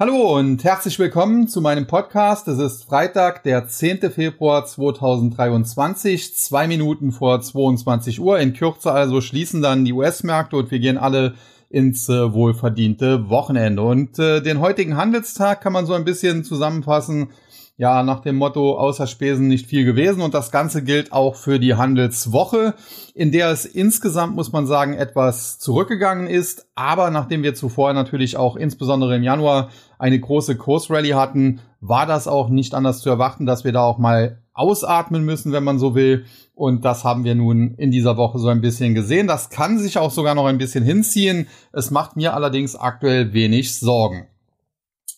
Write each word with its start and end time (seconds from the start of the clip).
Hallo 0.00 0.38
und 0.38 0.62
herzlich 0.62 0.96
willkommen 1.00 1.48
zu 1.48 1.60
meinem 1.60 1.88
Podcast. 1.88 2.46
Es 2.46 2.60
ist 2.60 2.84
Freitag, 2.84 3.42
der 3.42 3.66
10. 3.66 4.12
Februar 4.12 4.64
2023, 4.64 6.36
zwei 6.36 6.68
Minuten 6.68 7.10
vor 7.10 7.40
22 7.40 8.20
Uhr. 8.20 8.38
In 8.38 8.52
Kürze 8.52 8.92
also 8.92 9.20
schließen 9.20 9.60
dann 9.60 9.84
die 9.84 9.92
US-Märkte 9.92 10.54
und 10.54 10.70
wir 10.70 10.78
gehen 10.78 10.98
alle 10.98 11.34
ins 11.68 12.08
äh, 12.08 12.32
wohlverdiente 12.32 13.28
Wochenende. 13.28 13.82
Und 13.82 14.20
äh, 14.20 14.40
den 14.40 14.60
heutigen 14.60 14.96
Handelstag 14.96 15.62
kann 15.62 15.72
man 15.72 15.84
so 15.84 15.94
ein 15.94 16.04
bisschen 16.04 16.44
zusammenfassen 16.44 17.30
ja 17.78 18.02
nach 18.02 18.20
dem 18.20 18.36
Motto 18.36 18.76
außer 18.76 19.06
Spesen 19.06 19.46
nicht 19.46 19.66
viel 19.66 19.84
gewesen 19.84 20.20
und 20.20 20.34
das 20.34 20.50
Ganze 20.50 20.82
gilt 20.82 21.12
auch 21.12 21.36
für 21.36 21.60
die 21.60 21.76
Handelswoche, 21.76 22.74
in 23.14 23.30
der 23.30 23.50
es 23.50 23.64
insgesamt, 23.64 24.34
muss 24.34 24.52
man 24.52 24.66
sagen, 24.66 24.94
etwas 24.94 25.60
zurückgegangen 25.60 26.26
ist, 26.26 26.66
aber 26.74 27.10
nachdem 27.10 27.44
wir 27.44 27.54
zuvor 27.54 27.92
natürlich 27.92 28.36
auch 28.36 28.56
insbesondere 28.56 29.16
im 29.16 29.22
Januar 29.22 29.70
eine 29.98 30.18
große 30.18 30.56
Kursrally 30.56 31.10
hatten, 31.10 31.60
war 31.80 32.06
das 32.06 32.28
auch 32.28 32.48
nicht 32.48 32.74
anders 32.74 33.00
zu 33.00 33.10
erwarten, 33.10 33.46
dass 33.46 33.64
wir 33.64 33.72
da 33.72 33.82
auch 33.82 33.98
mal 33.98 34.42
ausatmen 34.52 35.24
müssen, 35.24 35.52
wenn 35.52 35.64
man 35.64 35.78
so 35.78 35.94
will. 35.94 36.24
Und 36.54 36.84
das 36.84 37.04
haben 37.04 37.24
wir 37.24 37.34
nun 37.34 37.74
in 37.74 37.90
dieser 37.90 38.16
Woche 38.16 38.38
so 38.38 38.48
ein 38.48 38.60
bisschen 38.60 38.94
gesehen. 38.94 39.26
Das 39.26 39.50
kann 39.50 39.78
sich 39.78 39.98
auch 39.98 40.10
sogar 40.10 40.34
noch 40.34 40.46
ein 40.46 40.58
bisschen 40.58 40.84
hinziehen. 40.84 41.46
Es 41.72 41.90
macht 41.90 42.16
mir 42.16 42.34
allerdings 42.34 42.74
aktuell 42.74 43.32
wenig 43.32 43.78
Sorgen. 43.78 44.26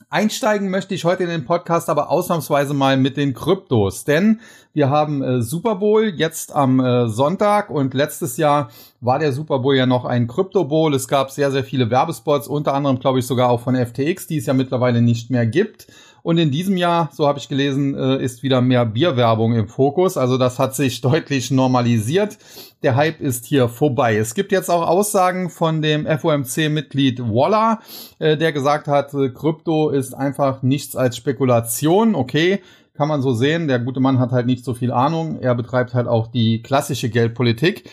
Einsteigen 0.09 0.71
möchte 0.71 0.95
ich 0.95 1.05
heute 1.05 1.25
in 1.25 1.29
den 1.29 1.45
Podcast 1.45 1.89
aber 1.89 2.11
ausnahmsweise 2.11 2.75
mal 2.75 2.97
mit 2.97 3.17
den 3.17 3.35
Kryptos, 3.35 4.05
denn 4.05 4.41
wir 4.73 4.89
haben 4.89 5.23
äh, 5.23 5.43
Super 5.43 5.77
Bowl 5.77 6.13
jetzt 6.17 6.55
am 6.55 6.81
äh, 6.81 7.09
Sonntag 7.09 7.71
und 7.71 7.95
letztes 7.95 8.37
Jahr 8.37 8.71
war 9.01 9.19
der 9.19 9.33
Super 9.33 9.59
Bowl 9.59 9.77
ja 9.77 9.87
noch 9.87 10.05
ein 10.05 10.27
Krypto 10.27 10.65
Bowl. 10.65 10.95
Es 10.95 11.07
gab 11.07 11.31
sehr, 11.31 11.51
sehr 11.51 11.65
viele 11.65 11.91
Werbespots, 11.91 12.49
unter 12.49 12.75
anderem 12.75 12.99
glaube 12.99 13.19
ich 13.19 13.27
sogar 13.27 13.51
auch 13.51 13.61
von 13.61 13.77
FTX, 13.77 14.27
die 14.27 14.39
es 14.39 14.47
ja 14.47 14.55
mittlerweile 14.55 15.03
nicht 15.03 15.31
mehr 15.31 15.47
gibt. 15.47 15.87
Und 16.23 16.39
in 16.39 16.51
diesem 16.51 16.77
Jahr, 16.77 17.11
so 17.13 17.27
habe 17.27 17.39
ich 17.39 17.49
gelesen, 17.49 17.95
äh, 17.95 18.23
ist 18.23 18.43
wieder 18.43 18.61
mehr 18.61 18.87
Bierwerbung 18.87 19.55
im 19.55 19.69
Fokus. 19.69 20.17
Also 20.17 20.39
das 20.39 20.59
hat 20.59 20.75
sich 20.75 21.01
deutlich 21.03 21.51
normalisiert. 21.51 22.39
Der 22.83 22.97
Hype 22.97 23.21
ist 23.21 23.47
hier 23.47 23.69
vorbei. 23.69 24.17
Es 24.17 24.35
gibt 24.35 24.53
jetzt 24.53 24.71
auch 24.71 24.87
Aussagen 24.87 25.51
von 25.51 25.83
dem 25.83 26.07
FOMC-Mitglied 26.07 27.21
Waller, 27.21 27.81
äh, 28.19 28.37
der 28.37 28.53
gesagt 28.53 28.89
hat, 28.89 29.13
äh, 29.15 29.31
Krypto 29.31 29.91
ist 29.91 30.15
einfach 30.15 30.63
nichts 30.63 30.97
als 30.97 31.17
Spekulation. 31.17 32.15
Okay, 32.15 32.61
kann 32.95 33.09
man 33.09 33.23
so 33.23 33.33
sehen. 33.33 33.69
Der 33.69 33.79
gute 33.79 34.01
Mann 34.01 34.19
hat 34.19 34.31
halt 34.31 34.47
nicht 34.47 34.65
so 34.65 34.75
viel 34.75 34.93
Ahnung. 34.93 35.39
Er 35.41 35.55
betreibt 35.55 35.95
halt 35.95 36.07
auch 36.07 36.27
die 36.27 36.63
klassische 36.63 37.09
Geldpolitik. 37.09 37.89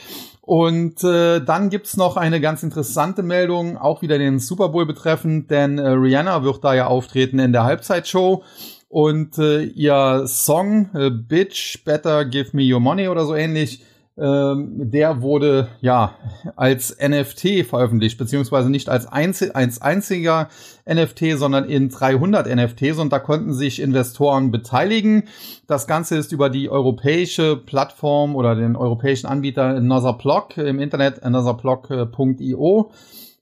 Und 0.48 1.04
äh, 1.04 1.42
dann 1.42 1.70
gibt's 1.70 1.98
noch 1.98 2.16
eine 2.16 2.40
ganz 2.40 2.64
interessante 2.64 3.22
Meldung, 3.22 3.78
auch 3.78 4.02
wieder 4.02 4.18
den 4.18 4.40
Super 4.40 4.70
Bowl 4.70 4.86
betreffend, 4.86 5.52
denn 5.52 5.78
äh, 5.78 5.90
Rihanna 5.90 6.42
wird 6.42 6.64
da 6.64 6.74
ja 6.74 6.88
auftreten 6.88 7.38
in 7.38 7.52
der 7.52 7.66
Halbzeitshow. 7.66 8.46
Und 8.88 9.38
äh, 9.40 9.64
ihr 9.64 10.24
Song 10.26 10.90
äh, 10.96 11.10
Bitch 11.10 11.84
Better 11.84 12.24
Give 12.24 12.52
Me 12.54 12.64
Your 12.74 12.80
Money 12.80 13.10
oder 13.10 13.26
so 13.26 13.36
ähnlich 13.36 13.84
ähm, 14.20 14.90
der 14.90 15.22
wurde 15.22 15.68
ja 15.82 16.16
als 16.56 16.98
NFT 17.00 17.66
veröffentlicht, 17.68 18.18
beziehungsweise 18.18 18.70
nicht 18.70 18.90
als, 18.90 19.06
einzel 19.06 19.52
als 19.52 19.82
einziger 19.82 20.50
NFT, 20.90 21.38
sondern 21.38 21.66
in 21.66 21.90
300 21.90 22.48
NFTs 22.48 22.98
und 22.98 23.14
da 23.14 23.20
konnten 23.20 23.54
sich 23.54 23.82
Investoren 23.82 24.52
beteiligen. 24.52 25.24
Das 25.68 25.86
Ganze 25.86 26.18
ist 26.18 26.32
über 26.32 26.50
die 26.50 26.70
europäische 26.70 27.58
Plattform 27.58 28.36
oder 28.36 28.56
den 28.56 28.76
europäischen 28.76 29.28
Anbieter 29.28 29.66
Another 29.66 30.18
im 30.58 30.80
Internet 30.80 31.24
anotherblog.io 31.24 32.92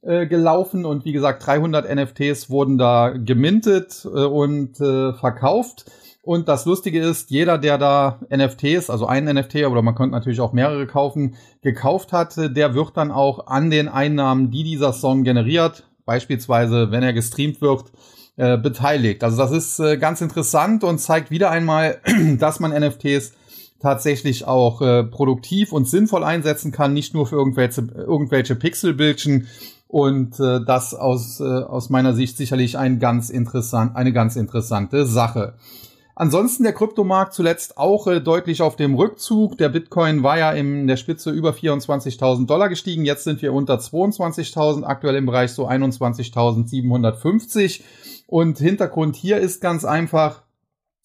äh, 0.02 0.28
gelaufen 0.28 0.86
und 0.86 1.06
wie 1.06 1.14
gesagt 1.14 1.46
300 1.48 1.94
NFTs 1.94 2.50
wurden 2.50 2.78
da 2.78 3.10
gemintet 3.10 4.06
äh, 4.06 4.26
und 4.26 4.80
äh, 4.80 5.14
verkauft. 5.14 5.86
Und 6.26 6.48
das 6.48 6.66
Lustige 6.66 7.00
ist, 7.02 7.30
jeder, 7.30 7.60
der 7.60 7.78
da 7.78 8.20
NFTs, 8.36 8.90
also 8.90 9.06
einen 9.06 9.38
NFT, 9.38 9.68
oder 9.68 9.84
man 9.84 9.94
könnte 9.94 10.16
natürlich 10.16 10.42
auch 10.42 10.54
mehrere 10.54 10.88
kaufen, 10.88 11.36
gekauft 11.62 12.14
hat, 12.14 12.36
der 12.36 12.74
wird 12.74 12.98
dann 12.98 13.12
auch 13.12 13.46
an 13.46 13.70
den 13.70 13.88
Einnahmen, 13.88 14.50
die 14.50 14.64
dieser 14.64 14.92
Song 14.92 15.24
generiert, 15.24 15.84
beispielsweise 16.04 16.90
wenn 16.90 17.04
er 17.04 17.14
gestreamt 17.14 17.62
wird, 17.62 17.92
äh, 18.38 18.58
beteiligt. 18.58 19.24
Also 19.24 19.38
das 19.38 19.52
ist 19.52 19.80
äh, 19.80 19.98
ganz 19.98 20.20
interessant 20.20 20.84
und 20.84 20.98
zeigt 20.98 21.30
wieder 21.30 21.52
einmal, 21.52 22.02
dass 22.40 22.60
man 22.60 22.72
NFTs 22.72 23.34
tatsächlich 23.80 24.48
auch 24.48 24.82
äh, 24.82 25.04
produktiv 25.04 25.74
und 25.74 25.88
sinnvoll 25.88 26.24
einsetzen 26.24 26.72
kann, 26.72 26.94
nicht 26.94 27.14
nur 27.14 27.28
für 27.28 27.36
irgendwelche, 27.36 27.82
irgendwelche 27.82 28.56
Pixelbildchen. 28.56 29.48
Und 29.88 30.40
äh, 30.40 30.62
das 30.66 30.96
aus, 30.96 31.40
äh, 31.40 31.44
aus 31.44 31.92
meiner 31.92 32.14
Sicht 32.16 32.36
sicherlich 32.36 32.80
ein 32.80 32.98
ganz 32.98 33.30
interessant, 33.30 33.96
eine 33.96 34.12
ganz 34.12 34.36
interessante 34.36 35.06
Sache. 35.06 35.54
Ansonsten 36.18 36.64
der 36.64 36.72
Kryptomarkt 36.72 37.34
zuletzt 37.34 37.78
auch 37.78 38.08
äh, 38.08 38.22
deutlich 38.22 38.62
auf 38.62 38.78
dem 38.78 38.96
Rückzug. 38.96 39.58
Der 39.58 39.68
Bitcoin 39.68 40.24
war 40.24 40.38
ja 40.38 40.54
in 40.54 40.88
der 40.88 40.96
Spitze 40.96 41.32
über 41.32 41.52
24.000 41.52 42.48
Dollar 42.48 42.70
gestiegen. 42.70 43.04
Jetzt 43.04 43.26
sind 43.26 43.42
wir 43.42 43.52
unter 43.52 43.76
22.000, 43.76 44.84
aktuell 44.84 45.16
im 45.16 45.26
Bereich 45.26 45.52
so 45.52 45.68
21.750. 45.68 47.82
Und 48.28 48.60
Hintergrund 48.60 49.18
hier 49.18 49.40
ist 49.40 49.60
ganz 49.60 49.84
einfach, 49.84 50.44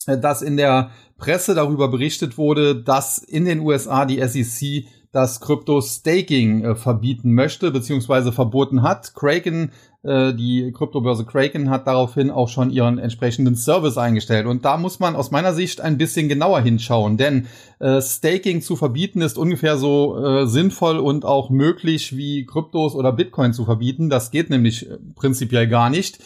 äh, 0.06 0.16
dass 0.16 0.42
in 0.42 0.56
der 0.56 0.92
Presse 1.18 1.56
darüber 1.56 1.88
berichtet 1.88 2.38
wurde, 2.38 2.80
dass 2.80 3.18
in 3.18 3.44
den 3.44 3.58
USA 3.60 4.04
die 4.04 4.24
SEC 4.26 4.86
das 5.12 5.40
Krypto-Staking 5.40 6.64
äh, 6.64 6.74
verbieten 6.76 7.34
möchte, 7.34 7.72
beziehungsweise 7.72 8.30
verboten 8.30 8.82
hat. 8.82 9.12
Kraken 9.14 9.72
die 10.02 10.72
Kryptobörse 10.72 11.26
Kraken 11.26 11.68
hat 11.68 11.86
daraufhin 11.86 12.30
auch 12.30 12.48
schon 12.48 12.70
ihren 12.70 12.98
entsprechenden 12.98 13.54
Service 13.54 13.98
eingestellt. 13.98 14.46
Und 14.46 14.64
da 14.64 14.78
muss 14.78 14.98
man 14.98 15.14
aus 15.14 15.30
meiner 15.30 15.52
Sicht 15.52 15.80
ein 15.80 15.98
bisschen 15.98 16.28
genauer 16.28 16.62
hinschauen, 16.62 17.18
denn 17.18 17.48
äh, 17.80 18.02
Staking 18.02 18.60
zu 18.60 18.76
verbieten 18.76 19.22
ist 19.22 19.38
ungefähr 19.38 19.78
so 19.78 20.22
äh, 20.22 20.46
sinnvoll 20.46 20.98
und 20.98 21.24
auch 21.24 21.48
möglich 21.48 22.14
wie 22.14 22.44
Kryptos 22.44 22.94
oder 22.94 23.10
Bitcoin 23.10 23.54
zu 23.54 23.64
verbieten. 23.64 24.10
Das 24.10 24.30
geht 24.30 24.50
nämlich 24.50 24.88
äh, 24.88 24.98
prinzipiell 25.14 25.66
gar 25.66 25.88
nicht. 25.88 26.18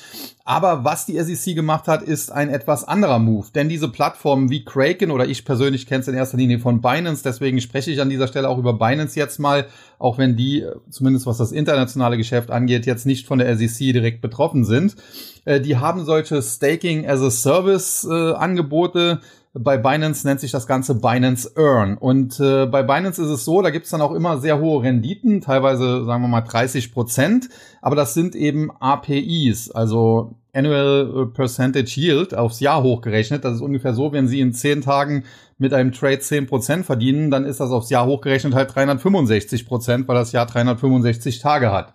Aber 0.44 0.84
was 0.84 1.06
die 1.06 1.18
SEC 1.18 1.54
gemacht 1.54 1.86
hat, 1.86 2.02
ist 2.02 2.32
ein 2.32 2.50
etwas 2.50 2.82
anderer 2.84 3.20
Move. 3.20 3.46
Denn 3.54 3.68
diese 3.68 3.88
Plattformen 3.88 4.50
wie 4.50 4.64
Kraken 4.64 5.12
oder 5.12 5.26
ich 5.26 5.44
persönlich 5.44 5.86
kenne 5.86 6.00
es 6.00 6.08
in 6.08 6.14
erster 6.14 6.36
Linie 6.36 6.58
von 6.58 6.82
Binance, 6.82 7.22
deswegen 7.22 7.60
spreche 7.60 7.92
ich 7.92 8.00
an 8.00 8.10
dieser 8.10 8.26
Stelle 8.26 8.48
auch 8.48 8.58
über 8.58 8.74
Binance 8.74 9.18
jetzt 9.18 9.38
mal, 9.38 9.66
auch 10.00 10.18
wenn 10.18 10.36
die, 10.36 10.62
äh, 10.62 10.74
zumindest 10.90 11.24
was 11.26 11.38
das 11.38 11.52
internationale 11.52 12.16
Geschäft 12.16 12.50
angeht, 12.50 12.84
jetzt 12.84 13.06
nicht 13.06 13.28
von 13.28 13.38
der 13.38 13.56
SEC 13.56 13.78
direkt 13.92 14.20
betroffen 14.20 14.64
sind. 14.64 14.96
Äh, 15.44 15.60
die 15.60 15.76
haben 15.76 16.04
solche 16.04 16.42
Staking 16.42 17.08
as 17.08 17.22
a 17.22 17.30
Service 17.30 18.04
äh, 18.10 18.32
Angebote, 18.32 19.20
bei 19.56 19.78
Binance 19.78 20.26
nennt 20.26 20.40
sich 20.40 20.50
das 20.50 20.66
Ganze 20.66 20.96
Binance 20.96 21.52
Earn. 21.56 21.96
Und 21.96 22.40
äh, 22.40 22.66
bei 22.66 22.82
Binance 22.82 23.22
ist 23.22 23.30
es 23.30 23.44
so, 23.44 23.62
da 23.62 23.70
gibt's 23.70 23.90
dann 23.90 24.00
auch 24.00 24.12
immer 24.12 24.38
sehr 24.40 24.58
hohe 24.58 24.82
Renditen, 24.82 25.40
teilweise 25.40 26.04
sagen 26.04 26.22
wir 26.22 26.28
mal 26.28 26.40
30 26.40 26.92
Prozent, 26.92 27.48
aber 27.80 27.94
das 27.94 28.14
sind 28.14 28.34
eben 28.34 28.70
APIs, 28.80 29.70
also 29.70 30.34
Annual 30.52 31.30
Percentage 31.34 32.00
Yield 32.00 32.34
aufs 32.34 32.60
Jahr 32.60 32.82
hochgerechnet. 32.82 33.44
Das 33.44 33.56
ist 33.56 33.60
ungefähr 33.60 33.94
so, 33.94 34.12
wenn 34.12 34.28
Sie 34.28 34.40
in 34.40 34.52
10 34.52 34.82
Tagen 34.82 35.24
mit 35.58 35.72
einem 35.72 35.92
Trade 35.92 36.18
10 36.18 36.46
Prozent 36.46 36.86
verdienen, 36.86 37.30
dann 37.30 37.44
ist 37.44 37.60
das 37.60 37.70
aufs 37.70 37.90
Jahr 37.90 38.06
hochgerechnet 38.06 38.54
halt 38.54 38.70
365%, 38.70 39.66
Prozent, 39.66 40.08
weil 40.08 40.16
das 40.16 40.32
Jahr 40.32 40.46
365 40.46 41.38
Tage 41.38 41.72
hat. 41.72 41.94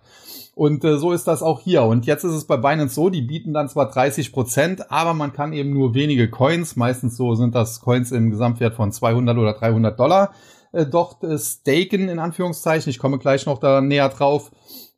Und 0.54 0.84
äh, 0.84 0.98
so 0.98 1.12
ist 1.12 1.26
das 1.26 1.42
auch 1.42 1.60
hier. 1.60 1.84
Und 1.84 2.06
jetzt 2.06 2.24
ist 2.24 2.34
es 2.34 2.44
bei 2.44 2.56
Binance 2.56 2.94
so, 2.94 3.08
die 3.08 3.22
bieten 3.22 3.52
dann 3.52 3.68
zwar 3.68 3.90
30 3.90 4.32
Prozent, 4.32 4.90
aber 4.90 5.14
man 5.14 5.32
kann 5.32 5.52
eben 5.52 5.72
nur 5.72 5.94
wenige 5.94 6.28
Coins, 6.28 6.76
meistens 6.76 7.16
so 7.16 7.34
sind 7.34 7.54
das 7.54 7.80
Coins 7.80 8.12
im 8.12 8.30
Gesamtwert 8.30 8.74
von 8.74 8.92
200 8.92 9.38
oder 9.38 9.54
300 9.54 9.98
Dollar, 9.98 10.32
äh, 10.72 10.86
dort 10.86 11.22
äh, 11.24 11.38
staken 11.38 12.08
in 12.08 12.18
Anführungszeichen. 12.18 12.90
Ich 12.90 12.98
komme 12.98 13.18
gleich 13.18 13.46
noch 13.46 13.58
da 13.58 13.80
näher 13.80 14.08
drauf. 14.08 14.50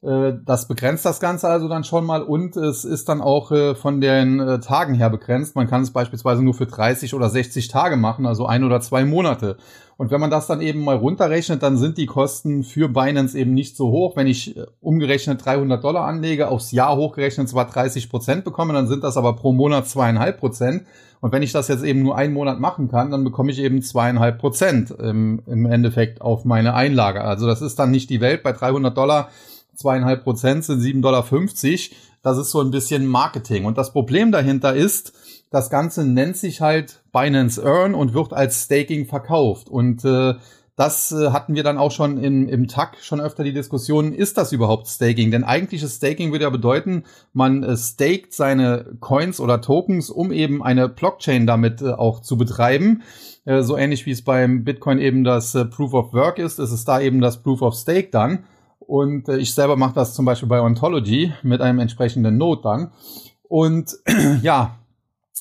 Äh, 0.02 0.32
das 0.44 0.66
begrenzt 0.66 1.04
das 1.04 1.20
Ganze 1.20 1.48
also 1.48 1.68
dann 1.68 1.84
schon 1.84 2.04
mal 2.04 2.22
und 2.22 2.56
es 2.56 2.84
ist 2.84 3.08
dann 3.08 3.20
auch 3.20 3.52
äh, 3.52 3.74
von 3.74 4.00
den 4.00 4.40
äh, 4.40 4.60
Tagen 4.60 4.94
her 4.94 5.10
begrenzt. 5.10 5.54
Man 5.54 5.68
kann 5.68 5.82
es 5.82 5.92
beispielsweise 5.92 6.42
nur 6.42 6.54
für 6.54 6.66
30 6.66 7.14
oder 7.14 7.30
60 7.30 7.68
Tage 7.68 7.96
machen, 7.96 8.26
also 8.26 8.46
ein 8.46 8.64
oder 8.64 8.80
zwei 8.80 9.04
Monate. 9.04 9.56
Und 9.96 10.10
wenn 10.10 10.20
man 10.20 10.30
das 10.30 10.48
dann 10.48 10.60
eben 10.60 10.82
mal 10.82 10.96
runterrechnet, 10.96 11.62
dann 11.62 11.76
sind 11.76 11.96
die 11.96 12.06
Kosten 12.06 12.64
für 12.64 12.88
Binance 12.88 13.38
eben 13.38 13.54
nicht 13.54 13.76
so 13.76 13.90
hoch. 13.90 14.16
Wenn 14.16 14.26
ich 14.26 14.58
umgerechnet 14.80 15.44
300 15.44 15.84
Dollar 15.84 16.06
anlege, 16.06 16.48
aufs 16.48 16.72
Jahr 16.72 16.96
hochgerechnet 16.96 17.48
zwar 17.48 17.66
30 17.66 18.10
Prozent 18.10 18.42
bekomme, 18.42 18.72
dann 18.72 18.88
sind 18.88 19.04
das 19.04 19.16
aber 19.16 19.36
pro 19.36 19.52
Monat 19.52 19.86
zweieinhalb 19.86 20.40
Prozent. 20.40 20.84
Und 21.20 21.30
wenn 21.30 21.42
ich 21.42 21.52
das 21.52 21.68
jetzt 21.68 21.84
eben 21.84 22.02
nur 22.02 22.16
einen 22.16 22.32
Monat 22.32 22.58
machen 22.58 22.88
kann, 22.88 23.12
dann 23.12 23.22
bekomme 23.22 23.52
ich 23.52 23.60
eben 23.60 23.80
zweieinhalb 23.80 24.38
Prozent 24.40 24.90
im, 24.90 25.40
im 25.46 25.66
Endeffekt 25.66 26.20
auf 26.20 26.44
meine 26.44 26.74
Einlage. 26.74 27.22
Also 27.22 27.46
das 27.46 27.62
ist 27.62 27.78
dann 27.78 27.92
nicht 27.92 28.10
die 28.10 28.20
Welt. 28.20 28.42
Bei 28.42 28.50
300 28.50 28.96
Dollar 28.96 29.28
zweieinhalb 29.74 30.24
Prozent 30.24 30.64
sind 30.64 30.80
7,50 30.80 31.00
Dollar. 31.00 31.24
Das 32.22 32.38
ist 32.38 32.50
so 32.50 32.60
ein 32.60 32.70
bisschen 32.70 33.06
Marketing. 33.06 33.64
Und 33.64 33.78
das 33.78 33.92
Problem 33.92 34.32
dahinter 34.32 34.74
ist, 34.74 35.12
das 35.50 35.70
Ganze 35.70 36.04
nennt 36.04 36.36
sich 36.36 36.60
halt 36.60 37.02
Binance 37.12 37.62
Earn 37.62 37.94
und 37.94 38.14
wird 38.14 38.32
als 38.32 38.64
Staking 38.64 39.06
verkauft. 39.06 39.68
Und 39.68 40.04
äh, 40.04 40.34
das 40.76 41.12
äh, 41.12 41.30
hatten 41.30 41.54
wir 41.54 41.62
dann 41.62 41.76
auch 41.76 41.90
schon 41.90 42.16
in, 42.16 42.48
im 42.48 42.66
TAC 42.66 42.96
schon 43.02 43.20
öfter 43.20 43.44
die 43.44 43.52
Diskussion, 43.52 44.14
ist 44.14 44.38
das 44.38 44.52
überhaupt 44.52 44.88
Staking? 44.88 45.30
Denn 45.30 45.44
eigentliches 45.44 45.96
Staking 45.96 46.32
würde 46.32 46.44
ja 46.44 46.50
bedeuten, 46.50 47.04
man 47.34 47.62
äh, 47.62 47.76
staked 47.76 48.32
seine 48.32 48.96
Coins 49.00 49.38
oder 49.38 49.60
Tokens, 49.60 50.08
um 50.08 50.32
eben 50.32 50.62
eine 50.62 50.88
Blockchain 50.88 51.46
damit 51.46 51.82
äh, 51.82 51.92
auch 51.92 52.20
zu 52.20 52.38
betreiben. 52.38 53.02
Äh, 53.44 53.62
so 53.62 53.76
ähnlich 53.76 54.06
wie 54.06 54.12
es 54.12 54.24
beim 54.24 54.64
Bitcoin 54.64 54.98
eben 54.98 55.24
das 55.24 55.54
äh, 55.54 55.66
Proof 55.66 55.92
of 55.92 56.14
Work 56.14 56.38
ist, 56.38 56.58
ist 56.58 56.72
es 56.72 56.86
da 56.86 57.00
eben 57.00 57.20
das 57.20 57.42
Proof 57.42 57.60
of 57.60 57.74
Stake 57.74 58.08
dann. 58.10 58.44
Und 58.92 59.26
äh, 59.30 59.38
ich 59.38 59.54
selber 59.54 59.76
mache 59.76 59.94
das 59.94 60.12
zum 60.12 60.26
Beispiel 60.26 60.50
bei 60.50 60.60
Ontology 60.60 61.32
mit 61.42 61.62
einem 61.62 61.78
entsprechenden 61.78 62.36
Node 62.36 62.60
dann. 62.62 62.92
Und 63.48 63.96
ja, 64.42 64.76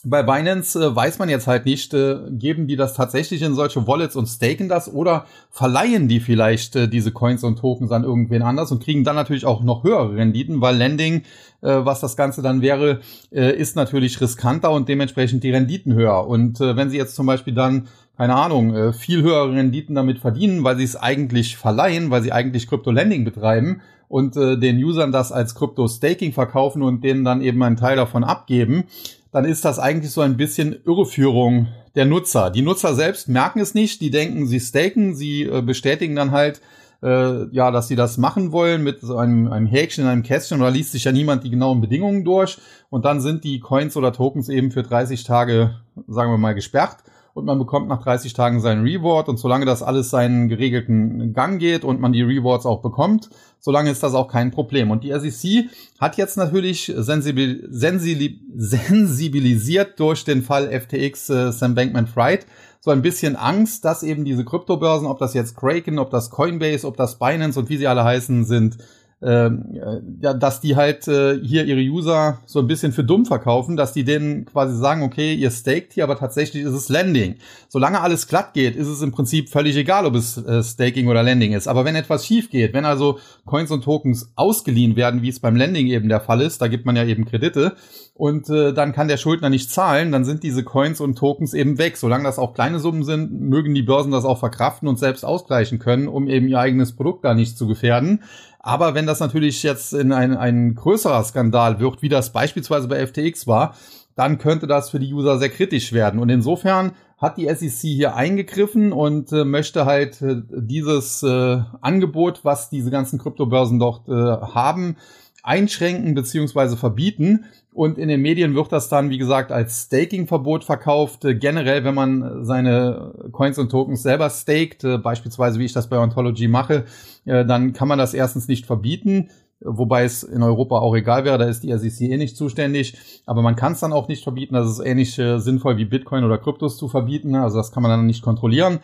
bei 0.05 0.23
Binance 0.23 0.81
äh, 0.81 0.95
weiß 0.95 1.19
man 1.19 1.27
jetzt 1.27 1.47
halt 1.47 1.65
nicht, 1.65 1.93
äh, 1.93 2.15
geben 2.29 2.67
die 2.67 2.77
das 2.77 2.93
tatsächlich 2.93 3.41
in 3.41 3.53
solche 3.53 3.85
Wallets 3.87 4.15
und 4.15 4.27
staken 4.27 4.69
das 4.69 4.91
oder 4.91 5.25
verleihen 5.49 6.07
die 6.07 6.21
vielleicht 6.21 6.77
äh, 6.77 6.87
diese 6.87 7.11
Coins 7.11 7.43
und 7.43 7.59
Tokens 7.59 7.91
an 7.91 8.05
irgendwen 8.05 8.41
anders 8.41 8.71
und 8.71 8.81
kriegen 8.81 9.03
dann 9.03 9.17
natürlich 9.17 9.45
auch 9.45 9.63
noch 9.63 9.83
höhere 9.83 10.15
Renditen, 10.15 10.61
weil 10.61 10.77
Lending, 10.77 11.23
äh, 11.61 11.81
was 11.83 11.99
das 11.99 12.15
Ganze 12.15 12.41
dann 12.41 12.61
wäre, 12.61 13.01
äh, 13.33 13.53
ist 13.53 13.75
natürlich 13.75 14.21
riskanter 14.21 14.71
und 14.71 14.87
dementsprechend 14.87 15.43
die 15.43 15.51
Renditen 15.51 15.93
höher. 15.93 16.25
Und 16.25 16.61
äh, 16.61 16.77
wenn 16.77 16.89
sie 16.89 16.97
jetzt 16.97 17.15
zum 17.15 17.25
Beispiel 17.25 17.53
dann 17.53 17.89
keine 18.21 18.35
Ahnung, 18.35 18.93
viel 18.93 19.23
höhere 19.23 19.51
Renditen 19.51 19.95
damit 19.95 20.19
verdienen, 20.19 20.63
weil 20.63 20.77
sie 20.77 20.83
es 20.83 20.95
eigentlich 20.95 21.57
verleihen, 21.57 22.11
weil 22.11 22.21
sie 22.21 22.31
eigentlich 22.31 22.67
Krypto-Lending 22.67 23.25
betreiben 23.25 23.81
und 24.09 24.35
den 24.35 24.77
Usern 24.77 25.11
das 25.11 25.31
als 25.31 25.55
Krypto-Staking 25.55 26.31
verkaufen 26.31 26.83
und 26.83 27.03
denen 27.03 27.25
dann 27.25 27.41
eben 27.41 27.63
einen 27.63 27.77
Teil 27.77 27.95
davon 27.95 28.23
abgeben, 28.23 28.83
dann 29.31 29.43
ist 29.43 29.65
das 29.65 29.79
eigentlich 29.79 30.11
so 30.11 30.21
ein 30.21 30.37
bisschen 30.37 30.75
Irreführung 30.85 31.69
der 31.95 32.05
Nutzer. 32.05 32.51
Die 32.51 32.61
Nutzer 32.61 32.93
selbst 32.93 33.27
merken 33.27 33.59
es 33.59 33.73
nicht, 33.73 34.01
die 34.01 34.11
denken, 34.11 34.45
sie 34.45 34.59
staken, 34.59 35.15
sie 35.15 35.45
äh, 35.45 35.63
bestätigen 35.63 36.15
dann 36.15 36.29
halt, 36.29 36.61
äh, 37.01 37.47
ja, 37.51 37.71
dass 37.71 37.87
sie 37.87 37.95
das 37.95 38.19
machen 38.19 38.51
wollen 38.51 38.83
mit 38.83 39.01
so 39.01 39.17
einem, 39.17 39.51
einem 39.51 39.65
Häkchen 39.65 40.03
in 40.03 40.09
einem 40.11 40.21
Kästchen 40.21 40.61
oder 40.61 40.69
liest 40.69 40.91
sich 40.91 41.05
ja 41.05 41.11
niemand 41.11 41.43
die 41.43 41.49
genauen 41.49 41.81
Bedingungen 41.81 42.23
durch 42.23 42.59
und 42.91 43.03
dann 43.03 43.19
sind 43.19 43.43
die 43.43 43.61
Coins 43.61 43.97
oder 43.97 44.13
Tokens 44.13 44.47
eben 44.47 44.69
für 44.69 44.83
30 44.83 45.23
Tage, 45.23 45.79
sagen 46.07 46.31
wir 46.31 46.37
mal, 46.37 46.53
gesperrt 46.53 46.97
und 47.33 47.45
man 47.45 47.59
bekommt 47.59 47.87
nach 47.87 48.03
30 48.03 48.33
Tagen 48.33 48.59
seinen 48.59 48.83
Reward 48.83 49.29
und 49.29 49.37
solange 49.37 49.65
das 49.65 49.83
alles 49.83 50.09
seinen 50.09 50.49
geregelten 50.49 51.33
Gang 51.33 51.59
geht 51.59 51.83
und 51.83 51.99
man 51.99 52.13
die 52.13 52.21
Rewards 52.21 52.65
auch 52.65 52.81
bekommt, 52.81 53.29
solange 53.59 53.91
ist 53.91 54.03
das 54.03 54.13
auch 54.13 54.27
kein 54.27 54.51
Problem. 54.51 54.91
Und 54.91 55.03
die 55.03 55.11
SEC 55.11 55.69
hat 55.99 56.17
jetzt 56.17 56.37
natürlich 56.37 56.91
sensibil 56.95 57.67
sensibilisiert 57.71 59.99
durch 59.99 60.23
den 60.25 60.41
Fall 60.41 60.71
FTX 60.71 61.29
äh, 61.29 61.51
Sam 61.51 61.75
Bankman-Fried 61.75 62.45
so 62.83 62.89
ein 62.89 63.03
bisschen 63.03 63.35
Angst, 63.35 63.85
dass 63.85 64.01
eben 64.01 64.25
diese 64.25 64.43
Kryptobörsen, 64.43 65.07
ob 65.07 65.19
das 65.19 65.35
jetzt 65.35 65.55
Kraken, 65.55 65.99
ob 65.99 66.09
das 66.09 66.31
Coinbase, 66.31 66.87
ob 66.87 66.97
das 66.97 67.19
Binance 67.19 67.59
und 67.59 67.69
wie 67.69 67.77
sie 67.77 67.87
alle 67.87 68.03
heißen, 68.03 68.43
sind, 68.43 68.79
ähm, 69.23 69.65
äh, 69.73 69.99
ja, 70.21 70.33
dass 70.33 70.61
die 70.61 70.75
halt 70.75 71.07
äh, 71.07 71.39
hier 71.43 71.65
ihre 71.65 71.81
User 71.81 72.39
so 72.45 72.59
ein 72.59 72.67
bisschen 72.67 72.91
für 72.91 73.03
dumm 73.03 73.25
verkaufen, 73.25 73.77
dass 73.77 73.93
die 73.93 74.03
denen 74.03 74.45
quasi 74.45 74.75
sagen, 74.75 75.03
okay, 75.03 75.33
ihr 75.35 75.51
staked 75.51 75.93
hier, 75.93 76.03
aber 76.03 76.17
tatsächlich 76.17 76.63
ist 76.63 76.73
es 76.73 76.89
Landing. 76.89 77.35
Solange 77.69 78.01
alles 78.01 78.27
glatt 78.27 78.53
geht, 78.53 78.75
ist 78.75 78.87
es 78.87 79.01
im 79.01 79.11
Prinzip 79.11 79.49
völlig 79.49 79.75
egal, 79.77 80.05
ob 80.05 80.15
es 80.15 80.37
äh, 80.37 80.63
Staking 80.63 81.07
oder 81.07 81.21
Landing 81.21 81.53
ist. 81.53 81.67
Aber 81.67 81.85
wenn 81.85 81.95
etwas 81.95 82.25
schief 82.25 82.49
geht, 82.49 82.73
wenn 82.73 82.85
also 82.85 83.19
Coins 83.45 83.69
und 83.69 83.83
Tokens 83.83 84.31
ausgeliehen 84.35 84.95
werden, 84.95 85.21
wie 85.21 85.29
es 85.29 85.39
beim 85.39 85.55
Landing 85.55 85.87
eben 85.87 86.09
der 86.09 86.21
Fall 86.21 86.41
ist, 86.41 86.61
da 86.61 86.67
gibt 86.67 86.85
man 86.85 86.95
ja 86.95 87.05
eben 87.05 87.25
Kredite, 87.25 87.75
und 88.21 88.49
äh, 88.51 88.71
dann 88.71 88.93
kann 88.93 89.07
der 89.07 89.17
Schuldner 89.17 89.49
nicht 89.49 89.71
zahlen, 89.71 90.11
dann 90.11 90.25
sind 90.25 90.43
diese 90.43 90.63
Coins 90.63 91.01
und 91.01 91.17
Tokens 91.17 91.55
eben 91.55 91.79
weg. 91.79 91.97
Solange 91.97 92.25
das 92.25 92.37
auch 92.37 92.53
kleine 92.53 92.79
Summen 92.79 93.03
sind, 93.03 93.31
mögen 93.31 93.73
die 93.73 93.81
Börsen 93.81 94.11
das 94.11 94.25
auch 94.25 94.37
verkraften 94.37 94.87
und 94.87 94.99
selbst 94.99 95.25
ausgleichen 95.25 95.79
können, 95.79 96.07
um 96.07 96.27
eben 96.27 96.47
ihr 96.47 96.59
eigenes 96.59 96.95
Produkt 96.95 97.25
da 97.25 97.33
nicht 97.33 97.57
zu 97.57 97.65
gefährden. 97.65 98.21
Aber 98.63 98.93
wenn 98.93 99.07
das 99.07 99.19
natürlich 99.19 99.63
jetzt 99.63 99.93
in 99.93 100.11
ein, 100.11 100.37
ein 100.37 100.75
größerer 100.75 101.23
Skandal 101.23 101.79
wird, 101.79 102.01
wie 102.01 102.09
das 102.09 102.31
beispielsweise 102.31 102.87
bei 102.87 103.05
FTX 103.05 103.47
war, 103.47 103.75
dann 104.15 104.37
könnte 104.37 104.67
das 104.67 104.91
für 104.91 104.99
die 104.99 105.13
User 105.13 105.39
sehr 105.39 105.49
kritisch 105.49 105.93
werden. 105.93 106.19
Und 106.19 106.29
insofern 106.29 106.91
hat 107.17 107.37
die 107.37 107.47
SEC 107.47 107.89
hier 107.89 108.15
eingegriffen 108.15 108.93
und 108.93 109.31
äh, 109.31 109.45
möchte 109.45 109.85
halt 109.85 110.21
äh, 110.21 110.41
dieses 110.49 111.23
äh, 111.23 111.59
Angebot, 111.81 112.41
was 112.43 112.69
diese 112.69 112.91
ganzen 112.91 113.19
Kryptobörsen 113.19 113.79
dort 113.79 114.07
äh, 114.07 114.13
haben, 114.13 114.97
einschränken 115.43 116.13
beziehungsweise 116.13 116.77
verbieten. 116.77 117.45
Und 117.73 117.97
in 117.97 118.09
den 118.09 118.21
Medien 118.21 118.53
wird 118.53 118.71
das 118.71 118.89
dann, 118.89 119.09
wie 119.09 119.17
gesagt, 119.17 119.51
als 119.51 119.83
Staking-Verbot 119.83 120.63
verkauft. 120.63 121.23
Äh, 121.23 121.35
generell, 121.35 121.83
wenn 121.83 121.95
man 121.95 122.43
seine 122.43 123.13
Coins 123.31 123.57
und 123.57 123.69
Tokens 123.69 124.03
selber 124.03 124.29
staked, 124.29 124.83
äh, 124.83 124.97
beispielsweise 124.97 125.57
wie 125.57 125.65
ich 125.65 125.73
das 125.73 125.87
bei 125.87 125.97
Ontology 125.97 126.47
mache, 126.47 126.85
äh, 127.25 127.45
dann 127.45 127.73
kann 127.73 127.87
man 127.87 127.97
das 127.97 128.13
erstens 128.13 128.47
nicht 128.49 128.65
verbieten, 128.65 129.29
wobei 129.61 130.03
es 130.03 130.23
in 130.23 130.43
Europa 130.43 130.79
auch 130.79 130.95
egal 130.95 131.23
wäre, 131.23 131.37
da 131.37 131.45
ist 131.45 131.63
die 131.63 131.71
SEC 131.71 132.09
eh 132.09 132.17
nicht 132.17 132.35
zuständig. 132.35 132.97
Aber 133.25 133.41
man 133.41 133.55
kann 133.55 133.73
es 133.73 133.79
dann 133.79 133.93
auch 133.93 134.09
nicht 134.09 134.23
verbieten. 134.23 134.55
Das 134.55 134.69
ist 134.69 134.79
ähnlich 134.79 135.13
sinnvoll 135.13 135.77
wie 135.77 135.85
Bitcoin 135.85 136.23
oder 136.23 136.39
Kryptos 136.39 136.77
zu 136.77 136.89
verbieten. 136.89 137.35
Also 137.35 137.57
das 137.57 137.71
kann 137.71 137.83
man 137.83 137.91
dann 137.91 138.05
nicht 138.07 138.23
kontrollieren. 138.23 138.79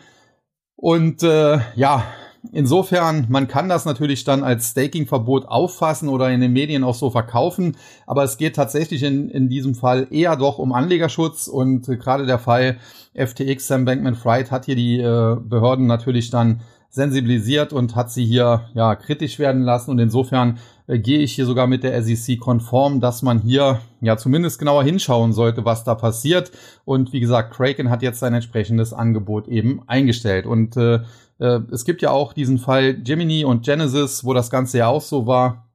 Und 0.76 1.24
äh, 1.24 1.58
ja, 1.74 2.04
Insofern, 2.52 3.26
man 3.28 3.48
kann 3.48 3.68
das 3.68 3.84
natürlich 3.84 4.24
dann 4.24 4.44
als 4.44 4.70
Staking-Verbot 4.70 5.46
auffassen 5.46 6.08
oder 6.08 6.30
in 6.30 6.40
den 6.40 6.52
Medien 6.52 6.84
auch 6.84 6.94
so 6.94 7.10
verkaufen, 7.10 7.76
aber 8.06 8.22
es 8.22 8.38
geht 8.38 8.54
tatsächlich 8.54 9.02
in, 9.02 9.28
in 9.28 9.48
diesem 9.48 9.74
Fall 9.74 10.06
eher 10.10 10.36
doch 10.36 10.58
um 10.58 10.72
Anlegerschutz 10.72 11.48
und 11.48 11.88
äh, 11.88 11.96
gerade 11.96 12.26
der 12.26 12.38
Fall 12.38 12.78
FTX, 13.14 13.66
Sam 13.66 13.84
Bankman-Fried 13.84 14.50
hat 14.50 14.66
hier 14.66 14.76
die 14.76 15.00
äh, 15.00 15.36
Behörden 15.40 15.86
natürlich 15.86 16.30
dann 16.30 16.60
sensibilisiert 16.90 17.72
und 17.72 17.96
hat 17.96 18.10
sie 18.10 18.24
hier 18.24 18.62
ja 18.74 18.94
kritisch 18.94 19.38
werden 19.38 19.62
lassen 19.62 19.90
und 19.90 19.98
insofern 19.98 20.58
äh, 20.86 20.98
gehe 20.98 21.18
ich 21.18 21.34
hier 21.34 21.44
sogar 21.44 21.66
mit 21.66 21.82
der 21.82 22.02
SEC 22.02 22.38
konform, 22.38 23.00
dass 23.00 23.22
man 23.22 23.40
hier 23.40 23.80
ja 24.00 24.16
zumindest 24.16 24.58
genauer 24.58 24.84
hinschauen 24.84 25.32
sollte, 25.32 25.64
was 25.64 25.84
da 25.84 25.94
passiert. 25.94 26.50
Und 26.84 27.12
wie 27.12 27.20
gesagt, 27.20 27.52
Kraken 27.54 27.90
hat 27.90 28.02
jetzt 28.02 28.20
sein 28.20 28.32
entsprechendes 28.32 28.92
Angebot 28.92 29.48
eben 29.48 29.82
eingestellt 29.86 30.46
und 30.46 30.76
äh, 30.76 31.00
äh, 31.38 31.60
es 31.70 31.84
gibt 31.84 32.02
ja 32.02 32.10
auch 32.10 32.32
diesen 32.32 32.58
Fall 32.58 32.94
Gemini 32.94 33.44
und 33.44 33.64
Genesis, 33.64 34.24
wo 34.24 34.34
das 34.34 34.50
Ganze 34.50 34.78
ja 34.78 34.88
auch 34.88 35.02
so 35.02 35.26
war, 35.26 35.68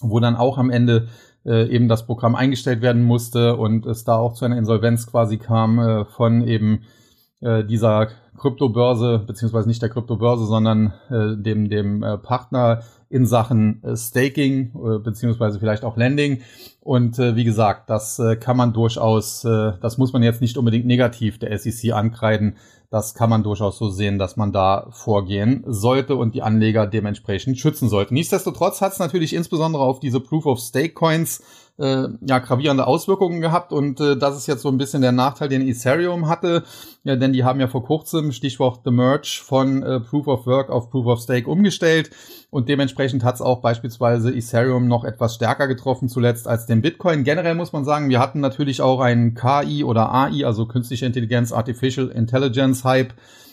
wo 0.00 0.20
dann 0.20 0.36
auch 0.36 0.58
am 0.58 0.70
Ende 0.70 1.08
äh, 1.44 1.68
eben 1.68 1.88
das 1.88 2.06
Programm 2.06 2.34
eingestellt 2.34 2.82
werden 2.82 3.02
musste 3.02 3.56
und 3.56 3.86
es 3.86 4.04
da 4.04 4.16
auch 4.16 4.34
zu 4.34 4.44
einer 4.44 4.58
Insolvenz 4.58 5.06
quasi 5.06 5.38
kam 5.38 5.78
äh, 5.78 6.04
von 6.04 6.46
eben 6.46 6.82
äh, 7.40 7.64
dieser 7.64 8.08
Kryptobörse, 8.36 9.22
beziehungsweise 9.26 9.68
nicht 9.68 9.82
der 9.82 9.88
Kryptobörse, 9.88 10.46
sondern 10.46 10.92
äh, 11.10 11.36
dem, 11.36 11.68
dem 11.68 12.02
äh, 12.02 12.18
Partner 12.18 12.82
in 13.08 13.26
Sachen 13.26 13.82
äh, 13.82 13.96
Staking, 13.96 14.72
äh, 14.74 14.98
beziehungsweise 14.98 15.58
vielleicht 15.58 15.84
auch 15.84 15.96
Lending. 15.96 16.42
Und 16.80 17.18
äh, 17.18 17.36
wie 17.36 17.44
gesagt, 17.44 17.90
das 17.90 18.18
äh, 18.18 18.36
kann 18.36 18.56
man 18.56 18.72
durchaus, 18.72 19.44
äh, 19.44 19.72
das 19.80 19.98
muss 19.98 20.12
man 20.12 20.22
jetzt 20.22 20.40
nicht 20.40 20.56
unbedingt 20.56 20.86
negativ 20.86 21.38
der 21.38 21.56
SEC 21.58 21.92
ankreiden. 21.92 22.56
Das 22.90 23.14
kann 23.14 23.30
man 23.30 23.42
durchaus 23.42 23.78
so 23.78 23.90
sehen, 23.90 24.18
dass 24.18 24.36
man 24.36 24.52
da 24.52 24.86
vorgehen 24.90 25.64
sollte 25.66 26.14
und 26.14 26.34
die 26.34 26.42
Anleger 26.42 26.86
dementsprechend 26.86 27.58
schützen 27.58 27.88
sollte. 27.88 28.14
Nichtsdestotrotz 28.14 28.80
hat 28.80 28.92
es 28.92 28.98
natürlich 28.98 29.34
insbesondere 29.34 29.82
auf 29.82 29.98
diese 29.98 30.20
Proof 30.20 30.46
of 30.46 30.60
Stake 30.60 30.94
Coins 30.94 31.42
äh, 31.78 32.08
ja, 32.20 32.38
gravierende 32.38 32.86
Auswirkungen 32.86 33.40
gehabt 33.40 33.72
und 33.72 34.00
äh, 34.00 34.16
das 34.16 34.36
ist 34.36 34.46
jetzt 34.46 34.62
so 34.62 34.68
ein 34.68 34.78
bisschen 34.78 35.02
der 35.02 35.12
Nachteil, 35.12 35.48
den 35.48 35.66
Ethereum 35.66 36.28
hatte, 36.28 36.64
ja, 37.04 37.16
denn 37.16 37.32
die 37.32 37.44
haben 37.44 37.60
ja 37.60 37.68
vor 37.68 37.84
kurzem, 37.84 38.32
Stichwort 38.32 38.80
The 38.84 38.90
Merge, 38.90 39.40
von 39.44 39.82
äh, 39.82 40.00
Proof 40.00 40.26
of 40.26 40.46
Work 40.46 40.70
auf 40.70 40.90
Proof 40.90 41.06
of 41.06 41.20
Stake 41.20 41.48
umgestellt 41.50 42.10
und 42.50 42.68
dementsprechend 42.68 43.24
hat 43.24 43.36
es 43.36 43.42
auch 43.42 43.60
beispielsweise 43.60 44.34
Ethereum 44.34 44.88
noch 44.88 45.04
etwas 45.04 45.34
stärker 45.34 45.66
getroffen 45.68 46.08
zuletzt 46.08 46.48
als 46.48 46.66
den 46.66 46.82
Bitcoin. 46.82 47.24
Generell 47.24 47.54
muss 47.54 47.72
man 47.72 47.84
sagen, 47.84 48.08
wir 48.08 48.20
hatten 48.20 48.40
natürlich 48.40 48.80
auch 48.80 49.00
einen 49.00 49.34
KI 49.34 49.84
oder 49.84 50.12
AI, 50.12 50.46
also 50.46 50.66
künstliche 50.66 51.06
Intelligenz, 51.06 51.52
Artificial 51.52 52.08
Intelligence 52.08 52.84
Hype, 52.84 53.12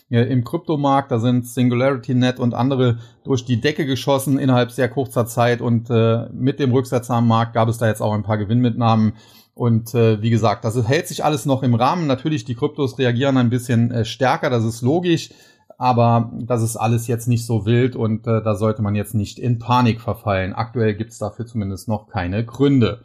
im 0.10 0.44
Kryptomarkt. 0.44 1.12
Da 1.12 1.20
sind 1.20 1.48
SingularityNet 1.48 2.40
und 2.40 2.54
andere 2.54 3.00
durch 3.24 3.46
die 3.46 3.60
Decke 3.60 3.86
geschossen 3.86 4.38
innerhalb 4.38 4.72
sehr 4.72 4.90
kurzer 4.90 5.26
Zeit 5.26 5.62
und 5.62 5.90
äh, 5.90 6.28
mit 6.32 6.60
dem 6.60 6.72
Rücksetzer 6.72 7.16
am 7.16 7.28
Markt 7.28 7.54
gab 7.54 7.68
es 7.70 7.78
da 7.78 7.88
jetzt 7.88 8.02
auch 8.02 8.14
ein 8.14 8.24
paar 8.24 8.38
Gewinnmitnahmen. 8.38 9.14
Und 9.56 9.94
äh, 9.94 10.22
wie 10.22 10.30
gesagt, 10.32 10.66
das 10.66 10.76
hält 10.88 11.08
sich 11.08 11.24
alles 11.24 11.46
noch 11.46 11.64
im 11.64 11.76
Rahmen. 11.76 12.08
Natürlich, 12.08 12.44
die 12.44 12.56
Kryptos 12.56 12.98
reagieren 12.98 13.38
ein 13.38 13.50
bisschen 13.50 13.92
äh, 13.92 14.06
stärker, 14.06 14.50
das 14.50 14.64
ist 14.64 14.82
logisch, 14.82 15.30
aber 15.78 16.32
das 16.34 16.64
ist 16.64 16.76
alles 16.76 17.08
jetzt 17.08 17.28
nicht 17.28 17.46
so 17.46 17.66
wild 17.66 17.96
und 17.96 18.26
äh, 18.26 18.42
da 18.42 18.56
sollte 18.56 18.82
man 18.82 18.96
jetzt 18.96 19.14
nicht 19.14 19.38
in 19.38 19.60
Panik 19.60 20.02
verfallen. 20.02 20.54
Aktuell 20.54 20.96
gibt's 20.96 21.20
dafür 21.20 21.46
zumindest 21.46 21.88
noch 21.88 22.08
keine 22.08 22.46
Gründe. 22.46 23.04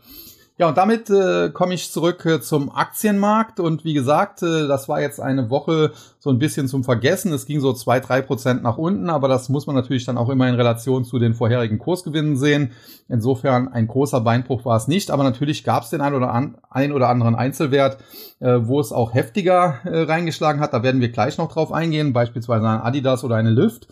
Ja, 0.60 0.68
und 0.68 0.76
damit 0.76 1.08
äh, 1.08 1.50
komme 1.50 1.74
ich 1.74 1.92
zurück 1.92 2.26
äh, 2.26 2.40
zum 2.40 2.74
Aktienmarkt. 2.74 3.60
Und 3.60 3.84
wie 3.84 3.94
gesagt, 3.94 4.42
äh, 4.42 4.66
das 4.66 4.88
war 4.88 5.00
jetzt 5.00 5.20
eine 5.20 5.50
Woche 5.50 5.92
so 6.18 6.30
ein 6.30 6.40
bisschen 6.40 6.66
zum 6.66 6.82
Vergessen. 6.82 7.32
Es 7.32 7.46
ging 7.46 7.60
so 7.60 7.72
zwei, 7.72 8.00
drei 8.00 8.22
Prozent 8.22 8.64
nach 8.64 8.76
unten, 8.76 9.08
aber 9.08 9.28
das 9.28 9.48
muss 9.48 9.68
man 9.68 9.76
natürlich 9.76 10.04
dann 10.04 10.18
auch 10.18 10.28
immer 10.28 10.48
in 10.48 10.56
Relation 10.56 11.04
zu 11.04 11.20
den 11.20 11.34
vorherigen 11.34 11.78
Kursgewinnen 11.78 12.36
sehen. 12.36 12.72
Insofern 13.08 13.68
ein 13.68 13.86
großer 13.86 14.20
Beinbruch 14.20 14.64
war 14.64 14.76
es 14.76 14.88
nicht, 14.88 15.12
aber 15.12 15.22
natürlich 15.22 15.62
gab 15.62 15.84
es 15.84 15.90
den 15.90 16.00
ein 16.00 16.12
oder, 16.12 16.34
an, 16.34 16.58
ein 16.70 16.90
oder 16.90 17.08
anderen 17.08 17.36
Einzelwert, 17.36 17.98
äh, 18.40 18.58
wo 18.62 18.80
es 18.80 18.90
auch 18.90 19.14
heftiger 19.14 19.78
äh, 19.84 20.00
reingeschlagen 20.00 20.60
hat. 20.60 20.72
Da 20.72 20.82
werden 20.82 21.00
wir 21.00 21.10
gleich 21.10 21.38
noch 21.38 21.52
drauf 21.52 21.72
eingehen, 21.72 22.12
beispielsweise 22.12 22.66
ein 22.66 22.80
Adidas 22.80 23.22
oder 23.22 23.36
eine 23.36 23.50
Lyft. 23.50 23.86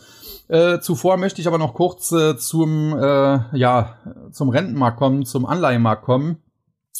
Äh, 0.48 0.80
zuvor 0.80 1.16
möchte 1.16 1.40
ich 1.40 1.46
aber 1.46 1.58
noch 1.58 1.74
kurz 1.74 2.10
äh, 2.10 2.36
zum, 2.36 2.92
äh, 2.98 3.38
ja, 3.56 3.94
zum 4.32 4.48
Rentenmarkt 4.48 4.98
kommen, 4.98 5.24
zum 5.24 5.46
Anleihenmarkt 5.46 6.02
kommen 6.02 6.38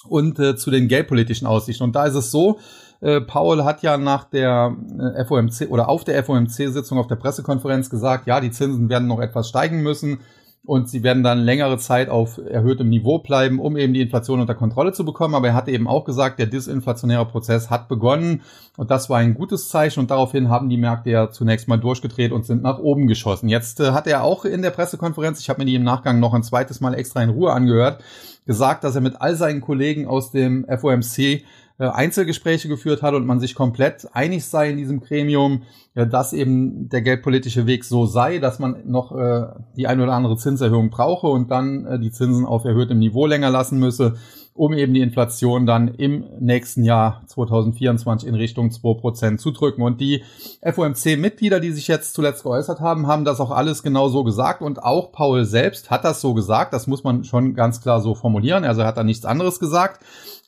und 0.05 0.39
äh, 0.39 0.57
zu 0.57 0.71
den 0.71 0.89
geldpolitischen 0.89 1.47
Aussichten. 1.47 1.85
Und 1.85 1.97
da 1.97 2.07
ist 2.07 2.15
es 2.15 2.31
so, 2.31 2.59
äh, 3.01 3.21
Paul 3.21 3.65
hat 3.65 3.83
ja 3.83 3.97
nach 3.97 4.25
der 4.25 4.75
äh, 5.17 5.25
FOMC 5.25 5.69
oder 5.71 5.89
auf 5.89 6.05
der 6.05 6.23
FOMC-Sitzung 6.25 6.99
auf 6.99 7.07
der 7.07 7.17
Pressekonferenz 7.17 7.91
gesagt, 7.91 8.27
ja, 8.27 8.41
die 8.41 8.51
Zinsen 8.51 8.89
werden 8.89 9.09
noch 9.09 9.21
etwas 9.21 9.49
steigen 9.49 9.83
müssen 9.83 10.21
und 10.67 10.89
sie 10.89 11.03
werden 11.03 11.23
dann 11.23 11.39
längere 11.39 11.79
Zeit 11.79 12.09
auf 12.09 12.39
erhöhtem 12.39 12.89
Niveau 12.89 13.19
bleiben, 13.19 13.61
um 13.61 13.77
eben 13.77 13.95
die 13.95 14.01
Inflation 14.01 14.41
unter 14.41 14.55
Kontrolle 14.55 14.93
zu 14.93 15.05
bekommen. 15.05 15.35
Aber 15.35 15.49
er 15.49 15.55
hatte 15.55 15.71
eben 15.71 15.87
auch 15.87 16.05
gesagt, 16.05 16.39
der 16.39 16.47
disinflationäre 16.47 17.25
Prozess 17.25 17.71
hat 17.71 17.89
begonnen 17.89 18.43
und 18.77 18.91
das 18.91 19.09
war 19.09 19.19
ein 19.19 19.35
gutes 19.35 19.69
Zeichen 19.69 20.01
und 20.01 20.11
daraufhin 20.11 20.51
haben 20.51 20.69
die 20.69 20.77
Märkte 20.77 21.11
ja 21.11 21.31
zunächst 21.31 21.69
mal 21.69 21.77
durchgedreht 21.79 22.33
und 22.33 22.45
sind 22.45 22.63
nach 22.63 22.79
oben 22.79 23.07
geschossen. 23.07 23.49
Jetzt 23.49 23.81
äh, 23.81 23.93
hat 23.93 24.07
er 24.07 24.25
auch 24.25 24.45
in 24.45 24.63
der 24.63 24.71
Pressekonferenz, 24.71 25.41
ich 25.41 25.49
habe 25.49 25.61
mir 25.61 25.67
die 25.67 25.77
im 25.77 25.85
Nachgang 25.85 26.21
noch 26.21 26.35
ein 26.35 26.43
zweites 26.43 26.81
Mal 26.81 26.95
extra 26.95 27.23
in 27.23 27.31
Ruhe 27.31 27.53
angehört, 27.53 28.03
gesagt, 28.45 28.85
dass 28.85 28.95
er 28.95 29.01
mit 29.01 29.21
all 29.21 29.37
seinen 29.37 29.61
Kollegen 29.61 30.07
aus 30.07 30.31
dem 30.31 30.67
FOMC 30.69 31.45
Einzelgespräche 31.85 32.69
geführt 32.69 33.03
hat 33.03 33.15
und 33.15 33.27
man 33.27 33.39
sich 33.39 33.55
komplett 33.55 34.09
einig 34.13 34.47
sei 34.47 34.71
in 34.71 34.77
diesem 34.77 35.01
Gremium, 35.01 35.63
äh, 35.95 36.07
dass 36.07 36.33
eben 36.33 36.89
der 36.89 37.03
geldpolitische 37.03 37.67
Weg 37.67 37.85
so 37.85 38.07
sei, 38.07 38.39
dass 38.39 38.59
man 38.59 38.83
noch 38.87 39.13
äh, 39.13 39.47
die 39.77 39.87
ein 39.87 40.01
oder 40.01 40.13
andere 40.13 40.37
Zinserhöhung 40.37 40.91
brauche 40.91 41.27
und 41.27 41.51
dann 41.51 42.01
die 42.01 42.11
Zinsen 42.11 42.47
auf 42.47 42.65
erhöhtem 42.65 42.99
Niveau 42.99 43.27
länger 43.27 43.51
lassen 43.51 43.79
müsse, 43.79 44.15
um 44.57 44.73
eben 44.73 44.95
die 44.95 45.01
Inflation 45.01 45.67
dann 45.67 45.89
im 45.89 46.25
nächsten 46.41 46.83
Jahr 46.83 47.23
2024 47.27 48.29
in 48.29 48.35
Richtung 48.35 48.71
2% 48.71 49.37
zu 49.37 49.51
drücken. 49.51 49.83
Und 49.83 50.01
die 50.01 50.23
FOMC-Mitglieder, 50.63 51.61
die 51.61 51.73
sich 51.73 51.89
jetzt 51.89 52.15
zuletzt 52.15 52.43
geäußert 52.43 52.81
haben, 52.81 53.07
haben 53.07 53.25
das 53.25 53.41
auch 53.41 53.51
alles 53.51 53.83
genau 53.83 54.09
so 54.09 54.25
gesagt 54.25 54.63
und 54.63 54.83
auch 54.83 55.13
Paul 55.13 55.45
selbst 55.45 55.91
hat 55.91 56.05
das 56.05 56.21
so 56.21 56.35
gesagt. 56.35 56.73
Das 56.73 56.87
muss 56.87 57.05
man 57.05 57.25
schon 57.25 57.55
ganz 57.55 57.81
klar 57.81 58.01
so 58.01 58.15
formulieren. 58.15 58.65
Also 58.65 58.81
er 58.81 58.89
hat 58.89 58.97
da 58.97 59.05
nichts 59.05 59.25
anderes 59.25 59.61
gesagt. 59.61 60.03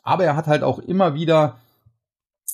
Aber 0.08 0.24
er 0.24 0.36
hat 0.36 0.46
halt 0.46 0.62
auch 0.62 0.78
immer 0.78 1.14
wieder 1.14 1.56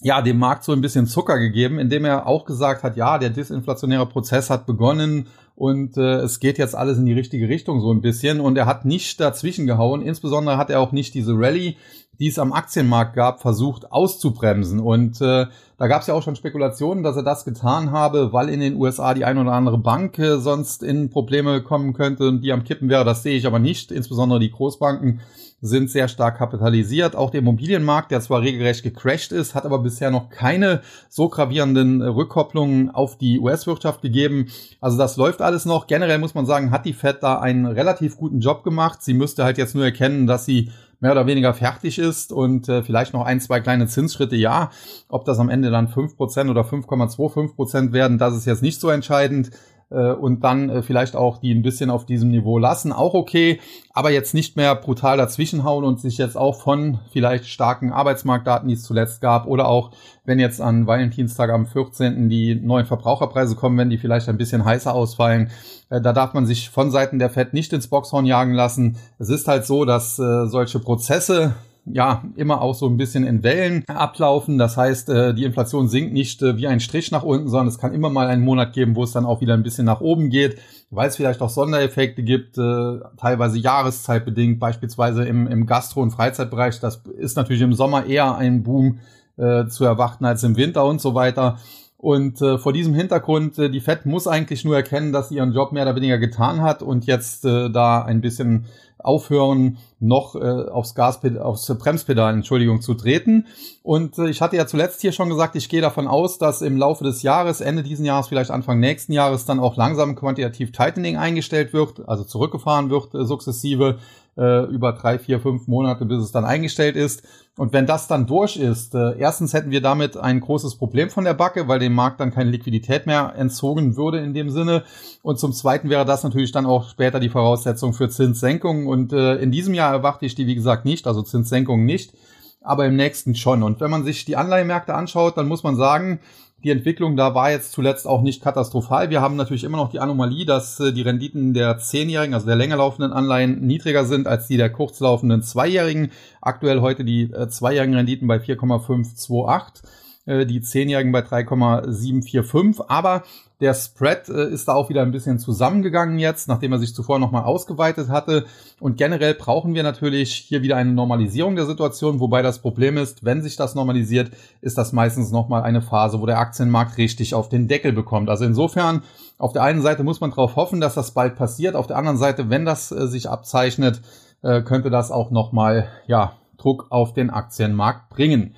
ja, 0.00 0.20
dem 0.22 0.38
Markt 0.38 0.64
so 0.64 0.72
ein 0.72 0.80
bisschen 0.80 1.06
Zucker 1.06 1.38
gegeben, 1.38 1.78
indem 1.78 2.04
er 2.04 2.26
auch 2.26 2.44
gesagt 2.44 2.82
hat, 2.82 2.96
ja, 2.96 3.18
der 3.18 3.30
disinflationäre 3.30 4.06
Prozess 4.06 4.50
hat 4.50 4.66
begonnen 4.66 5.28
und 5.54 5.96
äh, 5.96 6.16
es 6.16 6.40
geht 6.40 6.58
jetzt 6.58 6.74
alles 6.74 6.98
in 6.98 7.06
die 7.06 7.12
richtige 7.12 7.48
Richtung 7.48 7.80
so 7.80 7.92
ein 7.92 8.00
bisschen 8.00 8.40
und 8.40 8.58
er 8.58 8.66
hat 8.66 8.84
nicht 8.84 9.20
dazwischen 9.20 9.66
gehauen. 9.66 10.02
Insbesondere 10.02 10.56
hat 10.56 10.68
er 10.68 10.80
auch 10.80 10.90
nicht 10.90 11.14
diese 11.14 11.32
Rallye, 11.34 11.76
die 12.18 12.28
es 12.28 12.40
am 12.40 12.52
Aktienmarkt 12.52 13.14
gab, 13.14 13.40
versucht 13.40 13.92
auszubremsen. 13.92 14.80
Und 14.80 15.20
äh, 15.20 15.46
da 15.78 15.86
gab 15.86 16.02
es 16.02 16.08
ja 16.08 16.14
auch 16.14 16.22
schon 16.22 16.36
Spekulationen, 16.36 17.04
dass 17.04 17.16
er 17.16 17.22
das 17.22 17.44
getan 17.44 17.92
habe, 17.92 18.32
weil 18.32 18.48
in 18.48 18.60
den 18.60 18.76
USA 18.76 19.14
die 19.14 19.24
ein 19.24 19.38
oder 19.38 19.52
andere 19.52 19.78
Bank 19.78 20.18
äh, 20.18 20.38
sonst 20.38 20.82
in 20.82 21.10
Probleme 21.10 21.62
kommen 21.62 21.92
könnte 21.92 22.28
und 22.28 22.40
die 22.42 22.52
am 22.52 22.64
Kippen 22.64 22.88
wäre. 22.88 23.04
Das 23.04 23.22
sehe 23.22 23.36
ich 23.36 23.46
aber 23.46 23.60
nicht. 23.60 23.92
Insbesondere 23.92 24.40
die 24.40 24.50
Großbanken 24.50 25.20
sind 25.64 25.90
sehr 25.90 26.08
stark 26.08 26.36
kapitalisiert. 26.36 27.16
Auch 27.16 27.30
der 27.30 27.40
Immobilienmarkt, 27.40 28.10
der 28.10 28.20
zwar 28.20 28.42
regelrecht 28.42 28.82
gecrashed 28.82 29.32
ist, 29.32 29.54
hat 29.54 29.64
aber 29.64 29.78
bisher 29.78 30.10
noch 30.10 30.28
keine 30.28 30.82
so 31.08 31.30
gravierenden 31.30 32.02
Rückkopplungen 32.02 32.90
auf 32.90 33.16
die 33.16 33.40
US-Wirtschaft 33.40 34.02
gegeben. 34.02 34.48
Also 34.82 34.98
das 34.98 35.16
läuft 35.16 35.40
alles 35.40 35.64
noch. 35.64 35.86
Generell 35.86 36.18
muss 36.18 36.34
man 36.34 36.44
sagen, 36.44 36.70
hat 36.70 36.84
die 36.84 36.92
Fed 36.92 37.22
da 37.22 37.38
einen 37.38 37.64
relativ 37.64 38.18
guten 38.18 38.40
Job 38.40 38.62
gemacht. 38.62 39.02
Sie 39.02 39.14
müsste 39.14 39.42
halt 39.44 39.56
jetzt 39.56 39.74
nur 39.74 39.86
erkennen, 39.86 40.26
dass 40.26 40.44
sie 40.44 40.70
mehr 41.00 41.12
oder 41.12 41.26
weniger 41.26 41.54
fertig 41.54 41.98
ist 41.98 42.30
und 42.30 42.68
äh, 42.68 42.82
vielleicht 42.82 43.14
noch 43.14 43.24
ein, 43.24 43.40
zwei 43.40 43.60
kleine 43.60 43.86
Zinsschritte, 43.86 44.36
ja. 44.36 44.70
Ob 45.08 45.24
das 45.24 45.38
am 45.38 45.48
Ende 45.48 45.70
dann 45.70 45.88
fünf 45.88 46.14
Prozent 46.16 46.50
oder 46.50 46.62
5,25 46.62 47.54
Prozent 47.54 47.92
werden, 47.94 48.18
das 48.18 48.36
ist 48.36 48.44
jetzt 48.44 48.62
nicht 48.62 48.80
so 48.80 48.90
entscheidend 48.90 49.50
äh, 49.94 50.12
und 50.12 50.42
dann 50.42 50.68
äh, 50.68 50.82
vielleicht 50.82 51.16
auch 51.16 51.38
die 51.38 51.54
ein 51.54 51.62
bisschen 51.62 51.90
auf 51.90 52.04
diesem 52.04 52.30
Niveau 52.30 52.58
lassen, 52.58 52.92
auch 52.92 53.14
okay, 53.14 53.60
aber 53.92 54.10
jetzt 54.10 54.34
nicht 54.34 54.56
mehr 54.56 54.74
brutal 54.74 55.16
dazwischenhauen 55.16 55.84
und 55.84 56.00
sich 56.00 56.18
jetzt 56.18 56.36
auch 56.36 56.60
von 56.60 56.98
vielleicht 57.12 57.46
starken 57.46 57.92
Arbeitsmarktdaten, 57.92 58.68
die 58.68 58.74
es 58.74 58.82
zuletzt 58.82 59.20
gab, 59.20 59.46
oder 59.46 59.68
auch 59.68 59.92
wenn 60.24 60.38
jetzt 60.38 60.60
an 60.60 60.86
Valentinstag 60.86 61.50
am 61.50 61.66
14. 61.66 62.28
die 62.28 62.54
neuen 62.56 62.86
Verbraucherpreise 62.86 63.54
kommen, 63.54 63.78
wenn 63.78 63.90
die 63.90 63.98
vielleicht 63.98 64.28
ein 64.28 64.38
bisschen 64.38 64.64
heißer 64.64 64.92
ausfallen, 64.92 65.50
äh, 65.90 66.00
da 66.00 66.12
darf 66.12 66.34
man 66.34 66.46
sich 66.46 66.70
von 66.70 66.90
Seiten 66.90 67.18
der 67.18 67.30
Fed 67.30 67.54
nicht 67.54 67.72
ins 67.72 67.88
Boxhorn 67.88 68.26
jagen 68.26 68.54
lassen. 68.54 68.96
Es 69.18 69.28
ist 69.28 69.46
halt 69.48 69.64
so, 69.64 69.84
dass 69.84 70.16
solche 70.16 70.78
Prozesse 70.78 71.54
ja 71.86 72.24
immer 72.36 72.62
auch 72.62 72.74
so 72.74 72.86
ein 72.88 72.96
bisschen 72.96 73.24
in 73.24 73.42
Wellen 73.42 73.84
ablaufen. 73.88 74.58
Das 74.58 74.76
heißt, 74.76 75.08
äh, 75.10 75.34
die 75.34 75.44
Inflation 75.44 75.88
sinkt 75.88 76.12
nicht 76.12 76.42
äh, 76.42 76.56
wie 76.56 76.66
ein 76.66 76.80
Strich 76.80 77.10
nach 77.10 77.22
unten, 77.22 77.48
sondern 77.48 77.68
es 77.68 77.78
kann 77.78 77.92
immer 77.92 78.10
mal 78.10 78.26
einen 78.28 78.42
Monat 78.42 78.72
geben, 78.72 78.96
wo 78.96 79.04
es 79.04 79.12
dann 79.12 79.26
auch 79.26 79.40
wieder 79.40 79.54
ein 79.54 79.62
bisschen 79.62 79.84
nach 79.84 80.00
oben 80.00 80.30
geht, 80.30 80.58
weil 80.90 81.08
es 81.08 81.16
vielleicht 81.16 81.42
auch 81.42 81.50
Sondereffekte 81.50 82.22
gibt, 82.22 82.56
äh, 82.56 83.00
teilweise 83.18 83.58
jahreszeitbedingt, 83.58 84.58
beispielsweise 84.58 85.24
im, 85.24 85.46
im 85.46 85.66
Gastro- 85.66 86.02
und 86.02 86.12
Freizeitbereich. 86.12 86.80
Das 86.80 87.02
ist 87.18 87.36
natürlich 87.36 87.62
im 87.62 87.74
Sommer 87.74 88.06
eher 88.06 88.36
ein 88.36 88.62
Boom 88.62 89.00
zu 89.36 89.84
erwarten 89.84 90.24
als 90.26 90.44
im 90.44 90.56
Winter 90.56 90.84
und 90.84 91.00
so 91.00 91.16
weiter. 91.16 91.58
Und 92.04 92.42
äh, 92.42 92.58
vor 92.58 92.74
diesem 92.74 92.92
Hintergrund, 92.92 93.58
äh, 93.58 93.70
die 93.70 93.80
Fed 93.80 94.04
muss 94.04 94.26
eigentlich 94.26 94.62
nur 94.62 94.76
erkennen, 94.76 95.10
dass 95.10 95.30
sie 95.30 95.36
ihren 95.36 95.54
Job 95.54 95.72
mehr 95.72 95.84
oder 95.84 95.96
weniger 95.96 96.18
getan 96.18 96.60
hat 96.60 96.82
und 96.82 97.06
jetzt 97.06 97.46
äh, 97.46 97.70
da 97.70 98.02
ein 98.02 98.20
bisschen 98.20 98.66
aufhören, 98.98 99.78
noch 100.00 100.34
äh, 100.34 100.38
aufs 100.38 100.94
Gaspedal, 100.94 101.42
aufs 101.42 101.66
Bremspedal, 101.66 102.34
Entschuldigung, 102.34 102.82
zu 102.82 102.92
treten. 102.92 103.46
Und 103.82 104.18
äh, 104.18 104.28
ich 104.28 104.42
hatte 104.42 104.56
ja 104.56 104.66
zuletzt 104.66 105.00
hier 105.00 105.12
schon 105.12 105.30
gesagt, 105.30 105.56
ich 105.56 105.70
gehe 105.70 105.80
davon 105.80 106.06
aus, 106.06 106.36
dass 106.36 106.60
im 106.60 106.76
Laufe 106.76 107.04
des 107.04 107.22
Jahres, 107.22 107.62
Ende 107.62 107.82
diesen 107.82 108.04
Jahres, 108.04 108.28
vielleicht 108.28 108.50
Anfang 108.50 108.80
nächsten 108.80 109.14
Jahres, 109.14 109.46
dann 109.46 109.58
auch 109.58 109.78
langsam 109.78 110.14
quantitativ 110.14 110.72
Tightening 110.72 111.16
eingestellt 111.16 111.72
wird, 111.72 112.06
also 112.06 112.24
zurückgefahren 112.24 112.90
wird, 112.90 113.14
äh, 113.14 113.24
sukzessive 113.24 113.96
äh, 114.36 114.64
über 114.64 114.92
drei, 114.92 115.18
vier, 115.18 115.40
fünf 115.40 115.66
Monate, 115.66 116.04
bis 116.04 116.22
es 116.22 116.32
dann 116.32 116.44
eingestellt 116.44 116.96
ist. 116.96 117.22
Und 117.56 117.72
wenn 117.72 117.86
das 117.86 118.08
dann 118.08 118.26
durch 118.26 118.56
ist, 118.56 118.94
äh, 118.94 119.16
erstens 119.16 119.54
hätten 119.54 119.70
wir 119.70 119.80
damit 119.80 120.16
ein 120.16 120.40
großes 120.40 120.76
Problem 120.76 121.08
von 121.08 121.24
der 121.24 121.34
Backe, 121.34 121.68
weil 121.68 121.78
dem 121.78 121.94
Markt 121.94 122.20
dann 122.20 122.32
keine 122.32 122.50
Liquidität 122.50 123.06
mehr 123.06 123.34
entzogen 123.36 123.96
würde 123.96 124.18
in 124.18 124.34
dem 124.34 124.50
Sinne. 124.50 124.82
Und 125.22 125.38
zum 125.38 125.52
Zweiten 125.52 125.88
wäre 125.88 126.04
das 126.04 126.24
natürlich 126.24 126.50
dann 126.50 126.66
auch 126.66 126.88
später 126.88 127.20
die 127.20 127.28
Voraussetzung 127.28 127.92
für 127.92 128.08
Zinssenkungen. 128.08 128.88
Und 128.88 129.12
äh, 129.12 129.36
in 129.36 129.52
diesem 129.52 129.74
Jahr 129.74 129.92
erwarte 129.92 130.26
ich 130.26 130.34
die, 130.34 130.46
wie 130.46 130.56
gesagt, 130.56 130.84
nicht, 130.84 131.06
also 131.06 131.22
Zinssenkungen 131.22 131.86
nicht, 131.86 132.12
aber 132.60 132.86
im 132.86 132.96
nächsten 132.96 133.36
schon. 133.36 133.62
Und 133.62 133.80
wenn 133.80 133.90
man 133.90 134.04
sich 134.04 134.24
die 134.24 134.36
Anleihemärkte 134.36 134.94
anschaut, 134.94 135.36
dann 135.36 135.46
muss 135.46 135.62
man 135.62 135.76
sagen, 135.76 136.20
die 136.64 136.70
Entwicklung 136.70 137.16
da 137.16 137.34
war 137.34 137.50
jetzt 137.50 137.72
zuletzt 137.72 138.06
auch 138.06 138.22
nicht 138.22 138.42
katastrophal. 138.42 139.10
Wir 139.10 139.20
haben 139.20 139.36
natürlich 139.36 139.64
immer 139.64 139.76
noch 139.76 139.90
die 139.90 140.00
Anomalie, 140.00 140.46
dass 140.46 140.80
äh, 140.80 140.92
die 140.92 141.02
Renditen 141.02 141.52
der 141.52 141.78
zehnjährigen, 141.78 142.34
also 142.34 142.46
der 142.46 142.56
länger 142.56 142.76
laufenden 142.76 143.12
Anleihen 143.12 143.60
niedriger 143.66 144.06
sind 144.06 144.26
als 144.26 144.48
die 144.48 144.56
der 144.56 144.70
kurzlaufenden 144.70 145.42
zweijährigen. 145.42 146.10
Aktuell 146.40 146.80
heute 146.80 147.04
die 147.04 147.24
äh, 147.24 147.48
zweijährigen 147.48 147.94
Renditen 147.94 148.26
bei 148.26 148.40
4,528 148.40 150.03
äh, 150.26 150.46
die 150.46 150.60
zehnjährigen 150.60 151.12
bei 151.12 151.22
3,745. 151.22 152.84
Aber 152.88 153.22
der 153.60 153.72
Spread 153.74 154.28
äh, 154.28 154.48
ist 154.50 154.68
da 154.68 154.74
auch 154.74 154.88
wieder 154.88 155.02
ein 155.02 155.12
bisschen 155.12 155.38
zusammengegangen 155.38 156.18
jetzt, 156.18 156.48
nachdem 156.48 156.72
er 156.72 156.78
sich 156.78 156.94
zuvor 156.94 157.18
nochmal 157.18 157.44
ausgeweitet 157.44 158.08
hatte. 158.08 158.46
Und 158.80 158.96
generell 158.96 159.34
brauchen 159.34 159.74
wir 159.74 159.82
natürlich 159.82 160.34
hier 160.34 160.62
wieder 160.62 160.76
eine 160.76 160.92
Normalisierung 160.92 161.56
der 161.56 161.66
Situation, 161.66 162.20
wobei 162.20 162.42
das 162.42 162.58
Problem 162.58 162.96
ist, 162.96 163.24
wenn 163.24 163.42
sich 163.42 163.56
das 163.56 163.74
normalisiert, 163.74 164.32
ist 164.60 164.76
das 164.76 164.92
meistens 164.92 165.30
nochmal 165.30 165.62
eine 165.62 165.82
Phase, 165.82 166.20
wo 166.20 166.26
der 166.26 166.38
Aktienmarkt 166.38 166.98
richtig 166.98 167.34
auf 167.34 167.48
den 167.48 167.68
Deckel 167.68 167.92
bekommt. 167.92 168.28
Also 168.28 168.44
insofern, 168.44 169.02
auf 169.38 169.52
der 169.52 169.62
einen 169.62 169.82
Seite 169.82 170.04
muss 170.04 170.20
man 170.20 170.30
darauf 170.30 170.56
hoffen, 170.56 170.80
dass 170.80 170.94
das 170.94 171.12
bald 171.12 171.36
passiert. 171.36 171.76
Auf 171.76 171.86
der 171.86 171.96
anderen 171.96 172.18
Seite, 172.18 172.50
wenn 172.50 172.64
das 172.64 172.90
äh, 172.92 173.06
sich 173.06 173.30
abzeichnet, 173.30 174.02
äh, 174.42 174.62
könnte 174.62 174.90
das 174.90 175.10
auch 175.10 175.30
nochmal, 175.30 175.88
ja, 176.06 176.36
Druck 176.58 176.86
auf 176.90 177.12
den 177.12 177.30
Aktienmarkt 177.30 178.08
bringen. 178.10 178.54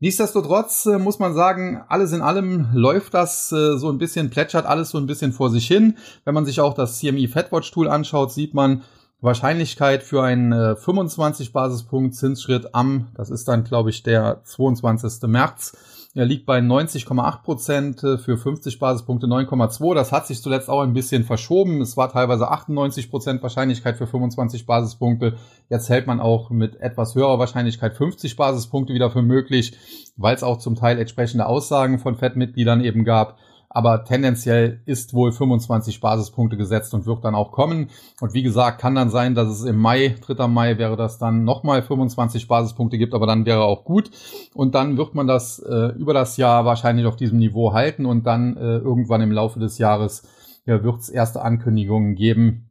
Nichtsdestotrotz 0.00 0.86
äh, 0.86 0.98
muss 0.98 1.18
man 1.18 1.34
sagen, 1.34 1.82
alles 1.88 2.12
in 2.12 2.20
allem 2.20 2.68
läuft 2.72 3.14
das 3.14 3.52
äh, 3.52 3.78
so 3.78 3.90
ein 3.90 3.98
bisschen, 3.98 4.30
plätschert 4.30 4.66
alles 4.66 4.90
so 4.90 4.98
ein 4.98 5.06
bisschen 5.06 5.32
vor 5.32 5.50
sich 5.50 5.66
hin. 5.66 5.96
Wenn 6.24 6.34
man 6.34 6.44
sich 6.44 6.60
auch 6.60 6.74
das 6.74 6.98
CME 6.98 7.28
Fedwatch 7.28 7.70
Tool 7.70 7.88
anschaut, 7.88 8.32
sieht 8.32 8.54
man 8.54 8.82
Wahrscheinlichkeit 9.20 10.02
für 10.02 10.22
einen 10.22 10.52
äh, 10.52 10.76
25 10.76 11.52
Basispunkt 11.52 12.14
Zinsschritt 12.14 12.74
am, 12.74 13.08
das 13.14 13.30
ist 13.30 13.48
dann 13.48 13.64
glaube 13.64 13.90
ich 13.90 14.02
der 14.02 14.42
22. 14.44 15.22
März, 15.28 15.76
Er 16.16 16.26
liegt 16.26 16.46
bei 16.46 16.60
90,8 16.60 17.42
Prozent 17.42 18.04
äh, 18.04 18.18
für 18.18 18.36
50 18.36 18.78
Basispunkte 18.78 19.26
9,2. 19.26 19.94
Das 19.94 20.12
hat 20.12 20.28
sich 20.28 20.40
zuletzt 20.40 20.70
auch 20.70 20.82
ein 20.82 20.92
bisschen 20.92 21.24
verschoben. 21.24 21.80
Es 21.80 21.96
war 21.96 22.08
teilweise 22.08 22.48
98 22.48 23.10
Prozent 23.10 23.42
Wahrscheinlichkeit 23.42 23.96
für 23.96 24.06
25 24.06 24.64
Basispunkte. 24.64 25.34
Jetzt 25.68 25.88
hält 25.88 26.06
man 26.06 26.20
auch 26.20 26.50
mit 26.50 26.76
etwas 26.76 27.16
höherer 27.16 27.40
Wahrscheinlichkeit 27.40 27.94
50 27.94 28.36
Basispunkte 28.36 28.94
wieder 28.94 29.10
für 29.10 29.22
möglich, 29.22 29.76
weil 30.16 30.36
es 30.36 30.44
auch 30.44 30.58
zum 30.58 30.76
Teil 30.76 31.00
entsprechende 31.00 31.46
Aussagen 31.46 31.98
von 31.98 32.14
FED-Mitgliedern 32.14 32.80
eben 32.80 33.04
gab 33.04 33.36
aber 33.74 34.04
tendenziell 34.04 34.80
ist 34.86 35.14
wohl 35.14 35.32
25 35.32 36.00
Basispunkte 36.00 36.56
gesetzt 36.56 36.94
und 36.94 37.06
wird 37.06 37.24
dann 37.24 37.34
auch 37.34 37.50
kommen. 37.50 37.90
Und 38.20 38.32
wie 38.32 38.44
gesagt, 38.44 38.80
kann 38.80 38.94
dann 38.94 39.10
sein, 39.10 39.34
dass 39.34 39.48
es 39.48 39.64
im 39.64 39.76
Mai, 39.76 40.14
3. 40.24 40.46
Mai 40.46 40.78
wäre 40.78 40.96
das 40.96 41.18
dann 41.18 41.42
nochmal 41.42 41.82
25 41.82 42.46
Basispunkte 42.46 42.98
gibt, 42.98 43.14
aber 43.14 43.26
dann 43.26 43.46
wäre 43.46 43.64
auch 43.64 43.84
gut. 43.84 44.12
Und 44.54 44.76
dann 44.76 44.96
wird 44.96 45.16
man 45.16 45.26
das 45.26 45.58
äh, 45.58 45.88
über 45.98 46.14
das 46.14 46.36
Jahr 46.36 46.64
wahrscheinlich 46.64 47.04
auf 47.06 47.16
diesem 47.16 47.38
Niveau 47.38 47.72
halten 47.72 48.06
und 48.06 48.26
dann 48.26 48.56
äh, 48.56 48.78
irgendwann 48.78 49.22
im 49.22 49.32
Laufe 49.32 49.58
des 49.58 49.78
Jahres 49.78 50.22
ja, 50.66 50.84
wird 50.84 51.00
es 51.00 51.08
erste 51.08 51.42
Ankündigungen 51.42 52.14
geben, 52.14 52.70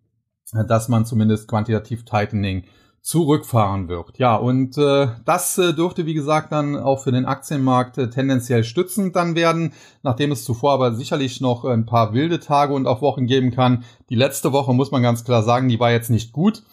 dass 0.70 0.88
man 0.88 1.06
zumindest 1.06 1.50
quantitativ 1.50 2.06
Tightening 2.06 2.64
zurückfahren 3.04 3.90
wird. 3.90 4.18
Ja, 4.18 4.38
und 4.38 4.78
äh, 4.78 5.08
das 5.26 5.58
äh, 5.58 5.74
dürfte, 5.74 6.06
wie 6.06 6.14
gesagt, 6.14 6.54
dann 6.54 6.78
auch 6.78 7.04
für 7.04 7.12
den 7.12 7.26
Aktienmarkt 7.26 7.98
äh, 7.98 8.10
tendenziell 8.10 8.64
stützend 8.64 9.18
dann 9.18 9.36
werden, 9.36 9.74
nachdem 10.04 10.32
es 10.32 10.46
zuvor 10.46 10.72
aber 10.72 10.96
sicherlich 10.96 11.42
noch 11.42 11.66
ein 11.66 11.86
paar 11.86 12.14
wilde 12.14 12.40
Tage 12.40 12.74
und 12.74 12.88
auch 12.88 13.02
Wochen 13.02 13.28
geben 13.28 13.52
kann. 13.52 13.84
Die 14.10 14.16
letzte 14.16 14.54
Woche, 14.54 14.74
muss 14.74 14.92
man 14.92 15.04
ganz 15.04 15.26
klar 15.26 15.44
sagen, 15.44 15.68
die 15.68 15.82
war 15.82 15.92
jetzt 15.92 16.10
nicht 16.10 16.32
gut, 16.32 16.64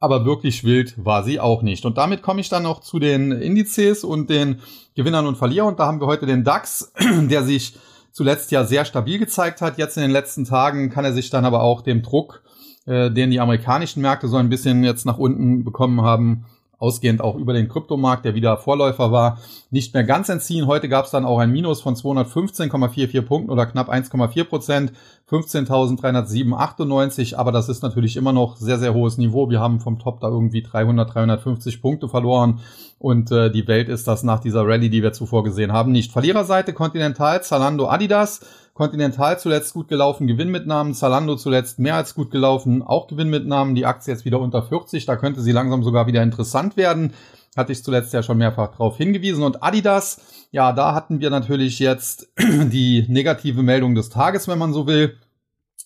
aber 0.00 0.24
wirklich 0.24 0.64
wild 0.64 0.94
war 0.96 1.22
sie 1.22 1.38
auch 1.38 1.62
nicht. 1.62 1.84
Und 1.84 1.96
damit 1.96 2.22
komme 2.22 2.40
ich 2.40 2.48
dann 2.48 2.64
noch 2.64 2.80
zu 2.80 2.98
den 2.98 3.30
Indizes 3.30 4.02
und 4.02 4.30
den 4.30 4.60
Gewinnern 4.96 5.26
und 5.26 5.38
Verlierern. 5.38 5.68
Und 5.68 5.78
da 5.78 5.86
haben 5.86 6.00
wir 6.00 6.08
heute 6.08 6.26
den 6.26 6.42
DAX, 6.42 6.92
der 7.30 7.44
sich 7.44 7.76
zuletzt 8.10 8.50
ja 8.50 8.64
sehr 8.64 8.84
stabil 8.84 9.20
gezeigt 9.20 9.60
hat. 9.60 9.78
Jetzt 9.78 9.96
in 9.96 10.02
den 10.02 10.10
letzten 10.10 10.44
Tagen 10.44 10.90
kann 10.90 11.04
er 11.04 11.12
sich 11.12 11.30
dann 11.30 11.44
aber 11.44 11.62
auch 11.62 11.82
dem 11.82 12.02
Druck 12.02 12.42
äh, 12.86 13.10
den 13.10 13.30
die 13.30 13.40
amerikanischen 13.40 14.02
Märkte 14.02 14.28
so 14.28 14.36
ein 14.36 14.48
bisschen 14.48 14.84
jetzt 14.84 15.06
nach 15.06 15.18
unten 15.18 15.64
bekommen 15.64 16.02
haben, 16.02 16.44
ausgehend 16.82 17.20
auch 17.20 17.36
über 17.36 17.52
den 17.52 17.68
Kryptomarkt, 17.68 18.24
der 18.24 18.34
wieder 18.34 18.56
Vorläufer 18.56 19.12
war, 19.12 19.38
nicht 19.70 19.94
mehr 19.94 20.02
ganz 20.02 20.28
entziehen. 20.28 20.66
Heute 20.66 20.88
gab 20.88 21.04
es 21.04 21.12
dann 21.12 21.24
auch 21.24 21.38
ein 21.38 21.52
Minus 21.52 21.80
von 21.80 21.94
215,44 21.94 23.22
Punkten 23.22 23.52
oder 23.52 23.66
knapp 23.66 23.88
1,4 23.88 24.42
Prozent, 24.42 24.92
15.307,98. 25.30 27.36
Aber 27.36 27.52
das 27.52 27.68
ist 27.68 27.84
natürlich 27.84 28.16
immer 28.16 28.32
noch 28.32 28.56
sehr, 28.56 28.80
sehr 28.80 28.94
hohes 28.94 29.16
Niveau. 29.16 29.48
Wir 29.48 29.60
haben 29.60 29.78
vom 29.78 30.00
Top 30.00 30.18
da 30.18 30.28
irgendwie 30.28 30.62
300, 30.62 31.14
350 31.14 31.80
Punkte 31.80 32.08
verloren 32.08 32.58
und 32.98 33.30
äh, 33.30 33.52
die 33.52 33.68
Welt 33.68 33.88
ist 33.88 34.08
das 34.08 34.24
nach 34.24 34.40
dieser 34.40 34.66
Rallye, 34.66 34.90
die 34.90 35.04
wir 35.04 35.12
zuvor 35.12 35.44
gesehen 35.44 35.72
haben, 35.72 35.92
nicht. 35.92 36.10
Verliererseite 36.10 36.72
Continental, 36.72 37.44
Zalando, 37.44 37.88
Adidas. 37.88 38.40
Continental 38.74 39.38
zuletzt 39.38 39.74
gut 39.74 39.88
gelaufen, 39.88 40.26
Gewinnmitnahmen. 40.26 40.94
Zalando 40.94 41.36
zuletzt 41.36 41.78
mehr 41.78 41.96
als 41.96 42.14
gut 42.14 42.30
gelaufen, 42.30 42.82
auch 42.82 43.06
Gewinnmitnahmen. 43.06 43.74
Die 43.74 43.84
Aktie 43.84 44.12
jetzt 44.12 44.24
wieder 44.24 44.40
unter 44.40 44.62
40, 44.62 45.04
da 45.04 45.16
könnte 45.16 45.42
sie 45.42 45.52
langsam 45.52 45.82
sogar 45.82 46.06
wieder 46.06 46.22
interessant 46.22 46.76
werden. 46.76 47.12
Hatte 47.54 47.72
ich 47.72 47.84
zuletzt 47.84 48.14
ja 48.14 48.22
schon 48.22 48.38
mehrfach 48.38 48.72
darauf 48.72 48.96
hingewiesen. 48.96 49.44
Und 49.44 49.62
Adidas, 49.62 50.22
ja, 50.52 50.72
da 50.72 50.94
hatten 50.94 51.20
wir 51.20 51.28
natürlich 51.28 51.78
jetzt 51.80 52.32
die 52.38 53.04
negative 53.08 53.62
Meldung 53.62 53.94
des 53.94 54.08
Tages, 54.08 54.48
wenn 54.48 54.58
man 54.58 54.72
so 54.72 54.86
will. 54.86 55.18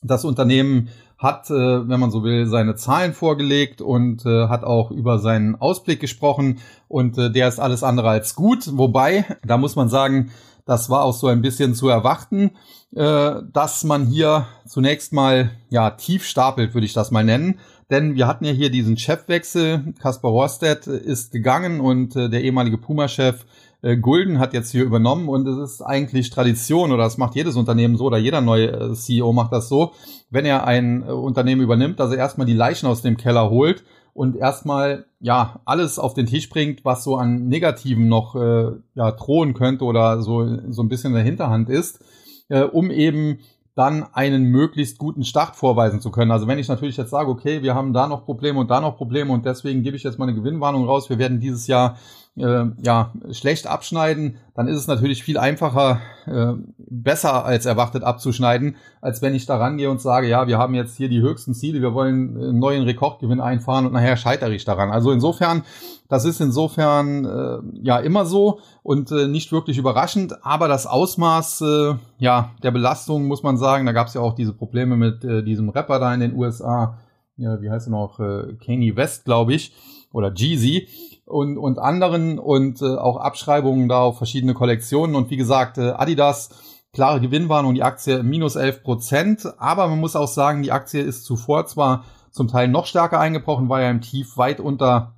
Das 0.02 0.25
Unternehmen 0.25 0.90
hat, 1.19 1.50
äh, 1.50 1.88
wenn 1.88 1.99
man 1.99 2.11
so 2.11 2.23
will, 2.23 2.47
seine 2.47 2.76
Zahlen 2.76 3.14
vorgelegt 3.14 3.81
und 3.81 4.25
äh, 4.26 4.49
hat 4.49 4.64
auch 4.64 4.90
über 4.90 5.19
seinen 5.19 5.57
Ausblick 5.57 5.99
gesprochen 5.99 6.59
und 6.88 7.16
äh, 7.19 7.31
der 7.31 7.49
ist 7.49 7.59
alles 7.59 7.83
andere 7.83 8.11
als 8.11 8.35
gut. 8.35 8.76
Wobei, 8.76 9.25
da 9.45 9.57
muss 9.57 9.76
man 9.76 9.88
sagen, 9.88 10.31
das 10.66 10.90
war 10.90 11.04
auch 11.04 11.14
so 11.14 11.28
ein 11.28 11.40
bisschen 11.40 11.75
zu 11.75 11.88
erwarten, 11.88 12.50
äh, 12.94 13.35
dass 13.52 13.85
man 13.85 14.06
hier 14.06 14.46
zunächst 14.66 15.12
mal 15.12 15.52
ja 15.70 15.90
tief 15.92 16.25
stapelt, 16.25 16.75
würde 16.75 16.85
ich 16.85 16.92
das 16.92 17.11
mal 17.11 17.25
nennen. 17.25 17.61
Denn 17.88 18.16
wir 18.16 18.26
hatten 18.26 18.44
ja 18.44 18.50
hier 18.50 18.68
diesen 18.68 18.96
Chefwechsel. 18.96 19.94
Kaspar 20.00 20.32
Rohrstedt 20.32 20.88
ist 20.88 21.30
gegangen 21.30 21.80
und 21.80 22.16
äh, 22.16 22.28
der 22.28 22.42
ehemalige 22.42 22.78
Puma-Chef 22.78 23.46
äh, 23.82 23.96
Gulden 23.96 24.40
hat 24.40 24.54
jetzt 24.54 24.73
hier 24.73 24.82
übernommen 24.82 25.28
und 25.28 25.46
es 25.46 25.56
ist 25.56 25.82
eigentlich 25.82 26.30
Tradition 26.30 26.90
oder 26.90 27.04
das 27.04 27.16
macht 27.16 27.37
jedes 27.37 27.54
Unternehmen 27.54 27.96
so 27.96 28.04
oder 28.06 28.18
jeder 28.18 28.40
neue 28.40 28.73
äh, 28.73 28.94
CEO 28.94 29.32
macht 29.32 29.52
das 29.52 29.68
so, 29.68 29.92
wenn 30.30 30.44
er 30.44 30.66
ein 30.66 31.02
äh, 31.02 31.12
Unternehmen 31.12 31.62
übernimmt, 31.62 32.00
dass 32.00 32.11
er 32.11 32.18
erstmal 32.18 32.46
die 32.49 32.54
Leichen 32.54 32.88
aus 32.88 33.02
dem 33.02 33.16
Keller 33.16 33.50
holt 33.50 33.85
und 34.16 34.37
erstmal 34.37 35.04
ja 35.20 35.61
alles 35.64 35.99
auf 35.99 36.14
den 36.14 36.26
Tisch 36.26 36.49
bringt, 36.49 36.85
was 36.85 37.04
so 37.04 37.16
an 37.16 37.49
Negativen 37.49 38.08
noch 38.08 38.35
äh, 38.35 38.73
ja 38.94 39.12
drohen 39.12 39.54
könnte 39.54 39.85
oder 39.85 40.23
so 40.23 40.58
so 40.70 40.82
ein 40.82 40.88
bisschen 40.88 41.11
in 41.11 41.16
der 41.16 41.25
Hinterhand 41.25 41.68
ist, 41.68 42.02
äh, 42.49 42.62
um 42.62 42.90
eben 42.90 43.38
dann 43.75 44.04
einen 44.14 44.44
möglichst 44.44 44.96
guten 44.96 45.23
Start 45.23 45.54
vorweisen 45.54 46.00
zu 46.00 46.11
können. 46.11 46.30
Also 46.30 46.46
wenn 46.49 46.58
ich 46.58 46.68
natürlich 46.68 46.96
jetzt 46.96 47.11
sage, 47.11 47.28
okay, 47.28 47.62
wir 47.62 47.75
haben 47.75 47.92
da 47.92 48.08
noch 48.08 48.25
Probleme 48.25 48.58
und 48.58 48.70
da 48.70 48.80
noch 48.80 48.96
Probleme 48.96 49.30
und 49.32 49.44
deswegen 49.44 49.82
gebe 49.82 49.96
ich 49.99 50.02
jetzt 50.02 50.18
mal 50.18 50.26
eine 50.26 50.35
Gewinnwarnung 50.35 50.87
raus, 50.87 51.11
wir 51.11 51.18
werden 51.18 51.40
dieses 51.40 51.66
Jahr 51.66 51.99
äh, 52.37 52.64
ja 52.83 53.12
schlecht 53.33 53.66
abschneiden, 53.66 54.37
dann 54.55 54.69
ist 54.69 54.76
es 54.76 54.87
natürlich 54.87 55.23
viel 55.23 55.38
einfacher, 55.38 56.00
äh, 56.26 56.52
besser 56.79 57.44
als 57.44 57.66
erwartet 57.66 58.03
abzuschneiden, 58.03 58.77
als 59.01 59.22
wenn 59.22 59.35
ich 59.35 59.46
da 59.46 59.57
rangehe 59.57 59.90
und 59.90 60.01
sage, 60.01 60.29
ja, 60.29 60.46
wir 60.46 60.59
haben 60.59 60.75
jetzt 60.75 60.96
hier 60.96 61.09
die 61.09 61.20
höchsten 61.20 61.55
Ziele, 61.55 61.81
wir 61.81 61.94
wollen 61.94 62.37
einen 62.37 62.59
neuen 62.59 62.83
Rekordgewinn 62.85 63.40
einfahren 63.40 63.87
und 63.87 63.92
nachher 63.92 64.16
scheitere 64.16 64.53
ich 64.53 64.64
daran. 64.64 64.90
Also 64.90 65.12
insofern, 65.12 65.62
das 66.09 66.25
ist 66.25 66.40
insofern 66.40 67.25
äh, 67.25 67.59
ja 67.83 67.99
immer 67.99 68.27
so 68.27 68.61
und 68.83 69.11
äh, 69.11 69.29
nicht 69.29 69.53
wirklich 69.53 69.79
überraschend, 69.79 70.44
aber 70.44 70.68
das 70.68 70.87
Ausmaß 70.87 71.62
äh, 71.62 71.94
ja 72.18 72.53
der 72.62 72.70
Belastung 72.70 73.27
muss 73.27 73.42
man 73.42 73.57
sagen, 73.57 73.87
da 73.87 73.92
gab 73.92 74.09
es 74.09 74.14
ja 74.14 74.20
auch 74.20 74.35
diese 74.35 74.53
Probleme 74.53 74.96
mit 74.96 75.25
äh, 75.25 75.42
diesem 75.42 75.70
Rapper 75.70 75.99
da 75.99 76.12
in 76.12 76.20
den 76.20 76.35
USA, 76.35 76.99
ja, 77.37 77.61
wie 77.61 77.70
heißt 77.70 77.88
er 77.88 77.90
noch, 77.90 78.20
äh, 78.20 78.55
Kanye 78.64 78.96
West, 78.96 79.25
glaube 79.25 79.55
ich, 79.55 79.75
oder 80.12 80.33
Jeezy 80.33 80.88
und, 81.26 81.58
und 81.58 81.78
anderen 81.78 82.38
und 82.38 82.80
äh, 82.80 82.96
auch 82.96 83.16
Abschreibungen 83.18 83.88
da 83.88 84.00
auf 84.00 84.16
verschiedene 84.16 84.54
Kollektionen. 84.54 85.16
Und 85.16 85.28
wie 85.30 85.36
gesagt, 85.36 85.76
äh, 85.76 85.90
Adidas, 85.90 86.50
klare 86.92 87.20
Gewinnwarnung, 87.20 87.74
die 87.74 87.82
Aktie 87.82 88.22
minus 88.22 88.56
11 88.56 88.82
Prozent. 88.82 89.48
Aber 89.58 89.88
man 89.88 90.00
muss 90.00 90.16
auch 90.16 90.28
sagen, 90.28 90.62
die 90.62 90.72
Aktie 90.72 91.02
ist 91.02 91.24
zuvor 91.24 91.66
zwar 91.66 92.04
zum 92.30 92.48
Teil 92.48 92.68
noch 92.68 92.86
stärker 92.86 93.18
eingebrochen, 93.18 93.68
war 93.68 93.82
ja 93.82 93.90
im 93.90 94.00
Tief 94.00 94.36
weit 94.36 94.60
unter 94.60 95.16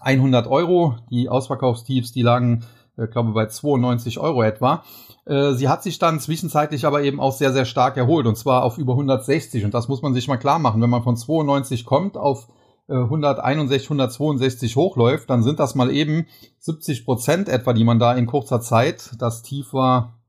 100 0.00 0.46
Euro. 0.48 0.96
Die 1.10 1.28
Ausverkaufstiefs, 1.28 2.12
die 2.12 2.22
lagen, 2.22 2.64
äh, 2.96 3.06
glaube 3.06 3.32
bei 3.32 3.46
92 3.46 4.18
Euro 4.18 4.42
etwa. 4.42 4.82
Äh, 5.26 5.52
sie 5.52 5.68
hat 5.68 5.84
sich 5.84 6.00
dann 6.00 6.18
zwischenzeitlich 6.18 6.86
aber 6.86 7.02
eben 7.02 7.20
auch 7.20 7.32
sehr, 7.32 7.52
sehr 7.52 7.66
stark 7.66 7.96
erholt 7.96 8.26
und 8.26 8.36
zwar 8.36 8.64
auf 8.64 8.78
über 8.78 8.94
160. 8.94 9.64
Und 9.64 9.74
das 9.74 9.86
muss 9.86 10.02
man 10.02 10.12
sich 10.12 10.26
mal 10.26 10.38
klar 10.38 10.58
machen. 10.58 10.82
Wenn 10.82 10.90
man 10.90 11.04
von 11.04 11.16
92 11.16 11.84
kommt 11.84 12.16
auf 12.16 12.48
161, 12.88 13.86
äh, 13.86 13.92
162 13.92 14.76
hochläuft, 14.76 15.28
dann 15.30 15.42
sind 15.42 15.58
das 15.58 15.74
mal 15.74 15.90
eben 15.90 16.26
70 16.60 17.04
Prozent 17.04 17.48
etwa, 17.48 17.72
die 17.72 17.84
man 17.84 17.98
da 17.98 18.14
in 18.14 18.26
kurzer 18.26 18.60
Zeit, 18.60 19.10
das 19.18 19.42
Tief 19.42 19.72
war 19.72 20.20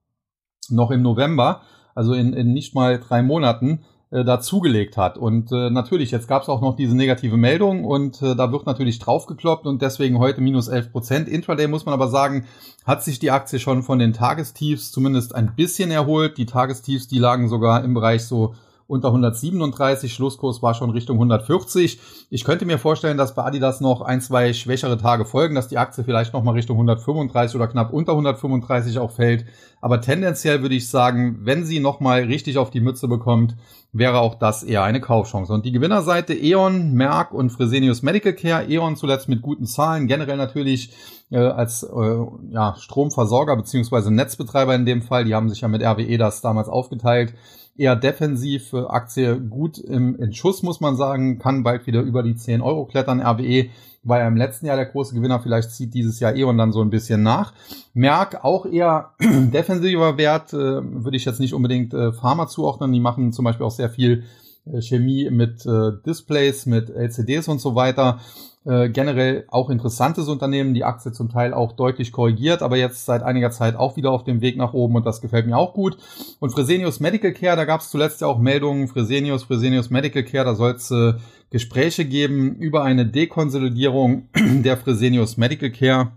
noch 0.69 0.91
im 0.91 1.01
November, 1.01 1.61
also 1.95 2.13
in, 2.13 2.33
in 2.33 2.53
nicht 2.53 2.75
mal 2.75 2.99
drei 2.99 3.21
Monaten, 3.21 3.83
äh, 4.09 4.23
dazugelegt 4.23 4.95
hat. 4.95 5.17
Und 5.17 5.51
äh, 5.51 5.69
natürlich, 5.69 6.11
jetzt 6.11 6.29
gab 6.29 6.41
es 6.41 6.47
auch 6.47 6.61
noch 6.61 6.77
diese 6.77 6.95
negative 6.95 7.35
Meldung 7.35 7.83
und 7.83 8.21
äh, 8.21 8.35
da 8.35 8.53
wird 8.53 8.65
natürlich 8.65 8.99
draufgekloppt 8.99 9.65
und 9.65 9.81
deswegen 9.81 10.17
heute 10.17 10.39
minus 10.39 10.69
11 10.69 10.93
Prozent. 10.93 11.27
Intraday 11.27 11.67
muss 11.67 11.85
man 11.85 11.93
aber 11.93 12.07
sagen, 12.07 12.45
hat 12.85 13.03
sich 13.03 13.19
die 13.19 13.31
Aktie 13.31 13.59
schon 13.59 13.83
von 13.83 13.99
den 13.99 14.13
Tagestiefs 14.13 14.91
zumindest 14.91 15.35
ein 15.35 15.55
bisschen 15.57 15.91
erholt. 15.91 16.37
Die 16.37 16.45
Tagestiefs, 16.45 17.09
die 17.09 17.19
lagen 17.19 17.49
sogar 17.49 17.83
im 17.83 17.93
Bereich 17.93 18.25
so 18.25 18.55
unter 18.87 19.09
137. 19.09 20.13
Schlusskurs 20.13 20.61
war 20.61 20.73
schon 20.73 20.89
Richtung 20.89 21.17
140. 21.17 21.99
Ich 22.29 22.43
könnte 22.43 22.65
mir 22.65 22.79
vorstellen, 22.79 23.17
dass 23.17 23.35
bei 23.35 23.43
Adidas 23.43 23.81
noch 23.81 24.01
ein, 24.01 24.21
zwei 24.21 24.53
schwächere 24.53 24.97
Tage 24.97 25.25
folgen, 25.25 25.55
dass 25.55 25.67
die 25.67 25.77
Aktie 25.77 26.03
vielleicht 26.03 26.33
noch 26.33 26.43
mal 26.43 26.53
Richtung 26.53 26.77
135 26.77 27.55
oder 27.55 27.67
knapp 27.67 27.91
unter 27.91 28.13
135 28.13 28.97
auch 28.99 29.11
fällt. 29.11 29.45
Aber 29.81 30.01
tendenziell 30.01 30.61
würde 30.61 30.75
ich 30.75 30.89
sagen, 30.89 31.39
wenn 31.41 31.65
sie 31.65 31.79
noch 31.79 31.99
mal 31.99 32.23
richtig 32.23 32.57
auf 32.57 32.71
die 32.71 32.79
Mütze 32.79 33.07
bekommt, 33.07 33.55
wäre 33.91 34.19
auch 34.19 34.35
das 34.35 34.63
eher 34.63 34.83
eine 34.83 35.01
Kaufchance. 35.01 35.51
Und 35.53 35.65
die 35.65 35.71
Gewinnerseite 35.71 36.33
E.ON, 36.33 36.93
Merck 36.93 37.33
und 37.33 37.49
Fresenius 37.49 38.01
Medical 38.01 38.33
Care. 38.33 38.69
E.ON 38.69 38.95
zuletzt 38.95 39.27
mit 39.27 39.41
guten 39.41 39.65
Zahlen, 39.65 40.07
generell 40.07 40.37
natürlich 40.37 40.93
äh, 41.29 41.39
als 41.39 41.83
äh, 41.83 42.25
ja, 42.51 42.75
Stromversorger 42.77 43.55
beziehungsweise 43.55 44.13
Netzbetreiber 44.13 44.75
in 44.75 44.85
dem 44.85 45.01
Fall. 45.01 45.25
Die 45.25 45.35
haben 45.35 45.49
sich 45.49 45.61
ja 45.61 45.67
mit 45.67 45.83
RWE 45.83 46.17
das 46.17 46.41
damals 46.41 46.69
aufgeteilt 46.69 47.33
eher 47.77 47.95
defensiv. 47.95 48.73
Aktie 48.73 49.39
gut 49.39 49.77
im, 49.77 50.15
in 50.15 50.33
Schuss, 50.33 50.63
muss 50.63 50.79
man 50.79 50.95
sagen, 50.95 51.39
kann 51.39 51.63
bald 51.63 51.87
wieder 51.87 52.01
über 52.01 52.23
die 52.23 52.35
10 52.35 52.61
Euro 52.61 52.85
klettern. 52.85 53.21
RWE 53.21 53.69
war 54.03 54.19
ja 54.19 54.27
im 54.27 54.37
letzten 54.37 54.65
Jahr 54.65 54.77
der 54.77 54.85
große 54.85 55.13
Gewinner, 55.15 55.39
vielleicht 55.39 55.71
zieht 55.71 55.93
dieses 55.93 56.19
Jahr 56.19 56.35
E.ON 56.35 56.57
dann 56.57 56.71
so 56.71 56.81
ein 56.81 56.89
bisschen 56.89 57.23
nach. 57.23 57.53
Merck 57.93 58.43
auch 58.43 58.65
eher 58.65 59.11
defensiver 59.19 60.17
Wert, 60.17 60.53
äh, 60.53 60.57
würde 60.57 61.17
ich 61.17 61.25
jetzt 61.25 61.39
nicht 61.39 61.53
unbedingt 61.53 61.93
äh, 61.93 62.13
Pharma 62.13 62.47
zuordnen. 62.47 62.93
Die 62.93 62.99
machen 62.99 63.33
zum 63.33 63.45
Beispiel 63.45 63.65
auch 63.65 63.71
sehr 63.71 63.89
viel 63.89 64.23
äh, 64.65 64.81
Chemie 64.81 65.29
mit 65.29 65.65
äh, 65.65 65.91
Displays, 66.05 66.65
mit 66.65 66.89
LCDs 66.89 67.47
und 67.47 67.59
so 67.59 67.75
weiter. 67.75 68.19
Äh, 68.67 68.89
generell 68.89 69.45
auch 69.47 69.69
interessantes 69.69 70.27
Unternehmen, 70.27 70.73
die 70.73 70.83
Aktie 70.83 71.13
zum 71.13 71.29
Teil 71.29 71.53
auch 71.53 71.71
deutlich 71.71 72.11
korrigiert, 72.11 72.61
aber 72.61 72.75
jetzt 72.75 73.05
seit 73.05 73.23
einiger 73.23 73.49
Zeit 73.49 73.77
auch 73.77 73.95
wieder 73.95 74.11
auf 74.11 74.25
dem 74.25 74.41
Weg 74.41 74.57
nach 74.57 74.73
oben 74.73 74.97
und 74.97 75.05
das 75.05 75.21
gefällt 75.21 75.47
mir 75.47 75.55
auch 75.55 75.73
gut. 75.73 75.97
Und 76.41 76.49
Fresenius 76.49 76.99
Medical 76.99 77.31
Care, 77.31 77.55
da 77.55 77.63
gab 77.63 77.79
es 77.79 77.89
zuletzt 77.89 78.19
ja 78.19 78.27
auch 78.27 78.39
Meldungen, 78.39 78.89
Fresenius, 78.89 79.43
Fresenius 79.43 79.89
Medical 79.89 80.23
Care, 80.23 80.43
da 80.43 80.53
soll 80.53 80.71
es 80.71 80.91
äh, 80.91 81.13
Gespräche 81.49 82.03
geben 82.03 82.55
über 82.55 82.83
eine 82.83 83.05
Dekonsolidierung 83.05 84.27
der 84.35 84.75
Fresenius 84.75 85.37
Medical 85.37 85.69
Care. 85.69 86.11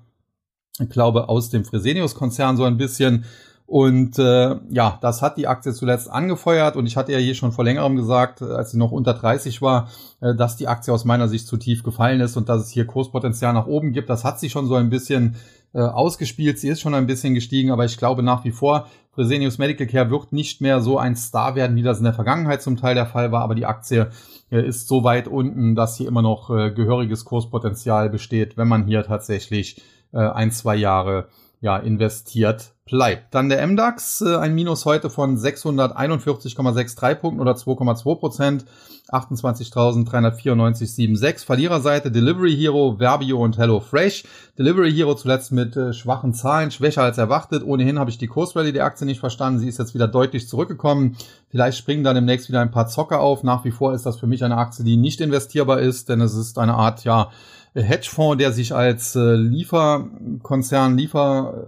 Ich 0.81 0.91
glaube, 0.91 1.29
aus 1.29 1.51
dem 1.51 1.65
Fresenius-Konzern 1.65 2.57
so 2.57 2.65
ein 2.65 2.79
bisschen. 2.79 3.27
Und 3.71 4.19
äh, 4.19 4.57
ja, 4.71 4.99
das 5.01 5.23
hat 5.23 5.37
die 5.37 5.47
Aktie 5.47 5.73
zuletzt 5.73 6.11
angefeuert 6.11 6.75
und 6.75 6.87
ich 6.87 6.97
hatte 6.97 7.13
ja 7.13 7.19
hier 7.19 7.37
schon 7.37 7.53
vor 7.53 7.65
längerem 7.65 7.95
gesagt, 7.95 8.43
als 8.43 8.73
sie 8.73 8.79
noch 8.79 8.91
unter 8.91 9.15
30 9.15 9.63
war, 9.63 9.89
äh, 10.21 10.35
dass 10.35 10.57
die 10.57 10.67
Aktie 10.67 10.93
aus 10.93 11.05
meiner 11.05 11.29
Sicht 11.29 11.47
zu 11.47 11.57
tief 11.57 11.85
gefallen 11.85 12.21
ist 12.21 12.37
und 12.37 12.49
dass 12.49 12.63
es 12.63 12.71
hier 12.71 12.85
Kurspotenzial 12.85 13.53
nach 13.53 13.69
oben 13.69 13.93
gibt. 13.93 14.11
Das 14.11 14.25
hat 14.25 14.41
sie 14.41 14.51
schon 14.51 14.67
so 14.67 14.75
ein 14.75 14.91
bisschen 14.91 15.37
äh, 15.73 15.83
ausgespielt. 15.83 16.59
Sie 16.59 16.67
ist 16.67 16.81
schon 16.81 16.95
ein 16.95 17.07
bisschen 17.07 17.33
gestiegen, 17.33 17.71
aber 17.71 17.85
ich 17.85 17.97
glaube 17.97 18.25
nach 18.25 18.45
wie 18.45 18.51
vor, 18.51 18.89
Fresenius 19.13 19.59
Medical 19.59 19.87
Care 19.87 20.11
wird 20.11 20.33
nicht 20.33 20.61
mehr 20.61 20.81
so 20.81 20.99
ein 20.99 21.15
Star 21.15 21.55
werden, 21.55 21.77
wie 21.77 21.83
das 21.83 21.99
in 21.99 22.05
der 22.05 22.13
Vergangenheit 22.13 22.63
zum 22.63 22.77
Teil 22.77 22.97
der 22.97 23.07
Fall 23.07 23.31
war, 23.31 23.43
aber 23.43 23.55
die 23.55 23.67
Aktie 23.67 24.11
äh, 24.51 24.67
ist 24.67 24.89
so 24.89 25.05
weit 25.05 25.29
unten, 25.29 25.77
dass 25.77 25.97
hier 25.97 26.09
immer 26.09 26.23
noch 26.23 26.51
äh, 26.51 26.73
gehöriges 26.73 27.25
Kurspotenzial 27.25 28.11
besteht, 28.11 28.57
wenn 28.57 28.67
man 28.67 28.87
hier 28.87 29.05
tatsächlich 29.05 29.81
äh, 30.13 30.19
ein, 30.19 30.51
zwei 30.51 30.75
Jahre 30.75 31.29
ja, 31.61 31.77
investiert 31.77 32.73
bleibt. 32.91 33.35
Dann 33.35 33.49
der 33.49 33.67
MDAX, 33.67 34.21
äh, 34.21 34.37
ein 34.37 34.55
Minus 34.55 34.85
heute 34.85 35.09
von 35.09 35.39
641,63 35.39 37.15
Punkten 37.15 37.41
oder 37.41 37.53
2,2 37.53 38.17
Prozent, 38.17 38.67
28.394,76. 39.11 41.45
Verliererseite 41.45 42.11
Delivery 42.11 42.55
Hero, 42.55 42.97
Verbio 42.99 43.43
und 43.43 43.59
HelloFresh. 43.59 44.25
Delivery 44.59 44.93
Hero 44.93 45.15
zuletzt 45.15 45.53
mit 45.53 45.77
äh, 45.77 45.93
schwachen 45.93 46.33
Zahlen, 46.35 46.71
schwächer 46.71 47.03
als 47.03 47.19
erwartet. 47.19 47.65
Ohnehin 47.65 47.99
habe 47.99 48.11
ich 48.11 48.19
die 48.19 48.29
Kursrallye 48.29 48.73
der 48.73 48.85
Aktie 48.85 49.07
nicht 49.07 49.21
verstanden. 49.21 49.61
Sie 49.61 49.69
ist 49.69 49.79
jetzt 49.79 49.95
wieder 49.95 50.09
deutlich 50.09 50.49
zurückgekommen. 50.49 51.17
Vielleicht 51.49 51.79
springen 51.79 52.05
da 52.05 52.13
demnächst 52.15 52.49
wieder 52.49 52.61
ein 52.61 52.71
paar 52.71 52.87
Zocker 52.89 53.21
auf. 53.21 53.43
Nach 53.43 53.65
wie 53.65 53.73
vor 53.73 53.95
ist 53.95 54.07
das 54.07 54.19
für 54.19 54.27
mich 54.27 54.45
eine 54.45 54.59
Aktie, 54.59 54.85
die 54.85 54.97
nicht 54.97 55.21
investierbar 55.21 55.81
ist, 55.81 56.09
denn 56.09 56.21
es 56.21 56.35
ist 56.35 56.59
eine 56.59 56.75
Art, 56.75 57.05
ja, 57.05 57.31
Hedgefonds, 57.75 58.39
der 58.39 58.53
sich 58.53 58.75
als 58.75 59.15
äh, 59.17 59.35
Lieferkonzern, 59.35 60.97
Liefer, 60.97 61.67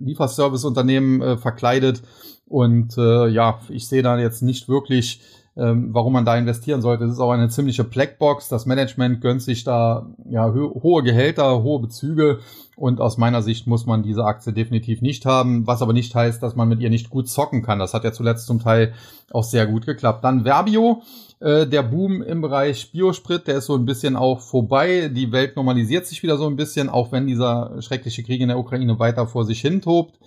äh, 0.00 0.04
Lieferserviceunternehmen 0.04 1.22
äh, 1.22 1.36
verkleidet. 1.36 2.02
Und 2.46 2.96
äh, 2.96 3.28
ja, 3.28 3.60
ich 3.68 3.88
sehe 3.88 4.02
da 4.02 4.18
jetzt 4.18 4.42
nicht 4.42 4.68
wirklich, 4.68 5.20
ähm, 5.56 5.88
warum 5.92 6.12
man 6.12 6.24
da 6.24 6.36
investieren 6.36 6.80
sollte. 6.80 7.04
Es 7.04 7.12
ist 7.12 7.20
auch 7.20 7.32
eine 7.32 7.48
ziemliche 7.48 7.84
Blackbox. 7.84 8.48
Das 8.48 8.64
Management 8.64 9.20
gönnt 9.20 9.42
sich 9.42 9.64
da 9.64 10.06
ja 10.30 10.52
ho 10.54 10.80
hohe 10.82 11.02
Gehälter, 11.02 11.62
hohe 11.62 11.80
Bezüge 11.80 12.38
und 12.76 13.00
aus 13.00 13.18
meiner 13.18 13.42
Sicht 13.42 13.66
muss 13.66 13.86
man 13.86 14.04
diese 14.04 14.24
Aktie 14.24 14.52
definitiv 14.52 15.02
nicht 15.02 15.26
haben, 15.26 15.66
was 15.66 15.82
aber 15.82 15.92
nicht 15.92 16.14
heißt, 16.14 16.42
dass 16.42 16.54
man 16.54 16.68
mit 16.68 16.80
ihr 16.80 16.90
nicht 16.90 17.10
gut 17.10 17.28
zocken 17.28 17.62
kann. 17.62 17.80
Das 17.80 17.92
hat 17.92 18.04
ja 18.04 18.12
zuletzt 18.12 18.46
zum 18.46 18.60
Teil 18.60 18.94
auch 19.32 19.42
sehr 19.42 19.66
gut 19.66 19.84
geklappt. 19.84 20.22
Dann 20.22 20.44
Verbio, 20.44 21.02
äh, 21.40 21.66
der 21.66 21.82
Boom 21.82 22.22
im 22.22 22.40
Bereich 22.40 22.90
Biosprit, 22.92 23.46
der 23.46 23.58
ist 23.58 23.66
so 23.66 23.74
ein 23.74 23.84
bisschen 23.84 24.16
auch 24.16 24.40
vorbei. 24.40 25.10
Die 25.12 25.32
Welt 25.32 25.56
normalisiert 25.56 26.06
sich 26.06 26.22
wieder 26.22 26.36
so 26.36 26.46
ein 26.46 26.56
bisschen, 26.56 26.88
auch 26.88 27.12
wenn 27.12 27.26
dieser 27.26 27.80
schreckliche 27.80 28.22
Krieg 28.22 28.40
in 28.40 28.48
der 28.48 28.58
Ukraine 28.58 28.98
weiter 28.98 29.26
vor 29.26 29.44
sich 29.44 29.60
hin 29.60 29.80
tobt 29.80 30.18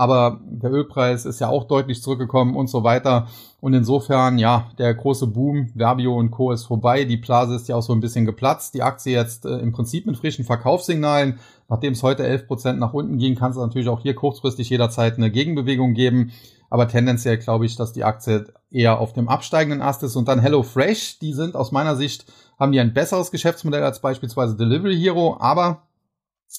aber 0.00 0.40
der 0.42 0.72
Ölpreis 0.72 1.26
ist 1.26 1.40
ja 1.40 1.50
auch 1.50 1.64
deutlich 1.64 2.02
zurückgekommen 2.02 2.56
und 2.56 2.68
so 2.68 2.84
weiter. 2.84 3.28
Und 3.60 3.74
insofern, 3.74 4.38
ja, 4.38 4.70
der 4.78 4.94
große 4.94 5.26
Boom, 5.26 5.68
Verbio 5.74 6.16
und 6.16 6.30
Co. 6.30 6.52
ist 6.52 6.64
vorbei. 6.64 7.04
Die 7.04 7.18
Blase 7.18 7.54
ist 7.54 7.68
ja 7.68 7.76
auch 7.76 7.82
so 7.82 7.92
ein 7.92 8.00
bisschen 8.00 8.24
geplatzt. 8.24 8.72
Die 8.72 8.82
Aktie 8.82 9.12
jetzt 9.12 9.44
äh, 9.44 9.58
im 9.58 9.72
Prinzip 9.72 10.06
mit 10.06 10.16
frischen 10.16 10.46
Verkaufssignalen. 10.46 11.38
Nachdem 11.68 11.92
es 11.92 12.02
heute 12.02 12.26
11% 12.26 12.74
nach 12.74 12.94
unten 12.94 13.18
ging, 13.18 13.34
kann 13.34 13.50
es 13.50 13.58
natürlich 13.58 13.88
auch 13.90 14.00
hier 14.00 14.14
kurzfristig 14.14 14.70
jederzeit 14.70 15.18
eine 15.18 15.30
Gegenbewegung 15.30 15.92
geben. 15.92 16.32
Aber 16.70 16.86
tendenziell 16.88 17.36
glaube 17.36 17.66
ich, 17.66 17.76
dass 17.76 17.92
die 17.92 18.04
Aktie 18.04 18.46
eher 18.70 19.00
auf 19.00 19.12
dem 19.12 19.28
absteigenden 19.28 19.82
Ast 19.82 20.04
ist. 20.04 20.14
Und 20.14 20.28
dann 20.28 20.38
HelloFresh, 20.38 21.18
die 21.18 21.32
sind 21.32 21.56
aus 21.56 21.72
meiner 21.72 21.96
Sicht, 21.96 22.32
haben 22.58 22.72
die 22.72 22.80
ein 22.80 22.94
besseres 22.94 23.32
Geschäftsmodell 23.32 23.82
als 23.82 24.00
beispielsweise 24.00 24.56
Delivery 24.56 24.96
Hero. 24.96 25.36
Aber 25.40 25.82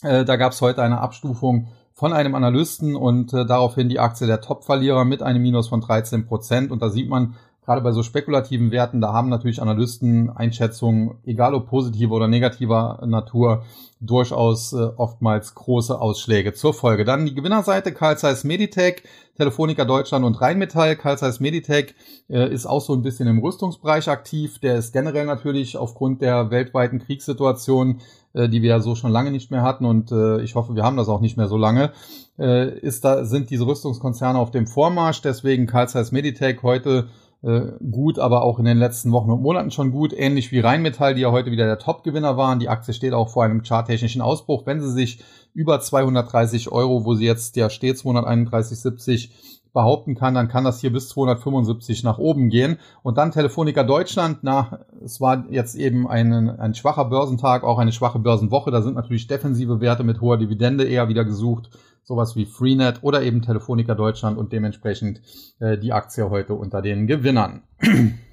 äh, 0.03 0.25
da 0.25 0.35
gab 0.35 0.51
es 0.51 0.61
heute 0.61 0.83
eine 0.83 0.99
Abstufung 0.99 1.69
von 1.93 2.13
einem 2.13 2.35
Analysten 2.35 2.95
und 2.95 3.33
äh, 3.33 3.45
daraufhin 3.45 3.87
die 3.87 3.99
Aktie 3.99 4.27
der 4.27 4.41
Top-Verlierer 4.41 5.05
mit 5.05 5.23
einem 5.23 5.41
Minus 5.41 5.69
von 5.69 5.79
13 5.79 6.25
Prozent. 6.25 6.71
Und 6.71 6.81
da 6.81 6.89
sieht 6.89 7.07
man, 7.07 7.35
gerade 7.63 7.81
bei 7.81 7.91
so 7.91 8.03
spekulativen 8.03 8.71
Werten, 8.71 9.01
da 9.01 9.13
haben 9.13 9.29
natürlich 9.29 9.61
Analysten 9.61 10.29
Einschätzungen, 10.29 11.15
egal 11.25 11.53
ob 11.53 11.67
positiver 11.67 12.15
oder 12.15 12.27
negativer 12.27 13.03
Natur, 13.05 13.63
durchaus 13.99 14.73
äh, 14.73 14.89
oftmals 14.97 15.53
große 15.53 15.99
Ausschläge 15.99 16.53
zur 16.53 16.73
Folge. 16.73 17.05
Dann 17.05 17.27
die 17.27 17.35
Gewinnerseite 17.35 17.91
Carl 17.91 18.17
Zeiss 18.17 18.43
Meditech, 18.43 19.03
Telefonica 19.37 19.85
Deutschland 19.85 20.25
und 20.25 20.41
Rheinmetall. 20.41 20.95
Carl 20.95 21.19
Zeiss 21.19 21.39
Meditech 21.39 21.93
äh, 22.27 22.51
ist 22.51 22.65
auch 22.65 22.81
so 22.81 22.93
ein 22.93 23.03
bisschen 23.03 23.27
im 23.27 23.37
Rüstungsbereich 23.37 24.09
aktiv. 24.09 24.57
Der 24.57 24.77
ist 24.77 24.91
generell 24.91 25.27
natürlich 25.27 25.77
aufgrund 25.77 26.23
der 26.23 26.49
weltweiten 26.49 26.97
Kriegssituation 26.97 28.01
äh, 28.33 28.49
die 28.49 28.61
wir 28.61 28.69
ja 28.69 28.79
so 28.79 28.95
schon 28.95 29.11
lange 29.11 29.29
nicht 29.29 29.51
mehr 29.51 29.61
hatten 29.61 29.85
und 29.85 30.11
äh, 30.11 30.41
ich 30.41 30.55
hoffe, 30.55 30.73
wir 30.73 30.83
haben 30.83 30.97
das 30.97 31.09
auch 31.09 31.19
nicht 31.19 31.35
mehr 31.35 31.47
so 31.47 31.57
lange, 31.57 31.91
äh, 32.39 32.79
ist 32.79 33.03
da, 33.03 33.25
sind 33.25 33.49
diese 33.49 33.67
Rüstungskonzerne 33.67 34.39
auf 34.39 34.51
dem 34.51 34.67
Vormarsch. 34.67 35.21
Deswegen 35.21 35.67
Carl 35.67 35.89
Zeiss 35.89 36.11
Meditech 36.11 36.63
heute 36.63 37.09
äh, 37.43 37.71
gut, 37.89 38.19
aber 38.19 38.43
auch 38.43 38.59
in 38.59 38.65
den 38.65 38.77
letzten 38.77 39.11
Wochen 39.11 39.31
und 39.31 39.41
Monaten 39.41 39.71
schon 39.71 39.91
gut. 39.91 40.13
Ähnlich 40.13 40.51
wie 40.51 40.59
Rheinmetall, 40.59 41.15
die 41.15 41.21
ja 41.21 41.31
heute 41.31 41.51
wieder 41.51 41.65
der 41.65 41.79
Top-Gewinner 41.79 42.37
waren. 42.37 42.59
Die 42.59 42.69
Aktie 42.69 42.93
steht 42.93 43.13
auch 43.13 43.29
vor 43.29 43.43
einem 43.43 43.63
charttechnischen 43.63 44.21
Ausbruch. 44.21 44.65
Wenn 44.65 44.81
sie 44.81 44.91
sich 44.91 45.23
über 45.53 45.79
230 45.79 46.71
Euro, 46.71 47.03
wo 47.03 47.15
sie 47.15 47.25
jetzt 47.25 47.55
ja 47.55 47.69
steht, 47.69 47.97
231,70 47.97 49.29
behaupten 49.73 50.15
kann, 50.15 50.33
dann 50.33 50.47
kann 50.47 50.63
das 50.63 50.81
hier 50.81 50.91
bis 50.91 51.09
275 51.09 52.03
nach 52.03 52.17
oben 52.17 52.49
gehen. 52.49 52.77
Und 53.03 53.17
dann 53.17 53.31
Telefonica 53.31 53.83
Deutschland, 53.83 54.39
na, 54.41 54.79
es 55.03 55.21
war 55.21 55.45
jetzt 55.49 55.75
eben 55.75 56.07
ein, 56.07 56.49
ein 56.49 56.73
schwacher 56.73 57.05
Börsentag, 57.05 57.63
auch 57.63 57.77
eine 57.77 57.91
schwache 57.91 58.19
Börsenwoche. 58.19 58.71
Da 58.71 58.81
sind 58.81 58.95
natürlich 58.95 59.27
defensive 59.27 59.81
Werte 59.81 60.03
mit 60.03 60.21
hoher 60.21 60.37
Dividende 60.37 60.83
eher 60.83 61.09
wieder 61.09 61.25
gesucht. 61.25 61.69
Sowas 62.03 62.35
wie 62.35 62.45
Freenet 62.45 63.03
oder 63.03 63.21
eben 63.21 63.41
Telefonica 63.41 63.95
Deutschland 63.95 64.37
und 64.37 64.51
dementsprechend 64.51 65.21
äh, 65.59 65.77
die 65.77 65.93
Aktie 65.93 66.29
heute 66.29 66.55
unter 66.55 66.81
den 66.81 67.07
Gewinnern. 67.07 67.63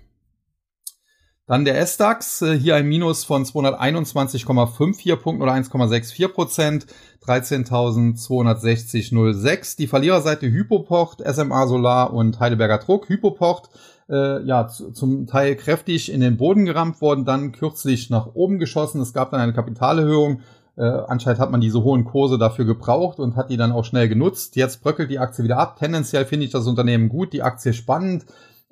Dann 1.48 1.64
der 1.64 1.80
S-DAX, 1.80 2.42
äh, 2.42 2.56
hier 2.58 2.76
ein 2.76 2.86
Minus 2.86 3.24
von 3.24 3.44
221,54 3.44 5.16
Punkten 5.16 5.42
oder 5.42 5.54
1,64 5.54 6.28
Prozent, 6.28 6.86
13.260,06. 7.24 9.78
Die 9.78 9.86
Verliererseite 9.86 10.46
Hypopocht, 10.46 11.22
SMA 11.26 11.66
Solar 11.66 12.12
und 12.12 12.38
Heidelberger 12.38 12.76
Druck. 12.76 13.08
Hypopocht, 13.08 13.70
äh, 14.10 14.42
ja, 14.42 14.68
zum 14.68 15.26
Teil 15.26 15.56
kräftig 15.56 16.12
in 16.12 16.20
den 16.20 16.36
Boden 16.36 16.66
gerammt 16.66 17.00
worden, 17.00 17.24
dann 17.24 17.52
kürzlich 17.52 18.10
nach 18.10 18.34
oben 18.34 18.58
geschossen. 18.58 19.00
Es 19.00 19.14
gab 19.14 19.30
dann 19.30 19.40
eine 19.40 19.54
Kapitalerhöhung. 19.54 20.42
Äh, 20.76 20.82
anscheinend 20.82 21.40
hat 21.40 21.50
man 21.50 21.62
diese 21.62 21.82
hohen 21.82 22.04
Kurse 22.04 22.36
dafür 22.36 22.66
gebraucht 22.66 23.18
und 23.18 23.36
hat 23.36 23.48
die 23.48 23.56
dann 23.56 23.72
auch 23.72 23.86
schnell 23.86 24.10
genutzt. 24.10 24.54
Jetzt 24.56 24.82
bröckelt 24.82 25.10
die 25.10 25.18
Aktie 25.18 25.44
wieder 25.44 25.56
ab. 25.56 25.78
Tendenziell 25.78 26.26
finde 26.26 26.44
ich 26.44 26.52
das 26.52 26.66
Unternehmen 26.66 27.08
gut, 27.08 27.32
die 27.32 27.42
Aktie 27.42 27.72
spannend. 27.72 28.26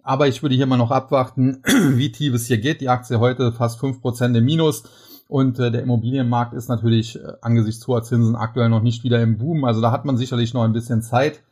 Aber 0.07 0.29
ich 0.29 0.40
würde 0.40 0.55
hier 0.55 0.66
mal 0.66 0.77
noch 0.77 0.92
abwarten, 0.92 1.62
wie 1.64 2.12
tief 2.12 2.33
es 2.33 2.47
hier 2.47 2.59
geht. 2.59 2.81
Die 2.81 2.88
Aktie 2.88 3.19
heute 3.19 3.51
fast 3.51 3.81
fünf 3.81 4.01
Prozent 4.01 4.37
im 4.37 4.45
Minus. 4.45 4.85
Und 5.27 5.59
äh, 5.59 5.73
der 5.73 5.83
Immobilienmarkt 5.83 6.55
ist 6.55 6.69
natürlich 6.69 7.16
äh, 7.16 7.33
angesichts 7.42 7.85
hoher 7.88 8.05
Zinsen 8.05 8.37
aktuell 8.37 8.69
noch 8.69 8.83
nicht 8.83 9.03
wieder 9.03 9.21
im 9.21 9.37
Boom. 9.37 9.64
Also 9.64 9.81
da 9.81 9.90
hat 9.90 10.05
man 10.05 10.16
sicherlich 10.16 10.55
noch 10.55 10.62
ein 10.62 10.73
bisschen 10.73 11.03
Zeit. 11.03 11.42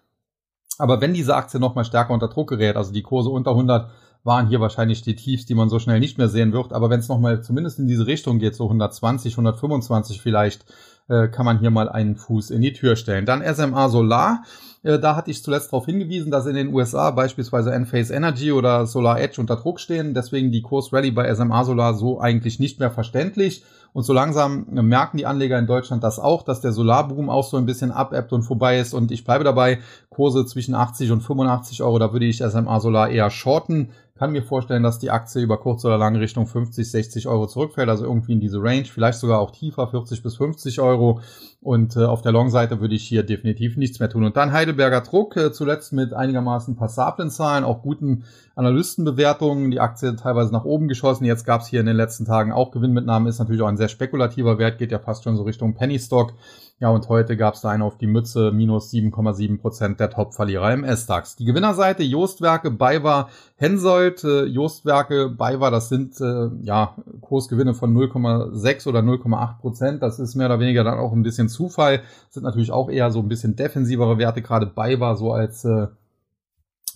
Aber 0.78 1.00
wenn 1.00 1.14
diese 1.14 1.34
Aktie 1.34 1.58
noch 1.58 1.74
mal 1.74 1.84
stärker 1.84 2.14
unter 2.14 2.28
Druck 2.28 2.48
gerät, 2.48 2.76
also 2.76 2.92
die 2.92 3.02
Kurse 3.02 3.30
unter 3.30 3.50
100 3.50 3.90
waren 4.22 4.46
hier 4.46 4.60
wahrscheinlich 4.60 5.02
die 5.02 5.16
Tiefs, 5.16 5.46
die 5.46 5.56
man 5.56 5.68
so 5.68 5.80
schnell 5.80 5.98
nicht 5.98 6.18
mehr 6.18 6.28
sehen 6.28 6.52
wird. 6.52 6.72
Aber 6.72 6.90
wenn 6.90 7.00
es 7.00 7.08
noch 7.08 7.18
mal 7.18 7.42
zumindest 7.42 7.80
in 7.80 7.88
diese 7.88 8.06
Richtung 8.06 8.38
geht, 8.38 8.54
so 8.54 8.64
120, 8.66 9.32
125 9.32 10.22
vielleicht, 10.22 10.64
äh, 11.08 11.26
kann 11.26 11.44
man 11.44 11.58
hier 11.58 11.72
mal 11.72 11.88
einen 11.88 12.14
Fuß 12.14 12.50
in 12.50 12.62
die 12.62 12.72
Tür 12.72 12.94
stellen. 12.94 13.26
Dann 13.26 13.42
SMA 13.42 13.88
Solar. 13.88 14.44
Äh, 14.84 15.00
da 15.00 15.16
hatte 15.16 15.30
ich 15.30 15.42
zuletzt 15.42 15.72
darauf 15.72 15.86
hingewiesen, 15.86 16.30
dass 16.30 16.46
in 16.46 16.54
den 16.54 16.72
USA 16.72 17.10
beispielsweise 17.10 17.72
Enphase 17.72 18.14
Energy 18.14 18.52
oder 18.52 18.86
Solar 18.86 19.20
Edge 19.20 19.40
unter 19.40 19.56
Druck 19.56 19.80
stehen. 19.80 20.14
Deswegen 20.14 20.52
die 20.52 20.62
Kursrally 20.62 21.10
bei 21.10 21.34
SMA 21.34 21.64
Solar 21.64 21.94
so 21.94 22.20
eigentlich 22.20 22.60
nicht 22.60 22.78
mehr 22.78 22.90
verständlich. 22.90 23.64
Und 23.92 24.02
so 24.02 24.12
langsam 24.12 24.66
merken 24.70 25.18
die 25.18 25.26
Anleger 25.26 25.58
in 25.58 25.68
Deutschland 25.68 26.02
das 26.02 26.18
auch, 26.18 26.42
dass 26.42 26.60
der 26.60 26.72
Solarboom 26.72 27.30
auch 27.30 27.44
so 27.44 27.56
ein 27.56 27.64
bisschen 27.64 27.92
abebbt 27.92 28.32
und 28.32 28.42
vorbei 28.42 28.78
ist. 28.78 28.92
Und 28.92 29.12
ich 29.12 29.24
bleibe 29.24 29.44
dabei, 29.44 29.78
Kurse 30.10 30.44
zwischen 30.46 30.74
80 30.74 31.12
und 31.12 31.20
85 31.22 31.82
Euro, 31.82 31.98
da 31.98 32.12
würde 32.12 32.26
ich 32.26 32.38
SMA 32.38 32.80
Solar 32.80 33.08
eher 33.08 33.30
shorten. 33.30 33.90
Kann 34.16 34.30
mir 34.30 34.44
vorstellen, 34.44 34.84
dass 34.84 35.00
die 35.00 35.10
Aktie 35.10 35.42
über 35.42 35.58
kurz 35.58 35.84
oder 35.84 35.98
lang 35.98 36.14
Richtung 36.14 36.46
50, 36.46 36.88
60 36.88 37.26
Euro 37.26 37.48
zurückfällt, 37.48 37.88
also 37.88 38.04
irgendwie 38.04 38.34
in 38.34 38.38
diese 38.38 38.62
Range, 38.62 38.84
vielleicht 38.84 39.18
sogar 39.18 39.40
auch 39.40 39.50
tiefer, 39.50 39.88
40 39.88 40.22
bis 40.22 40.36
50 40.36 40.78
Euro. 40.80 41.20
Und 41.60 41.96
äh, 41.96 42.04
auf 42.04 42.22
der 42.22 42.30
Long-Seite 42.30 42.80
würde 42.80 42.94
ich 42.94 43.02
hier 43.02 43.24
definitiv 43.24 43.76
nichts 43.76 43.98
mehr 43.98 44.08
tun. 44.08 44.22
Und 44.22 44.36
dann 44.36 44.52
Heidelberger 44.52 45.00
Druck, 45.00 45.36
äh, 45.36 45.50
zuletzt 45.50 45.92
mit 45.92 46.14
einigermaßen 46.14 46.76
passablen 46.76 47.28
Zahlen, 47.28 47.64
auch 47.64 47.82
guten 47.82 48.22
Analystenbewertungen, 48.54 49.72
die 49.72 49.80
Aktie 49.80 50.14
teilweise 50.14 50.52
nach 50.52 50.64
oben 50.64 50.86
geschossen. 50.86 51.24
Jetzt 51.24 51.44
gab 51.44 51.62
es 51.62 51.66
hier 51.66 51.80
in 51.80 51.86
den 51.86 51.96
letzten 51.96 52.24
Tagen 52.24 52.52
auch 52.52 52.70
Gewinnmitnahmen, 52.70 53.26
ist 53.26 53.40
natürlich 53.40 53.62
auch 53.62 53.66
ein 53.66 53.76
sehr 53.76 53.88
spekulativer 53.88 54.58
Wert, 54.58 54.78
geht 54.78 54.92
ja 54.92 55.00
fast 55.00 55.24
schon 55.24 55.36
so 55.36 55.42
Richtung 55.42 55.74
Penny 55.74 55.98
Stock. 55.98 56.34
Ja, 56.80 56.90
und 56.90 57.08
heute 57.08 57.36
gab 57.36 57.54
es 57.54 57.60
da 57.60 57.70
einen 57.70 57.84
auf 57.84 57.98
die 57.98 58.08
Mütze, 58.08 58.50
minus 58.50 58.92
7,7 58.92 59.60
Prozent 59.60 60.00
der 60.00 60.10
Top-Verlierer 60.10 60.72
im 60.72 60.82
S-DAX. 60.82 61.36
Die 61.36 61.44
Gewinnerseite, 61.44 62.02
Jostwerke, 62.02 62.72
Baywa, 62.72 63.28
Hensoldt, 63.54 64.24
äh, 64.24 64.42
Jostwerke, 64.44 65.28
Baywa, 65.28 65.70
das 65.70 65.88
sind 65.88 66.20
äh, 66.20 66.48
ja 66.62 66.96
Kursgewinne 67.20 67.74
von 67.74 67.96
0,6 67.96 68.88
oder 68.88 68.98
0,8 69.00 69.60
Prozent. 69.60 70.02
Das 70.02 70.18
ist 70.18 70.34
mehr 70.34 70.46
oder 70.46 70.58
weniger 70.58 70.82
dann 70.82 70.98
auch 70.98 71.12
ein 71.12 71.22
bisschen 71.22 71.48
Zufall. 71.48 71.98
Das 71.98 72.34
sind 72.34 72.42
natürlich 72.42 72.72
auch 72.72 72.90
eher 72.90 73.12
so 73.12 73.20
ein 73.20 73.28
bisschen 73.28 73.54
defensivere 73.54 74.18
Werte, 74.18 74.42
gerade 74.42 74.66
Baywa 74.66 75.14
so 75.14 75.32
als, 75.32 75.64
äh, 75.64 75.86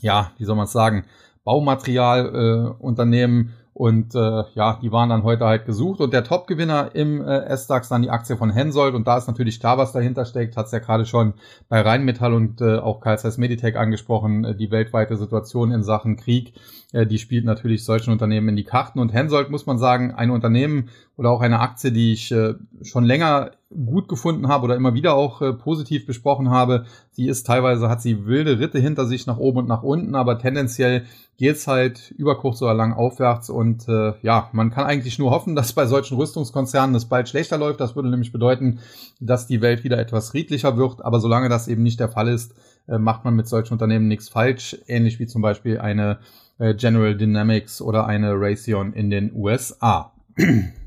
ja, 0.01 0.33
wie 0.39 0.45
soll 0.45 0.57
man 0.57 0.65
es 0.65 0.73
sagen, 0.73 1.05
Baumaterialunternehmen. 1.45 3.47
Äh, 3.47 3.51
und 3.79 4.17
äh, 4.17 4.43
ja, 4.55 4.81
die 4.83 4.91
waren 4.91 5.09
dann 5.09 5.23
heute 5.23 5.45
halt 5.45 5.65
gesucht. 5.65 6.01
Und 6.01 6.13
der 6.13 6.25
Top-Gewinner 6.25 6.91
im 6.95 7.21
äh, 7.21 7.45
S-DAX 7.45 7.89
dann 7.89 8.03
die 8.03 8.11
Aktie 8.11 8.37
von 8.37 8.51
Hensoldt. 8.51 8.97
Und 8.97 9.07
da 9.07 9.17
ist 9.17 9.29
natürlich 9.29 9.61
klar, 9.61 9.79
was 9.79 9.93
dahinter 9.93 10.25
steckt. 10.25 10.57
Hat 10.57 10.67
es 10.67 10.73
ja 10.73 10.81
gerade 10.81 11.07
schon 11.07 11.35
bei 11.69 11.81
Rheinmetall 11.81 12.35
und 12.35 12.61
äh, 12.61 12.79
auch 12.79 13.01
Carl 13.01 13.21
Zeiss 13.21 13.39
Meditech 13.39 13.79
angesprochen. 13.79 14.45
Äh, 14.45 14.57
die 14.57 14.73
weltweite 14.73 15.17
Situation 15.17 15.71
in 15.71 15.85
Sachen 15.85 16.17
Krieg, 16.17 16.55
äh, 16.93 17.07
die 17.07 17.19
spielt 17.19 17.45
natürlich 17.45 17.85
solchen 17.85 18.11
Unternehmen 18.11 18.49
in 18.49 18.57
die 18.57 18.65
Karten. 18.65 18.99
Und 18.99 19.13
Hensoldt, 19.13 19.49
muss 19.49 19.67
man 19.67 19.79
sagen, 19.79 20.13
ein 20.13 20.31
Unternehmen 20.31 20.89
oder 21.17 21.31
auch 21.31 21.41
eine 21.41 21.61
Aktie, 21.61 21.93
die 21.93 22.13
ich 22.13 22.33
äh, 22.33 22.55
schon 22.83 23.05
länger 23.05 23.53
gut 23.71 24.09
gefunden 24.09 24.49
habe 24.49 24.65
oder 24.65 24.77
immer 24.77 24.95
wieder 24.95 25.15
auch 25.15 25.43
äh, 25.43 25.53
positiv 25.53 26.07
besprochen 26.07 26.51
habe. 26.51 26.87
Sie 27.11 27.29
ist 27.29 27.47
teilweise, 27.47 27.89
hat 27.89 28.01
sie 28.01 28.25
wilde 28.25 28.59
Ritte 28.59 28.79
hinter 28.79 29.05
sich 29.05 29.27
nach 29.27 29.37
oben 29.37 29.59
und 29.59 29.69
nach 29.69 29.83
unten, 29.83 30.15
aber 30.15 30.39
tendenziell 30.39 31.05
geht's 31.37 31.67
halt 31.67 32.11
über 32.13 32.39
kurz 32.39 32.63
oder 32.63 32.73
lang 32.73 32.95
aufwärts 32.95 33.51
und 33.51 33.87
äh, 33.89 34.15
ja, 34.23 34.49
man 34.53 34.71
kann 34.71 34.87
eigentlich 34.87 35.19
nur 35.19 35.31
hoffen, 35.31 35.55
dass 35.55 35.75
bei 35.75 35.87
solchen 35.87 36.17
Rüstungskonzernen 36.17 36.97
es 36.97 37.05
bald 37.05 37.29
schlechter 37.29 37.59
läuft. 37.59 37.81
Das 37.81 37.95
würde 37.95 38.09
nämlich 38.09 38.33
bedeuten, 38.33 38.81
dass 39.21 39.47
die 39.47 39.61
Welt 39.61 39.85
wieder 39.85 39.99
etwas 39.99 40.31
friedlicher 40.31 40.79
wird, 40.79 41.05
aber 41.05 41.21
solange 41.21 41.51
das 41.51 41.69
eben 41.69 41.83
nicht 41.83 42.01
der 42.01 42.09
Fall 42.09 42.29
ist, 42.29 42.55
äh, 42.89 42.99
macht 42.99 43.25
man 43.25 43.35
mit 43.35 43.49
solchen 43.49 43.75
Unternehmen 43.75 44.09
nichts 44.09 44.31
falsch, 44.31 44.79
ähnlich 44.87 45.19
wie 45.19 45.27
zum 45.27 45.43
Beispiel 45.43 45.79
eine 45.79 46.21
äh, 46.59 46.75
General 46.75 47.15
Dynamics 47.15 47.83
oder 47.83 48.07
eine 48.07 48.33
Raytheon 48.33 48.95
in 48.95 49.11
den 49.11 49.35
USA. 49.35 50.13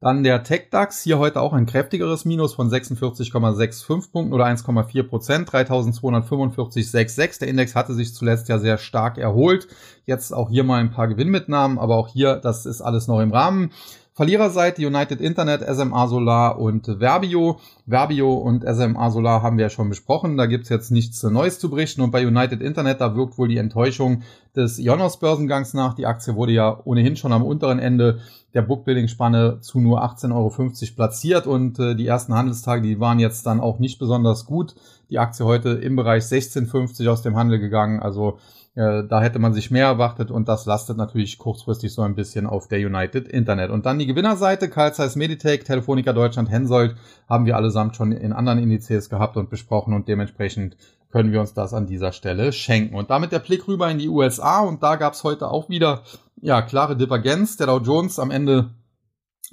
Dann 0.00 0.22
der 0.22 0.44
TechDAX, 0.44 1.02
hier 1.02 1.18
heute 1.18 1.40
auch 1.40 1.52
ein 1.52 1.66
kräftigeres 1.66 2.24
Minus 2.24 2.54
von 2.54 2.70
46,65 2.70 4.10
Punkten 4.12 4.32
oder 4.32 4.44
1,4 4.46 5.02
Prozent, 5.02 5.50
3245,66. 5.50 7.40
Der 7.40 7.48
Index 7.48 7.74
hatte 7.74 7.94
sich 7.94 8.14
zuletzt 8.14 8.48
ja 8.48 8.60
sehr 8.60 8.78
stark 8.78 9.18
erholt. 9.18 9.66
Jetzt 10.06 10.32
auch 10.32 10.50
hier 10.50 10.62
mal 10.62 10.78
ein 10.78 10.92
paar 10.92 11.08
Gewinnmitnahmen, 11.08 11.80
aber 11.80 11.96
auch 11.96 12.06
hier, 12.06 12.36
das 12.36 12.64
ist 12.64 12.80
alles 12.80 13.08
noch 13.08 13.18
im 13.18 13.32
Rahmen. 13.32 13.72
Verliererseite 14.18 14.84
United 14.84 15.20
Internet, 15.20 15.62
SMA 15.62 16.08
Solar 16.08 16.58
und 16.58 16.88
Verbio. 16.88 17.60
Verbio 17.86 18.34
und 18.34 18.64
SMA 18.64 19.10
Solar 19.12 19.42
haben 19.42 19.58
wir 19.58 19.66
ja 19.66 19.70
schon 19.70 19.88
besprochen. 19.88 20.36
Da 20.36 20.46
gibt's 20.46 20.70
jetzt 20.70 20.90
nichts 20.90 21.22
Neues 21.22 21.60
zu 21.60 21.70
berichten. 21.70 22.00
Und 22.00 22.10
bei 22.10 22.26
United 22.26 22.60
Internet, 22.60 23.00
da 23.00 23.14
wirkt 23.14 23.38
wohl 23.38 23.46
die 23.46 23.58
Enttäuschung 23.58 24.24
des 24.56 24.80
Ionos 24.80 25.20
Börsengangs 25.20 25.72
nach. 25.72 25.94
Die 25.94 26.06
Aktie 26.06 26.34
wurde 26.34 26.50
ja 26.50 26.80
ohnehin 26.82 27.14
schon 27.14 27.32
am 27.32 27.44
unteren 27.44 27.78
Ende 27.78 28.18
der 28.54 28.62
Bookbuilding-Spanne 28.62 29.60
zu 29.60 29.78
nur 29.78 30.02
18,50 30.02 30.32
Euro 30.34 30.94
platziert. 30.96 31.46
Und 31.46 31.78
äh, 31.78 31.94
die 31.94 32.08
ersten 32.08 32.34
Handelstage, 32.34 32.82
die 32.82 32.98
waren 32.98 33.20
jetzt 33.20 33.46
dann 33.46 33.60
auch 33.60 33.78
nicht 33.78 34.00
besonders 34.00 34.46
gut. 34.46 34.74
Die 35.10 35.20
Aktie 35.20 35.46
heute 35.46 35.68
im 35.68 35.94
Bereich 35.94 36.24
16,50 36.24 37.08
aus 37.08 37.22
dem 37.22 37.36
Handel 37.36 37.60
gegangen. 37.60 38.00
Also 38.00 38.40
äh, 38.78 39.02
da 39.08 39.20
hätte 39.20 39.40
man 39.40 39.52
sich 39.52 39.72
mehr 39.72 39.86
erwartet 39.86 40.30
und 40.30 40.48
das 40.48 40.64
lastet 40.64 40.96
natürlich 40.96 41.36
kurzfristig 41.38 41.92
so 41.92 42.02
ein 42.02 42.14
bisschen 42.14 42.46
auf 42.46 42.68
der 42.68 42.78
United 42.78 43.26
Internet. 43.26 43.72
Und 43.72 43.86
dann 43.86 43.98
die 43.98 44.06
Gewinnerseite, 44.06 44.68
Carl 44.68 44.94
Zeiss 44.94 45.16
Meditech, 45.16 45.64
Telefonica 45.64 46.12
Deutschland, 46.12 46.48
Hensoldt, 46.48 46.94
haben 47.28 47.44
wir 47.44 47.56
allesamt 47.56 47.96
schon 47.96 48.12
in 48.12 48.32
anderen 48.32 48.60
Indizes 48.60 49.10
gehabt 49.10 49.36
und 49.36 49.50
besprochen 49.50 49.94
und 49.94 50.06
dementsprechend 50.06 50.76
können 51.10 51.32
wir 51.32 51.40
uns 51.40 51.54
das 51.54 51.74
an 51.74 51.88
dieser 51.88 52.12
Stelle 52.12 52.52
schenken. 52.52 52.94
Und 52.94 53.10
damit 53.10 53.32
der 53.32 53.40
Blick 53.40 53.66
rüber 53.66 53.90
in 53.90 53.98
die 53.98 54.08
USA 54.08 54.60
und 54.60 54.80
da 54.80 54.94
gab 54.94 55.14
es 55.14 55.24
heute 55.24 55.50
auch 55.50 55.68
wieder 55.68 56.02
ja 56.40 56.62
klare 56.62 56.96
Divergenz. 56.96 57.56
Der 57.56 57.66
Dow 57.66 57.78
Jones 57.78 58.20
am 58.20 58.30
Ende 58.30 58.70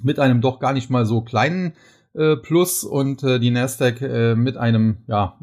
mit 0.00 0.20
einem 0.20 0.40
doch 0.40 0.60
gar 0.60 0.72
nicht 0.72 0.88
mal 0.88 1.04
so 1.04 1.22
kleinen 1.22 1.72
äh, 2.14 2.36
Plus 2.36 2.84
und 2.84 3.24
äh, 3.24 3.40
die 3.40 3.50
Nasdaq 3.50 4.02
äh, 4.02 4.36
mit 4.36 4.56
einem 4.56 4.98
ja 5.08 5.36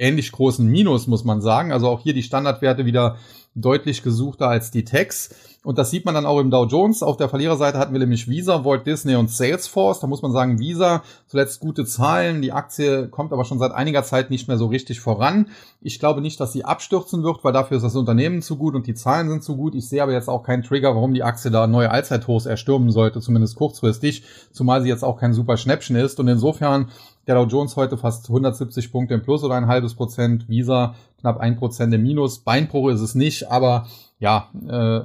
ähnlich 0.00 0.32
großen 0.32 0.66
Minus, 0.66 1.06
muss 1.06 1.24
man 1.24 1.40
sagen. 1.40 1.72
Also 1.72 1.88
auch 1.88 2.00
hier 2.00 2.14
die 2.14 2.22
Standardwerte 2.22 2.84
wieder 2.84 3.16
deutlich 3.54 4.02
gesuchter 4.02 4.48
als 4.48 4.70
die 4.70 4.84
Techs. 4.84 5.34
Und 5.62 5.76
das 5.76 5.90
sieht 5.90 6.06
man 6.06 6.14
dann 6.14 6.24
auch 6.24 6.38
im 6.38 6.50
Dow 6.50 6.64
Jones. 6.64 7.02
Auf 7.02 7.18
der 7.18 7.28
Verliererseite 7.28 7.76
hatten 7.76 7.92
wir 7.92 7.98
nämlich 7.98 8.28
Visa, 8.28 8.64
Walt 8.64 8.86
Disney 8.86 9.16
und 9.16 9.30
Salesforce. 9.30 10.00
Da 10.00 10.06
muss 10.06 10.22
man 10.22 10.32
sagen, 10.32 10.58
Visa 10.58 11.02
zuletzt 11.26 11.60
gute 11.60 11.84
Zahlen. 11.84 12.40
Die 12.40 12.52
Aktie 12.52 13.08
kommt 13.08 13.34
aber 13.34 13.44
schon 13.44 13.58
seit 13.58 13.72
einiger 13.72 14.02
Zeit 14.02 14.30
nicht 14.30 14.48
mehr 14.48 14.56
so 14.56 14.66
richtig 14.66 15.00
voran. 15.00 15.48
Ich 15.82 15.98
glaube 15.98 16.22
nicht, 16.22 16.40
dass 16.40 16.54
sie 16.54 16.64
abstürzen 16.64 17.22
wird, 17.24 17.44
weil 17.44 17.52
dafür 17.52 17.76
ist 17.76 17.82
das 17.82 17.94
Unternehmen 17.94 18.40
zu 18.40 18.56
gut 18.56 18.74
und 18.74 18.86
die 18.86 18.94
Zahlen 18.94 19.28
sind 19.28 19.44
zu 19.44 19.56
gut. 19.56 19.74
Ich 19.74 19.86
sehe 19.86 20.02
aber 20.02 20.12
jetzt 20.12 20.30
auch 20.30 20.44
keinen 20.44 20.62
Trigger, 20.62 20.94
warum 20.94 21.12
die 21.12 21.24
Aktie 21.24 21.50
da 21.50 21.66
neue 21.66 21.90
Allzeithochs 21.90 22.46
erstürmen 22.46 22.90
sollte, 22.90 23.20
zumindest 23.20 23.56
kurzfristig, 23.56 24.22
zumal 24.52 24.80
sie 24.80 24.88
jetzt 24.88 25.04
auch 25.04 25.18
kein 25.18 25.34
super 25.34 25.58
Schnäppchen 25.58 25.96
ist. 25.96 26.18
Und 26.20 26.28
insofern 26.28 26.88
der 27.30 27.36
Dow 27.36 27.46
Jones 27.46 27.76
heute 27.76 27.96
fast 27.96 28.28
170 28.28 28.90
Punkte 28.90 29.14
im 29.14 29.22
Plus 29.22 29.44
oder 29.44 29.54
ein 29.54 29.68
halbes 29.68 29.94
Prozent. 29.94 30.48
Visa 30.48 30.96
knapp 31.20 31.38
ein 31.38 31.56
Prozent 31.56 31.94
im 31.94 32.02
Minus. 32.02 32.40
Beinbruch 32.40 32.90
ist 32.90 33.00
es 33.00 33.14
nicht, 33.14 33.50
aber 33.50 33.86
ja, 34.18 34.50
äh, 34.66 35.00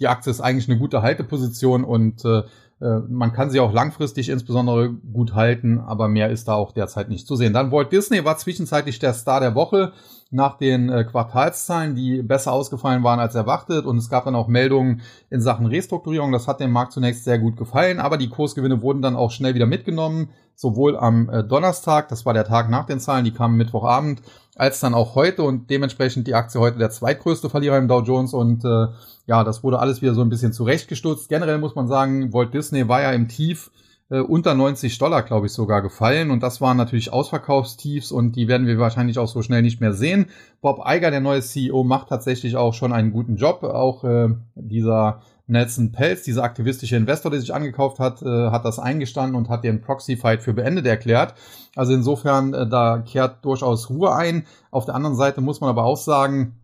die 0.00 0.08
Aktie 0.08 0.30
ist 0.30 0.40
eigentlich 0.40 0.68
eine 0.68 0.78
gute 0.78 1.02
Halteposition 1.02 1.84
und 1.84 2.24
äh, 2.24 2.42
äh, 2.80 3.00
man 3.08 3.32
kann 3.32 3.50
sie 3.50 3.60
auch 3.60 3.72
langfristig 3.72 4.30
insbesondere 4.30 4.90
gut 4.90 5.34
halten, 5.34 5.78
aber 5.78 6.08
mehr 6.08 6.30
ist 6.30 6.48
da 6.48 6.54
auch 6.54 6.72
derzeit 6.72 7.10
nicht 7.10 7.26
zu 7.26 7.36
sehen. 7.36 7.52
Dann 7.52 7.70
Walt 7.70 7.92
Disney 7.92 8.24
war 8.24 8.38
zwischenzeitlich 8.38 8.98
der 8.98 9.12
Star 9.12 9.40
der 9.40 9.54
Woche 9.54 9.92
nach 10.30 10.56
den 10.56 10.88
äh, 10.88 11.04
Quartalszahlen, 11.04 11.94
die 11.96 12.22
besser 12.22 12.52
ausgefallen 12.52 13.02
waren 13.02 13.18
als 13.18 13.34
erwartet. 13.34 13.84
Und 13.84 13.98
es 13.98 14.08
gab 14.08 14.24
dann 14.24 14.34
auch 14.34 14.48
Meldungen 14.48 15.02
in 15.28 15.40
Sachen 15.40 15.66
Restrukturierung. 15.66 16.32
Das 16.32 16.46
hat 16.46 16.60
dem 16.60 16.70
Markt 16.70 16.92
zunächst 16.92 17.24
sehr 17.24 17.38
gut 17.38 17.56
gefallen, 17.56 17.98
aber 17.98 18.16
die 18.16 18.28
Kursgewinne 18.28 18.80
wurden 18.80 19.02
dann 19.02 19.16
auch 19.16 19.30
schnell 19.30 19.54
wieder 19.54 19.66
mitgenommen. 19.66 20.30
Sowohl 20.60 20.96
am 20.96 21.30
äh, 21.30 21.44
Donnerstag, 21.44 22.08
das 22.08 22.26
war 22.26 22.34
der 22.34 22.44
Tag 22.44 22.68
nach 22.68 22.84
den 22.84 22.98
Zahlen, 22.98 23.24
die 23.24 23.30
kamen 23.30 23.56
Mittwochabend, 23.56 24.22
als 24.56 24.80
dann 24.80 24.92
auch 24.92 25.14
heute 25.14 25.44
und 25.44 25.70
dementsprechend 25.70 26.26
die 26.26 26.34
Aktie 26.34 26.60
heute 26.60 26.78
der 26.78 26.90
zweitgrößte 26.90 27.48
Verlierer 27.48 27.78
im 27.78 27.86
Dow 27.86 28.00
Jones 28.00 28.34
und 28.34 28.64
äh, 28.64 28.88
ja, 29.28 29.44
das 29.44 29.62
wurde 29.62 29.78
alles 29.78 30.02
wieder 30.02 30.14
so 30.14 30.20
ein 30.20 30.30
bisschen 30.30 30.52
zurechtgestutzt. 30.52 31.28
Generell 31.28 31.58
muss 31.58 31.76
man 31.76 31.86
sagen, 31.86 32.32
Walt 32.32 32.52
Disney 32.54 32.88
war 32.88 33.02
ja 33.02 33.12
im 33.12 33.28
Tief 33.28 33.70
äh, 34.10 34.18
unter 34.18 34.54
90 34.54 34.98
Dollar, 34.98 35.22
glaube 35.22 35.46
ich, 35.46 35.52
sogar 35.52 35.80
gefallen 35.80 36.32
und 36.32 36.42
das 36.42 36.60
waren 36.60 36.76
natürlich 36.76 37.12
Ausverkaufstiefs 37.12 38.10
und 38.10 38.34
die 38.34 38.48
werden 38.48 38.66
wir 38.66 38.80
wahrscheinlich 38.80 39.20
auch 39.20 39.28
so 39.28 39.42
schnell 39.42 39.62
nicht 39.62 39.80
mehr 39.80 39.92
sehen. 39.92 40.26
Bob 40.60 40.82
Iger, 40.84 41.12
der 41.12 41.20
neue 41.20 41.40
CEO, 41.40 41.84
macht 41.84 42.08
tatsächlich 42.08 42.56
auch 42.56 42.74
schon 42.74 42.92
einen 42.92 43.12
guten 43.12 43.36
Job. 43.36 43.62
Auch 43.62 44.02
äh, 44.02 44.30
dieser 44.56 45.22
Nelson 45.48 45.92
Pelz, 45.92 46.22
dieser 46.22 46.44
aktivistische 46.44 46.96
Investor, 46.96 47.30
der 47.30 47.40
sich 47.40 47.54
angekauft 47.54 47.98
hat, 47.98 48.22
äh, 48.22 48.50
hat 48.50 48.64
das 48.64 48.78
eingestanden 48.78 49.34
und 49.34 49.48
hat 49.48 49.64
den 49.64 49.80
Proxy-Fight 49.80 50.42
für 50.42 50.52
beendet 50.52 50.86
erklärt. 50.86 51.34
Also 51.74 51.94
insofern, 51.94 52.54
äh, 52.54 52.68
da 52.68 52.98
kehrt 52.98 53.44
durchaus 53.44 53.90
Ruhe 53.90 54.14
ein. 54.14 54.46
Auf 54.70 54.84
der 54.84 54.94
anderen 54.94 55.16
Seite 55.16 55.40
muss 55.40 55.60
man 55.60 55.70
aber 55.70 55.84
auch 55.84 55.96
sagen, 55.96 56.58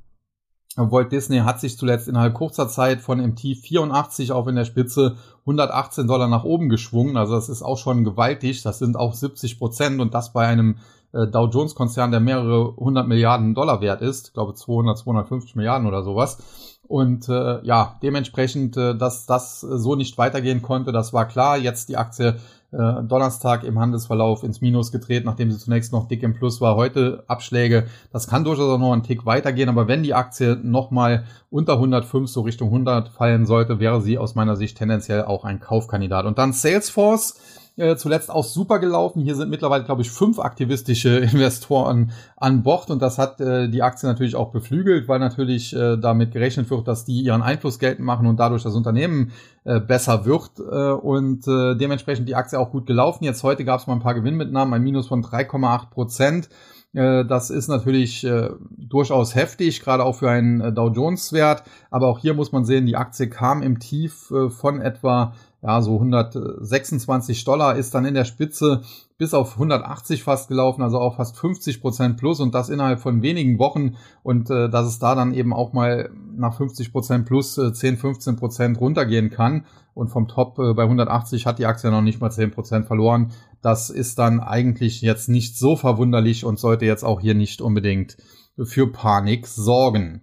Walt 0.76 1.12
Disney 1.12 1.38
hat 1.38 1.60
sich 1.60 1.78
zuletzt 1.78 2.08
innerhalb 2.08 2.34
kurzer 2.34 2.68
Zeit 2.68 3.00
von 3.00 3.36
Tief 3.36 3.60
84 3.60 4.32
auf 4.32 4.48
in 4.48 4.56
der 4.56 4.64
Spitze 4.64 5.16
118 5.40 6.06
Dollar 6.06 6.28
nach 6.28 6.44
oben 6.44 6.68
geschwungen. 6.68 7.16
Also 7.16 7.34
das 7.34 7.48
ist 7.48 7.62
auch 7.62 7.78
schon 7.78 8.04
gewaltig. 8.04 8.62
Das 8.62 8.80
sind 8.80 8.96
auch 8.96 9.14
70 9.14 9.58
Prozent 9.58 10.00
und 10.00 10.14
das 10.14 10.32
bei 10.32 10.46
einem 10.46 10.78
äh, 11.12 11.26
Dow 11.28 11.46
Jones 11.46 11.74
Konzern, 11.74 12.10
der 12.10 12.20
mehrere 12.20 12.74
hundert 12.76 13.06
Milliarden 13.06 13.54
Dollar 13.54 13.80
wert 13.80 14.02
ist. 14.02 14.28
Ich 14.28 14.34
glaube 14.34 14.54
200, 14.54 14.98
250 14.98 15.54
Milliarden 15.54 15.86
oder 15.86 16.02
sowas. 16.02 16.38
Und 16.86 17.28
äh, 17.28 17.64
ja, 17.64 17.96
dementsprechend, 18.02 18.76
äh, 18.76 18.94
dass 18.94 19.26
das 19.26 19.60
so 19.60 19.94
nicht 19.96 20.18
weitergehen 20.18 20.62
konnte, 20.62 20.92
das 20.92 21.12
war 21.12 21.26
klar. 21.26 21.56
Jetzt 21.56 21.88
die 21.88 21.96
Aktie 21.96 22.36
äh, 22.74 23.02
Donnerstag 23.02 23.64
im 23.64 23.78
Handelsverlauf 23.78 24.42
ins 24.42 24.60
Minus 24.60 24.92
gedreht, 24.92 25.24
nachdem 25.24 25.50
sie 25.50 25.58
zunächst 25.58 25.92
noch 25.92 26.08
dick 26.08 26.22
im 26.22 26.34
Plus 26.34 26.60
war. 26.60 26.76
Heute 26.76 27.24
Abschläge. 27.26 27.86
Das 28.12 28.26
kann 28.26 28.44
durchaus 28.44 28.68
auch 28.68 28.78
noch 28.78 28.92
einen 28.92 29.02
Tick 29.02 29.24
weitergehen, 29.24 29.68
aber 29.68 29.88
wenn 29.88 30.02
die 30.02 30.14
Aktie 30.14 30.58
nochmal 30.62 31.24
unter 31.50 31.74
105 31.74 32.28
so 32.28 32.42
Richtung 32.42 32.68
100 32.68 33.08
fallen 33.08 33.46
sollte, 33.46 33.78
wäre 33.78 34.02
sie 34.02 34.18
aus 34.18 34.34
meiner 34.34 34.56
Sicht 34.56 34.76
tendenziell 34.76 35.24
auch 35.24 35.44
ein 35.44 35.60
Kaufkandidat. 35.60 36.26
Und 36.26 36.38
dann 36.38 36.52
Salesforce 36.52 37.40
äh, 37.76 37.96
zuletzt 37.96 38.30
auch 38.30 38.44
super 38.44 38.78
gelaufen. 38.78 39.20
Hier 39.22 39.34
sind 39.34 39.50
mittlerweile, 39.50 39.84
glaube 39.84 40.02
ich, 40.02 40.10
fünf 40.10 40.38
aktivistische 40.38 41.18
Investoren 41.32 42.12
an 42.36 42.62
Bord 42.62 42.90
und 42.90 43.02
das 43.02 43.18
hat 43.18 43.40
äh, 43.40 43.68
die 43.68 43.82
Aktie 43.82 44.08
natürlich 44.08 44.36
auch 44.36 44.52
beflügelt, 44.52 45.08
weil 45.08 45.18
natürlich 45.18 45.74
äh, 45.74 45.96
damit 45.96 46.32
gerechnet 46.32 46.70
wird, 46.70 46.86
dass 46.86 47.04
die 47.04 47.22
ihren 47.22 47.42
Einfluss 47.42 47.78
geltend 47.78 48.06
machen 48.06 48.26
und 48.26 48.38
dadurch 48.38 48.62
das 48.62 48.74
Unternehmen 48.74 49.32
äh, 49.64 49.80
besser 49.80 50.24
wird 50.24 50.50
äh, 50.58 50.92
und 50.92 51.46
äh, 51.48 51.74
dementsprechend 51.74 52.28
die 52.28 52.36
Aktie 52.36 52.58
auch 52.58 52.70
gut 52.70 52.86
gelaufen. 52.86 53.24
Jetzt 53.24 53.42
heute 53.42 53.64
gab 53.64 53.80
es 53.80 53.86
mal 53.86 53.94
ein 53.94 54.00
paar 54.00 54.14
Gewinnmitnahmen, 54.14 54.74
ein 54.74 54.82
Minus 54.82 55.08
von 55.08 55.24
3,8 55.24 55.90
Prozent. 55.90 56.48
Äh, 56.94 57.24
das 57.24 57.50
ist 57.50 57.68
natürlich 57.68 58.24
äh, 58.24 58.50
durchaus 58.70 59.34
heftig, 59.34 59.80
gerade 59.82 60.04
auch 60.04 60.16
für 60.16 60.30
einen 60.30 60.60
äh, 60.60 60.72
Dow 60.72 60.88
Jones 60.88 61.32
Wert. 61.32 61.64
Aber 61.90 62.08
auch 62.08 62.20
hier 62.20 62.34
muss 62.34 62.52
man 62.52 62.64
sehen, 62.64 62.86
die 62.86 62.96
Aktie 62.96 63.28
kam 63.28 63.62
im 63.62 63.78
Tief 63.78 64.32
von 64.48 64.80
etwa 64.80 65.34
ja, 65.64 65.80
so 65.80 65.94
126 65.94 67.42
Dollar 67.44 67.76
ist 67.76 67.94
dann 67.94 68.04
in 68.04 68.12
der 68.12 68.26
Spitze 68.26 68.82
bis 69.16 69.32
auf 69.32 69.54
180 69.54 70.22
fast 70.22 70.48
gelaufen, 70.48 70.82
also 70.82 70.98
auch 70.98 71.16
fast 71.16 71.38
50 71.38 71.80
Prozent 71.80 72.18
plus 72.18 72.40
und 72.40 72.54
das 72.54 72.68
innerhalb 72.68 73.00
von 73.00 73.22
wenigen 73.22 73.58
Wochen 73.58 73.96
und 74.22 74.50
äh, 74.50 74.68
dass 74.68 74.86
es 74.86 74.98
da 74.98 75.14
dann 75.14 75.32
eben 75.32 75.54
auch 75.54 75.72
mal 75.72 76.10
nach 76.36 76.54
50 76.54 76.92
Prozent 76.92 77.24
plus 77.24 77.56
äh, 77.56 77.72
10, 77.72 77.96
15 77.96 78.36
Prozent 78.36 78.78
runtergehen 78.78 79.30
kann 79.30 79.64
und 79.94 80.08
vom 80.08 80.28
Top 80.28 80.58
äh, 80.58 80.74
bei 80.74 80.82
180 80.82 81.46
hat 81.46 81.58
die 81.58 81.64
Aktie 81.64 81.90
noch 81.90 82.02
nicht 82.02 82.20
mal 82.20 82.30
10 82.30 82.50
Prozent 82.50 82.86
verloren. 82.86 83.32
Das 83.62 83.88
ist 83.88 84.18
dann 84.18 84.40
eigentlich 84.40 85.00
jetzt 85.00 85.30
nicht 85.30 85.56
so 85.56 85.76
verwunderlich 85.76 86.44
und 86.44 86.58
sollte 86.58 86.84
jetzt 86.84 87.04
auch 87.04 87.20
hier 87.20 87.34
nicht 87.34 87.62
unbedingt 87.62 88.18
für 88.62 88.92
Panik 88.92 89.46
sorgen. 89.46 90.20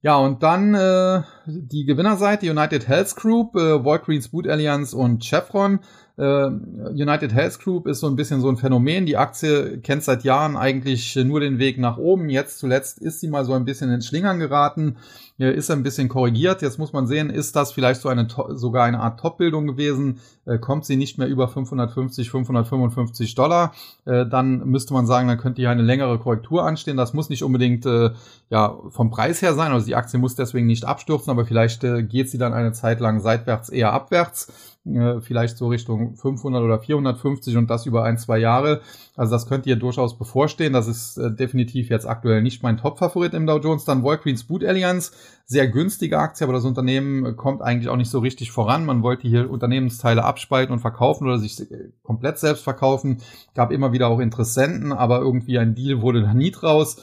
Ja, 0.00 0.16
und 0.16 0.42
dann 0.42 0.74
äh, 0.74 1.22
die 1.48 1.84
Gewinnerseite 1.86 2.50
United 2.50 2.88
Health 2.88 3.16
Group, 3.16 3.56
äh, 3.56 3.82
Walgreens 3.84 4.28
Boot 4.28 4.46
Alliance 4.46 4.94
und 4.94 5.24
Chevron. 5.24 5.80
Äh, 6.18 6.22
United 6.22 7.32
Health 7.32 7.58
Group 7.60 7.86
ist 7.86 8.00
so 8.00 8.06
ein 8.06 8.16
bisschen 8.16 8.40
so 8.40 8.48
ein 8.48 8.56
Phänomen. 8.56 9.06
Die 9.06 9.16
Aktie 9.16 9.78
kennt 9.78 10.02
seit 10.02 10.24
Jahren 10.24 10.56
eigentlich 10.56 11.16
nur 11.16 11.40
den 11.40 11.58
Weg 11.58 11.78
nach 11.78 11.96
oben. 11.96 12.28
Jetzt 12.28 12.58
zuletzt 12.58 12.98
ist 12.98 13.20
sie 13.20 13.28
mal 13.28 13.44
so 13.44 13.54
ein 13.54 13.64
bisschen 13.64 13.90
ins 13.90 14.06
Schlingern 14.06 14.38
geraten 14.38 14.96
ist 15.38 15.70
ein 15.70 15.84
bisschen 15.84 16.08
korrigiert. 16.08 16.62
Jetzt 16.62 16.78
muss 16.78 16.92
man 16.92 17.06
sehen, 17.06 17.30
ist 17.30 17.54
das 17.54 17.70
vielleicht 17.70 18.00
so 18.00 18.08
eine 18.08 18.26
sogar 18.54 18.84
eine 18.84 18.98
Art 18.98 19.20
Top-Bildung 19.20 19.68
gewesen? 19.68 20.18
Äh, 20.46 20.58
kommt 20.58 20.84
sie 20.84 20.96
nicht 20.96 21.16
mehr 21.16 21.28
über 21.28 21.46
550, 21.46 22.28
555 22.30 23.36
Dollar? 23.36 23.72
Äh, 24.04 24.26
dann 24.26 24.66
müsste 24.66 24.94
man 24.94 25.06
sagen, 25.06 25.28
dann 25.28 25.38
könnte 25.38 25.62
hier 25.62 25.70
eine 25.70 25.82
längere 25.82 26.18
Korrektur 26.18 26.64
anstehen. 26.64 26.96
Das 26.96 27.14
muss 27.14 27.28
nicht 27.28 27.44
unbedingt 27.44 27.86
äh, 27.86 28.10
ja 28.50 28.76
vom 28.88 29.10
Preis 29.10 29.40
her 29.40 29.54
sein. 29.54 29.70
Also 29.70 29.86
die 29.86 29.94
Aktie 29.94 30.18
muss 30.18 30.34
deswegen 30.34 30.66
nicht 30.66 30.84
abstürzen, 30.84 31.30
aber 31.38 31.46
vielleicht 31.46 31.84
äh, 31.84 32.02
geht 32.02 32.28
sie 32.28 32.38
dann 32.38 32.52
eine 32.52 32.72
Zeit 32.72 32.98
lang 32.98 33.20
seitwärts 33.20 33.68
eher 33.68 33.92
abwärts 33.92 34.52
äh, 34.94 35.20
vielleicht 35.20 35.56
so 35.56 35.68
Richtung 35.68 36.16
500 36.16 36.62
oder 36.62 36.78
450 36.78 37.56
und 37.56 37.68
das 37.68 37.86
über 37.86 38.04
ein, 38.04 38.18
zwei 38.18 38.38
Jahre. 38.38 38.80
Also 39.16 39.32
das 39.32 39.46
könnte 39.46 39.64
hier 39.64 39.76
durchaus 39.76 40.18
bevorstehen. 40.18 40.72
Das 40.72 40.86
ist 40.86 41.16
äh, 41.18 41.30
definitiv 41.32 41.90
jetzt 41.90 42.06
aktuell 42.06 42.42
nicht 42.42 42.62
mein 42.62 42.76
Top-Favorit 42.76 43.34
im 43.34 43.46
Dow 43.46 43.58
Jones. 43.58 43.84
Dann 43.84 44.02
Walgreens 44.02 44.44
Boot 44.44 44.64
Alliance, 44.64 45.12
sehr 45.46 45.68
günstige 45.68 46.18
Aktie, 46.18 46.44
aber 46.44 46.52
das 46.52 46.64
Unternehmen 46.64 47.36
kommt 47.36 47.62
eigentlich 47.62 47.88
auch 47.88 47.96
nicht 47.96 48.10
so 48.10 48.20
richtig 48.20 48.50
voran. 48.50 48.86
Man 48.86 49.02
wollte 49.02 49.28
hier 49.28 49.50
Unternehmensteile 49.50 50.24
abspalten 50.24 50.72
und 50.72 50.80
verkaufen 50.80 51.26
oder 51.26 51.38
sich 51.38 51.60
äh, 51.70 51.90
komplett 52.02 52.38
selbst 52.38 52.64
verkaufen. 52.64 53.18
Gab 53.54 53.72
immer 53.72 53.92
wieder 53.92 54.08
auch 54.08 54.20
Interessenten, 54.20 54.92
aber 54.92 55.20
irgendwie 55.20 55.58
ein 55.58 55.74
Deal 55.74 56.00
wurde 56.00 56.22
da 56.22 56.34
nie 56.34 56.50
draus. 56.50 57.02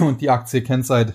Und 0.00 0.20
die 0.20 0.30
Aktie 0.30 0.62
kennt 0.62 0.86
seit 0.86 1.14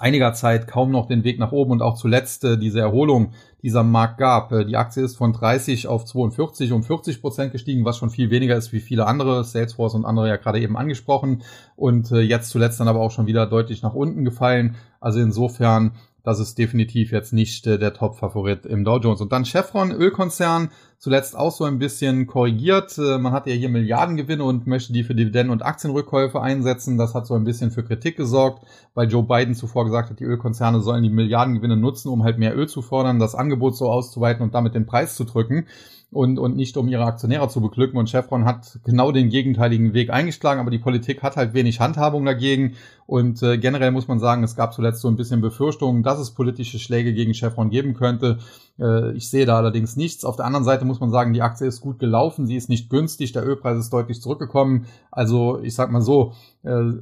einiger 0.00 0.32
Zeit 0.32 0.66
kaum 0.66 0.90
noch 0.90 1.06
den 1.06 1.24
Weg 1.24 1.38
nach 1.38 1.52
oben 1.52 1.70
und 1.70 1.82
auch 1.82 1.94
zuletzt 1.94 2.44
äh, 2.44 2.58
diese 2.58 2.80
Erholung 2.80 3.32
dieser 3.62 3.84
Markt 3.84 4.18
gab. 4.18 4.50
Äh, 4.50 4.64
die 4.64 4.76
Aktie 4.76 5.04
ist 5.04 5.16
von 5.16 5.32
30 5.32 5.86
auf 5.86 6.04
42 6.04 6.72
um 6.72 6.82
40 6.82 7.20
Prozent 7.20 7.52
gestiegen, 7.52 7.84
was 7.84 7.98
schon 7.98 8.10
viel 8.10 8.30
weniger 8.30 8.56
ist 8.56 8.72
wie 8.72 8.80
viele 8.80 9.06
andere, 9.06 9.44
Salesforce 9.44 9.94
und 9.94 10.04
andere 10.04 10.28
ja 10.28 10.36
gerade 10.36 10.60
eben 10.60 10.76
angesprochen 10.76 11.42
und 11.76 12.10
äh, 12.10 12.20
jetzt 12.20 12.50
zuletzt 12.50 12.80
dann 12.80 12.88
aber 12.88 13.00
auch 13.00 13.10
schon 13.10 13.26
wieder 13.26 13.46
deutlich 13.46 13.82
nach 13.82 13.94
unten 13.94 14.24
gefallen. 14.24 14.76
Also 15.00 15.20
insofern 15.20 15.92
das 16.22 16.38
ist 16.38 16.58
definitiv 16.58 17.12
jetzt 17.12 17.32
nicht 17.32 17.66
äh, 17.66 17.78
der 17.78 17.94
Top-Favorit 17.94 18.66
im 18.66 18.84
Dow 18.84 18.98
Jones. 18.98 19.20
Und 19.20 19.32
dann 19.32 19.44
Chevron, 19.44 19.90
Ölkonzern, 19.90 20.70
zuletzt 21.00 21.34
auch 21.34 21.50
so 21.50 21.64
ein 21.64 21.78
bisschen 21.78 22.26
korrigiert. 22.26 22.96
Äh, 22.98 23.18
man 23.18 23.32
hat 23.32 23.46
ja 23.46 23.54
hier 23.54 23.70
Milliardengewinne 23.70 24.44
und 24.44 24.66
möchte 24.66 24.92
die 24.92 25.02
für 25.02 25.14
Dividenden- 25.14 25.50
und 25.50 25.64
Aktienrückkäufe 25.64 26.40
einsetzen. 26.40 26.98
Das 26.98 27.14
hat 27.14 27.26
so 27.26 27.34
ein 27.34 27.44
bisschen 27.44 27.70
für 27.70 27.82
Kritik 27.82 28.16
gesorgt, 28.16 28.64
weil 28.94 29.10
Joe 29.10 29.24
Biden 29.24 29.54
zuvor 29.54 29.86
gesagt 29.86 30.10
hat, 30.10 30.20
die 30.20 30.24
Ölkonzerne 30.24 30.80
sollen 30.80 31.02
die 31.02 31.10
Milliardengewinne 31.10 31.76
nutzen, 31.76 32.10
um 32.10 32.22
halt 32.22 32.38
mehr 32.38 32.56
Öl 32.56 32.68
zu 32.68 32.82
fordern, 32.82 33.18
das 33.18 33.34
Angebot 33.34 33.76
so 33.76 33.90
auszuweiten 33.90 34.42
und 34.42 34.54
damit 34.54 34.74
den 34.74 34.86
Preis 34.86 35.16
zu 35.16 35.24
drücken 35.24 35.66
und, 36.12 36.38
und 36.38 36.56
nicht 36.56 36.76
um 36.76 36.88
ihre 36.88 37.04
Aktionäre 37.04 37.48
zu 37.48 37.60
beglücken. 37.60 37.98
Und 37.98 38.10
Chevron 38.10 38.44
hat 38.44 38.80
genau 38.84 39.12
den 39.12 39.30
gegenteiligen 39.30 39.94
Weg 39.94 40.10
eingeschlagen, 40.10 40.60
aber 40.60 40.70
die 40.70 40.78
Politik 40.78 41.22
hat 41.22 41.36
halt 41.36 41.54
wenig 41.54 41.80
Handhabung 41.80 42.24
dagegen. 42.24 42.74
Und 43.06 43.42
äh, 43.42 43.58
generell 43.58 43.92
muss 43.92 44.08
man 44.08 44.18
sagen, 44.18 44.42
es 44.42 44.56
gab 44.56 44.74
zuletzt 44.74 45.00
so 45.00 45.08
ein 45.08 45.16
bisschen 45.16 45.40
Befürchtungen, 45.40 46.02
dass 46.02 46.18
es 46.18 46.32
politische 46.32 46.78
Schläge 46.78 47.12
gegen 47.14 47.32
Chevron 47.32 47.70
geben 47.70 47.94
könnte. 47.94 48.38
Äh, 48.80 49.12
ich 49.12 49.28
sehe 49.28 49.46
da 49.46 49.56
allerdings 49.56 49.96
nichts. 49.96 50.24
Auf 50.24 50.36
der 50.36 50.46
anderen 50.46 50.64
Seite 50.64 50.84
muss 50.84 51.00
man 51.00 51.10
sagen, 51.10 51.32
die 51.32 51.42
Aktie 51.42 51.66
ist 51.66 51.80
gut 51.80 51.98
gelaufen, 51.98 52.46
sie 52.46 52.56
ist 52.56 52.68
nicht 52.68 52.90
günstig, 52.90 53.32
der 53.32 53.46
Ölpreis 53.46 53.78
ist 53.78 53.92
deutlich 53.92 54.20
zurückgekommen. 54.20 54.86
Also 55.10 55.60
ich 55.62 55.74
sag 55.74 55.90
mal 55.90 56.00
so, 56.00 56.32
äh, 56.62 56.92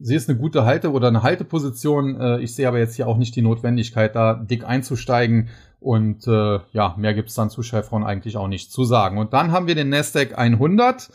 sie 0.00 0.14
ist 0.14 0.28
eine 0.28 0.38
gute 0.38 0.64
Halte 0.64 0.92
oder 0.92 1.08
eine 1.08 1.22
Halteposition. 1.22 2.20
Äh, 2.20 2.40
ich 2.40 2.54
sehe 2.54 2.68
aber 2.68 2.78
jetzt 2.78 2.96
hier 2.96 3.08
auch 3.08 3.16
nicht 3.16 3.34
die 3.36 3.42
Notwendigkeit, 3.42 4.14
da 4.14 4.34
dick 4.34 4.64
einzusteigen. 4.64 5.48
Und 5.78 6.26
ja, 6.26 6.94
mehr 6.96 7.14
gibt's 7.14 7.34
dann 7.34 7.48
zu 7.48 7.62
Chevron 7.62 8.02
eigentlich 8.02 8.36
auch 8.36 8.48
nicht 8.48 8.72
zu 8.72 8.82
sagen. 8.82 9.18
Und 9.18 9.32
dann 9.34 9.52
haben 9.52 9.68
wir 9.68 9.76
den 9.76 9.90
Nasdaq 9.90 10.36
100 10.36 11.10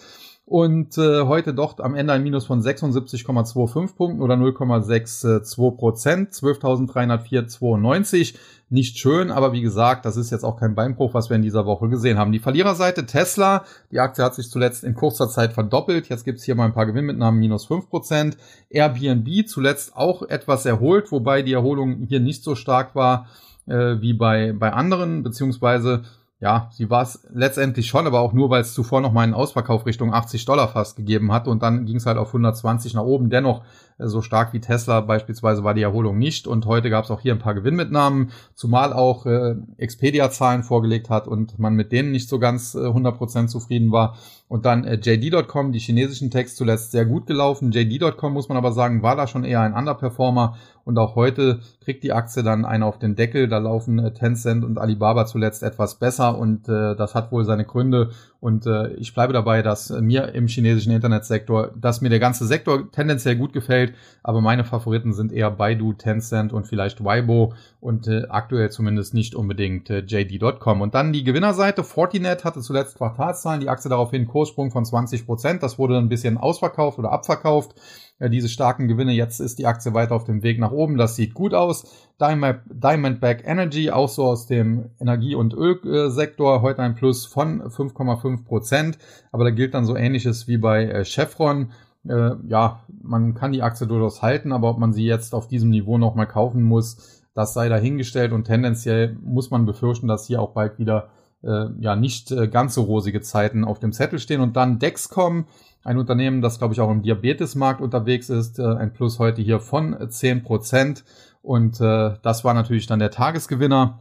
und 0.52 0.98
äh, 0.98 1.22
heute 1.22 1.54
doch 1.54 1.80
am 1.80 1.96
Ende 1.96 2.12
ein 2.12 2.24
Minus 2.24 2.46
von 2.46 2.62
76,25 2.62 3.96
Punkten 3.96 4.22
oder 4.22 4.36
0,62 4.36 5.78
Prozent, 5.78 6.34
12.304,92. 6.34 8.36
Nicht 8.70 9.00
schön, 9.00 9.32
aber 9.32 9.54
wie 9.54 9.62
gesagt, 9.62 10.04
das 10.04 10.18
ist 10.18 10.30
jetzt 10.30 10.44
auch 10.44 10.60
kein 10.60 10.76
Beinbruch, 10.76 11.14
was 11.14 11.30
wir 11.30 11.38
in 11.38 11.42
dieser 11.42 11.66
Woche 11.66 11.88
gesehen 11.88 12.18
haben. 12.18 12.34
Die 12.34 12.40
Verliererseite 12.40 13.06
Tesla, 13.06 13.64
die 13.92 14.02
Aktie 14.02 14.26
hat 14.26 14.36
sich 14.36 14.50
zuletzt 14.50 14.84
in 14.84 14.94
kurzer 14.94 15.30
Zeit 15.30 15.54
verdoppelt. 15.54 16.10
Jetzt 16.10 16.26
gibt's 16.26 16.44
hier 16.44 16.56
mal 16.56 16.66
ein 16.66 16.74
paar 16.74 16.86
Gewinnmitnahmen, 16.86 17.40
minus 17.40 17.68
5 17.68 17.90
Prozent. 17.90 18.36
Airbnb 18.70 19.48
zuletzt 19.48 19.96
auch 19.96 20.22
etwas 20.22 20.66
erholt, 20.66 21.14
wobei 21.14 21.44
die 21.44 21.54
Erholung 21.54 22.08
hier 22.10 22.20
nicht 22.20 22.44
so 22.44 22.56
stark 22.56 22.94
war 22.94 23.28
äh, 23.68 24.02
wie 24.02 24.12
bei, 24.12 24.52
bei 24.52 24.74
anderen, 24.74 25.24
beziehungsweise 25.24 26.04
ja, 26.42 26.70
sie 26.72 26.90
war 26.90 27.04
es 27.04 27.24
letztendlich 27.32 27.88
schon, 27.88 28.08
aber 28.08 28.20
auch 28.20 28.34
nur, 28.34 28.50
weil 28.50 28.62
es 28.62 28.74
zuvor 28.74 29.00
noch 29.00 29.14
mal 29.14 29.22
einen 29.22 29.36
Ausverkauf 29.36 29.86
Richtung 29.86 30.12
80 30.12 30.44
Dollar 30.46 30.68
fast 30.68 30.96
gegeben 30.96 31.32
hat 31.32 31.48
und 31.48 31.62
dann 31.62 31.86
ging 31.86 31.98
es 31.98 32.08
halt 32.08 32.18
auf 32.18 32.30
120 32.30 32.96
nach 32.96 33.04
oben. 33.04 33.30
Dennoch 33.30 33.62
so 34.08 34.22
stark 34.22 34.54
wie 34.54 34.60
Tesla 34.60 35.02
beispielsweise 35.02 35.64
war 35.64 35.74
die 35.74 35.82
Erholung 35.82 36.18
nicht 36.18 36.48
und 36.48 36.66
heute 36.66 36.90
gab 36.90 37.06
es 37.06 37.12
auch 37.12 37.22
hier 37.22 37.34
ein 37.34 37.40
paar 37.40 37.54
Gewinnmitnahmen, 37.54 38.32
zumal 38.56 38.94
auch 38.94 39.26
äh, 39.26 39.56
Expedia-Zahlen 39.78 40.64
vorgelegt 40.64 41.10
hat 41.10 41.28
und 41.28 41.60
man 41.60 41.76
mit 41.76 41.92
denen 41.92 42.12
nicht 42.12 42.30
so 42.30 42.40
ganz 42.40 42.76
äh, 42.76 42.80
100% 42.80 43.48
zufrieden 43.48 43.92
war. 43.92 44.18
Und 44.48 44.66
dann 44.66 44.84
äh, 44.84 44.96
JD.com, 44.96 45.72
die 45.72 45.80
chinesischen 45.80 46.30
Text 46.30 46.58
zuletzt 46.58 46.92
sehr 46.92 47.06
gut 47.06 47.26
gelaufen. 47.26 47.72
JD.com 47.72 48.34
muss 48.34 48.50
man 48.50 48.58
aber 48.58 48.74
sagen, 48.74 49.02
war 49.02 49.16
da 49.16 49.26
schon 49.26 49.46
eher 49.46 49.62
ein 49.62 49.74
Underperformer 49.74 50.58
und 50.84 50.98
auch 50.98 51.16
heute 51.16 51.60
kriegt 51.84 52.04
die 52.04 52.12
Aktie 52.12 52.44
dann 52.44 52.66
einen 52.66 52.84
auf 52.84 53.00
den 53.00 53.16
Deckel. 53.16 53.48
Da 53.48 53.60
laufen 53.60 54.00
äh, 54.00 54.14
Tencent 54.14 54.66
und 54.66 54.78
Alibaba 54.78 55.26
zuletzt 55.26 55.64
etwas 55.64 55.96
besser 56.00 56.38
und 56.38 56.68
äh, 56.68 56.96
das 56.96 57.16
hat 57.16 57.32
wohl 57.32 57.46
seine 57.46 57.66
Gründe. 57.66 58.12
Und 58.40 58.66
äh, 58.66 58.94
ich 58.96 59.14
bleibe 59.14 59.34
dabei, 59.34 59.62
dass 59.62 59.90
äh, 59.90 60.02
mir 60.02 60.34
im 60.34 60.48
chinesischen 60.48 60.92
Internetsektor, 60.92 61.72
dass 61.80 62.02
mir 62.02 62.10
der 62.10 62.20
ganze 62.20 62.46
Sektor 62.46 62.92
tendenziell 62.92 63.36
gut 63.36 63.54
gefällt, 63.54 63.91
aber 64.24 64.42
meine 64.42 64.64
Favoriten 64.64 65.14
sind 65.14 65.32
eher 65.32 65.52
Baidu, 65.52 65.94
Tencent 65.94 66.54
und 66.54 66.68
vielleicht 66.68 67.04
Weibo 67.04 67.54
und 67.80 68.08
äh, 68.08 68.24
aktuell 68.30 68.70
zumindest 68.70 69.14
nicht 69.14 69.36
unbedingt 69.36 69.90
äh, 69.90 70.00
JD.com. 70.00 70.82
Und 70.82 70.96
dann 70.96 71.14
die 71.14 71.24
Gewinnerseite. 71.24 71.84
Fortinet 71.84 72.44
hatte 72.44 72.62
zuletzt 72.62 72.98
Quartalszahlen, 72.98 73.62
die 73.62 73.70
Aktie 73.70 73.90
daraufhin 73.90 74.28
Kurssprung 74.28 74.72
von 74.72 74.86
20 74.86 75.26
Prozent. 75.26 75.64
Das 75.64 75.80
wurde 75.80 75.98
ein 75.98 76.10
bisschen 76.10 76.38
ausverkauft 76.38 77.00
oder 77.00 77.12
abverkauft 77.12 77.76
diese 78.30 78.50
starken 78.50 78.88
Gewinne. 78.88 79.14
Jetzt 79.14 79.40
ist 79.40 79.58
die 79.58 79.66
Aktie 79.66 79.94
weiter 79.94 80.16
auf 80.16 80.26
dem 80.26 80.44
Weg 80.44 80.60
nach 80.60 80.72
oben. 80.72 80.98
Das 80.98 81.16
sieht 81.16 81.34
gut 81.34 81.54
aus. 81.54 81.86
Diamondback 82.20 83.44
Energy, 83.46 83.90
auch 83.90 84.10
so 84.10 84.26
aus 84.26 84.46
dem 84.46 84.92
Energie- 85.00 85.34
und 85.34 85.56
Ölsektor, 85.56 86.62
heute 86.62 86.84
ein 86.84 86.94
Plus 86.94 87.26
von 87.26 87.62
5,5 87.64 88.46
Prozent. 88.46 89.00
Aber 89.32 89.44
da 89.44 89.50
gilt 89.50 89.74
dann 89.74 89.86
so 89.86 89.96
ähnliches 89.96 90.48
wie 90.48 90.58
bei 90.58 90.86
äh, 90.86 91.04
Chevron. 91.04 91.72
Äh, 92.08 92.32
ja, 92.48 92.82
man 93.02 93.34
kann 93.34 93.52
die 93.52 93.62
Aktie 93.62 93.88
durchaus 93.88 94.22
halten, 94.22 94.52
aber 94.52 94.70
ob 94.70 94.78
man 94.78 94.94
sie 94.94 95.06
jetzt 95.06 95.34
auf 95.34 95.48
diesem 95.48 95.70
Niveau 95.70 95.98
nochmal 95.98 96.28
kaufen 96.28 96.64
muss, 96.64 97.22
das 97.34 97.54
sei 97.54 97.70
dahingestellt 97.70 98.34
und 98.34 98.46
tendenziell 98.46 99.18
muss 99.22 99.52
man 99.52 99.66
befürchten, 99.66 100.08
dass 100.08 100.28
hier 100.28 100.42
auch 100.42 100.54
bald 100.54 100.80
wieder 100.80 101.10
äh, 101.44 101.68
ja 101.80 101.96
nicht 101.96 102.32
äh, 102.32 102.48
ganz 102.48 102.76
so 102.76 102.84
rosige 102.84 103.22
Zeiten 103.22 103.64
auf 103.64 103.80
dem 103.80 103.94
Zettel 103.94 104.20
stehen. 104.20 104.42
Und 104.42 104.56
dann 104.56 104.80
Dexcom, 104.80 105.46
ein 105.84 105.98
Unternehmen, 105.98 106.42
das, 106.42 106.60
glaube 106.60 106.74
ich, 106.74 106.82
auch 106.82 106.92
im 106.92 107.02
Diabetesmarkt 107.02 107.82
unterwegs 107.82 108.30
ist. 108.30 108.60
Äh, 108.60 108.66
ein 108.66 108.94
Plus 108.94 109.20
heute 109.20 109.42
hier 109.42 109.60
von 109.60 109.98
10 110.10 110.44
Prozent. 110.44 111.04
Und 111.42 111.82
äh, 111.82 112.14
das 112.22 112.44
war 112.44 112.54
natürlich 112.54 112.88
dann 112.88 113.00
der 113.00 113.12
Tagesgewinner. 113.12 114.00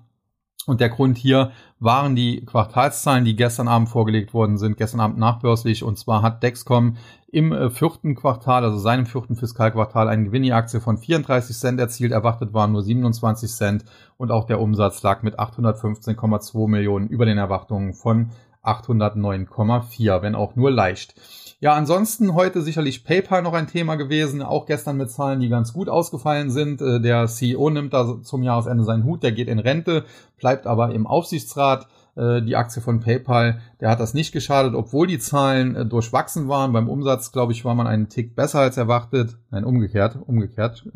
Und 0.66 0.80
der 0.80 0.90
Grund 0.90 1.16
hier 1.16 1.52
waren 1.78 2.14
die 2.14 2.44
Quartalszahlen, 2.44 3.24
die 3.24 3.34
gestern 3.34 3.66
Abend 3.66 3.88
vorgelegt 3.88 4.34
worden 4.34 4.58
sind, 4.58 4.76
gestern 4.76 5.00
Abend 5.00 5.18
nachbörslich. 5.18 5.82
Und 5.82 5.98
zwar 5.98 6.22
hat 6.22 6.42
Dexcom 6.42 6.96
im 7.28 7.52
äh, 7.52 7.70
vierten 7.70 8.14
Quartal, 8.14 8.64
also 8.64 8.78
seinem 8.78 9.06
vierten 9.06 9.36
Fiskalquartal, 9.36 10.08
einen 10.08 10.26
Gewinn 10.26 10.42
die 10.42 10.52
Aktie 10.52 10.80
von 10.80 10.98
34 10.98 11.56
Cent 11.56 11.80
erzielt. 11.80 12.12
Erwartet 12.12 12.52
waren 12.52 12.72
nur 12.72 12.82
27 12.82 13.50
Cent. 13.50 13.84
Und 14.18 14.30
auch 14.30 14.44
der 14.44 14.60
Umsatz 14.60 15.02
lag 15.02 15.22
mit 15.22 15.38
815,2 15.38 16.68
Millionen 16.68 17.08
über 17.08 17.24
den 17.24 17.38
Erwartungen 17.38 17.94
von 17.94 18.30
809,4, 18.62 20.22
wenn 20.22 20.34
auch 20.34 20.56
nur 20.56 20.70
leicht. 20.70 21.14
Ja, 21.62 21.74
ansonsten 21.74 22.32
heute 22.32 22.62
sicherlich 22.62 23.04
PayPal 23.04 23.42
noch 23.42 23.52
ein 23.52 23.66
Thema 23.66 23.96
gewesen, 23.96 24.40
auch 24.40 24.64
gestern 24.64 24.96
mit 24.96 25.10
Zahlen, 25.10 25.40
die 25.40 25.50
ganz 25.50 25.74
gut 25.74 25.90
ausgefallen 25.90 26.50
sind. 26.50 26.80
Äh, 26.80 27.02
der 27.02 27.26
CEO 27.26 27.68
nimmt 27.68 27.92
da 27.92 28.22
zum 28.22 28.42
Jahresende 28.42 28.82
seinen 28.82 29.04
Hut, 29.04 29.22
der 29.22 29.32
geht 29.32 29.46
in 29.46 29.58
Rente, 29.58 30.06
bleibt 30.38 30.66
aber 30.66 30.94
im 30.94 31.06
Aufsichtsrat. 31.06 31.86
Äh, 32.16 32.40
die 32.40 32.56
Aktie 32.56 32.80
von 32.80 33.00
PayPal, 33.00 33.60
der 33.78 33.90
hat 33.90 34.00
das 34.00 34.14
nicht 34.14 34.32
geschadet, 34.32 34.74
obwohl 34.74 35.06
die 35.06 35.18
Zahlen 35.18 35.76
äh, 35.76 35.84
durchwachsen 35.84 36.48
waren. 36.48 36.72
Beim 36.72 36.88
Umsatz, 36.88 37.30
glaube 37.30 37.52
ich, 37.52 37.62
war 37.62 37.74
man 37.74 37.86
einen 37.86 38.08
Tick 38.08 38.34
besser 38.34 38.60
als 38.60 38.78
erwartet. 38.78 39.36
Nein, 39.50 39.64
umgekehrt, 39.64 40.16
umgekehrt. 40.26 40.86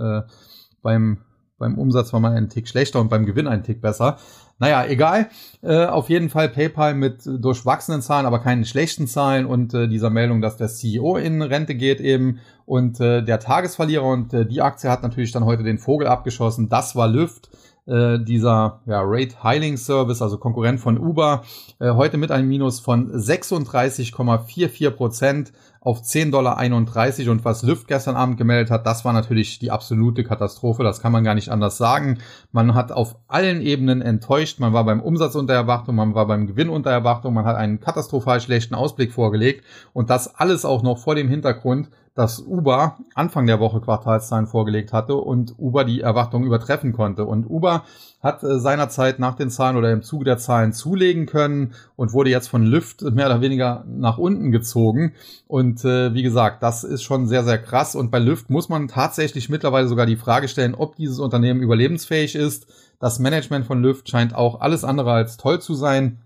Beim 0.81 1.19
beim 1.65 1.79
Umsatz 1.79 2.13
war 2.13 2.21
man 2.21 2.35
einen 2.35 2.51
Tick 2.51 2.69
schlechter 2.69 3.01
und 3.01 3.09
beim 3.09 3.25
Gewinn 3.25 3.47
einen 3.47 3.63
Tick 3.63 3.81
besser. 3.81 4.19
Naja, 4.59 4.85
egal. 4.87 5.31
Äh, 5.63 5.87
auf 5.87 6.11
jeden 6.11 6.29
Fall 6.29 6.51
PayPal 6.51 6.95
mit 6.95 7.23
durchwachsenen 7.25 8.03
Zahlen, 8.03 8.27
aber 8.27 8.39
keinen 8.41 8.67
schlechten 8.67 9.07
Zahlen 9.07 9.47
und 9.47 9.73
äh, 9.73 9.89
dieser 9.89 10.11
Meldung, 10.11 10.43
dass 10.43 10.59
der 10.59 10.69
CEO 10.69 11.17
in 11.17 11.41
Rente 11.41 11.75
geht 11.75 12.01
eben 12.01 12.41
und 12.67 13.01
äh, 13.01 13.23
der 13.23 13.41
Tagesverlierer 13.41 14.05
und 14.05 14.35
äh, 14.35 14.45
die 14.45 14.61
Aktie 14.61 14.91
hat 14.91 15.03
natürlich 15.03 15.33
dann 15.33 15.47
heute 15.47 15.63
den 15.63 15.79
Vogel 15.79 16.07
abgeschossen. 16.07 16.69
Das 16.69 16.95
war 16.97 17.09
Lyft. 17.09 17.49
Äh, 17.87 18.19
dieser 18.21 18.81
ja, 18.87 19.03
Rate 19.05 19.37
Hiling 19.43 19.77
Service, 19.77 20.23
also 20.23 20.39
Konkurrent 20.39 20.81
von 20.81 20.97
Uber, 20.97 21.43
äh, 21.81 21.91
heute 21.91 22.17
mit 22.17 22.31
einem 22.31 22.49
Minus 22.49 22.81
von 22.81 23.13
36,44 23.13 24.91
Prozent 24.91 25.53
auf 25.83 26.01
10,31 26.01 26.31
Dollar. 26.31 27.31
Und 27.31 27.45
was 27.45 27.63
Lyft 27.63 27.87
gestern 27.87 28.17
Abend 28.17 28.39
gemeldet 28.39 28.71
hat, 28.71 28.87
das 28.87 29.05
war 29.05 29.13
natürlich 29.13 29.59
die 29.59 29.71
absolute 29.71 30.25
Katastrophe. 30.25 30.83
Das 30.83 31.03
kann 31.03 31.13
man 31.13 31.25
gar 31.25 31.35
nicht 31.35 31.51
anders 31.51 31.77
sagen. 31.77 32.21
Man 32.53 32.75
hat 32.75 32.91
auf 32.91 33.17
allen 33.29 33.61
Ebenen 33.61 34.01
enttäuscht. 34.01 34.61
Man 34.61 34.73
war 34.73 34.85
beim 34.85 35.01
Umsatz 35.01 35.35
unter 35.35 35.53
Erwartung, 35.53 35.97
man 35.97 36.15
war 36.15 36.27
beim 36.27 36.47
Gewinn 36.47 36.71
unter 36.71 36.91
Erwartung, 36.91 37.35
man 37.35 37.45
hat 37.45 37.57
einen 37.57 37.81
katastrophal 37.81 38.41
schlechten 38.41 38.75
Ausblick 38.75 39.13
vorgelegt. 39.13 39.63
Und 39.93 40.09
das 40.09 40.35
alles 40.35 40.65
auch 40.65 40.83
noch 40.83 40.97
vor 40.97 41.17
dem 41.17 41.29
Hintergrund, 41.29 41.91
dass 42.15 42.39
Uber 42.39 42.99
Anfang 43.15 43.47
der 43.47 43.59
Woche 43.59 43.81
Quartalszahlen 43.81 44.47
vorgelegt 44.47 44.93
hatte 44.93 45.17
und 45.17 45.55
Uber 45.59 45.85
die 45.85 46.01
Erwartungen 46.01 46.47
übertreffen 46.47 46.93
konnte. 46.93 47.25
Und 47.25 47.51
Uber 47.51 47.85
hat 48.23 48.45
äh, 48.45 48.61
seinerzeit 48.61 49.19
nach 49.19 49.35
den 49.35 49.51
Zahlen 49.51 49.77
oder 49.77 49.93
im 49.93 50.03
Zuge 50.03 50.25
der 50.25 50.39
Zahlen 50.39 50.73
zulegen 50.73 51.27
können 51.27 51.75
und 51.97 52.13
wurde 52.13 52.31
jetzt 52.31 52.47
von 52.47 52.65
Lyft 52.65 53.03
mehr 53.03 53.27
oder 53.27 53.41
weniger 53.41 53.85
nach 53.89 54.19
unten 54.19 54.53
gezogen. 54.53 55.15
Und 55.49 55.85
äh, 55.85 56.15
wie 56.15 56.23
gesagt, 56.23 56.63
das 56.63 56.85
ist 56.85 57.03
schon 57.03 57.27
sehr, 57.27 57.43
sehr 57.43 57.59
krass. 57.59 57.97
Und 57.97 58.13
bei 58.13 58.21
Lyft 58.21 58.49
muss 58.49 58.69
man 58.69 58.87
tatsächlich 58.87 59.49
mittlerweile 59.49 59.89
sogar 59.89 60.07
die 60.07 60.17
Frage 60.17 60.47
stellen, 60.47 60.77
ob 60.77 60.95
dieses 60.95 61.19
Unternehmen 61.19 61.63
überlebensfähig 61.63 62.37
ist. 62.37 62.69
Das 63.01 63.19
Management 63.19 63.67
von 63.67 63.83
Lyft 63.83 64.09
scheint 64.09 64.37
auch 64.37 64.61
alles 64.61 64.85
andere 64.85 65.11
als 65.13 65.37
toll 65.37 65.61
zu 65.61 65.75
sein. 65.75 66.21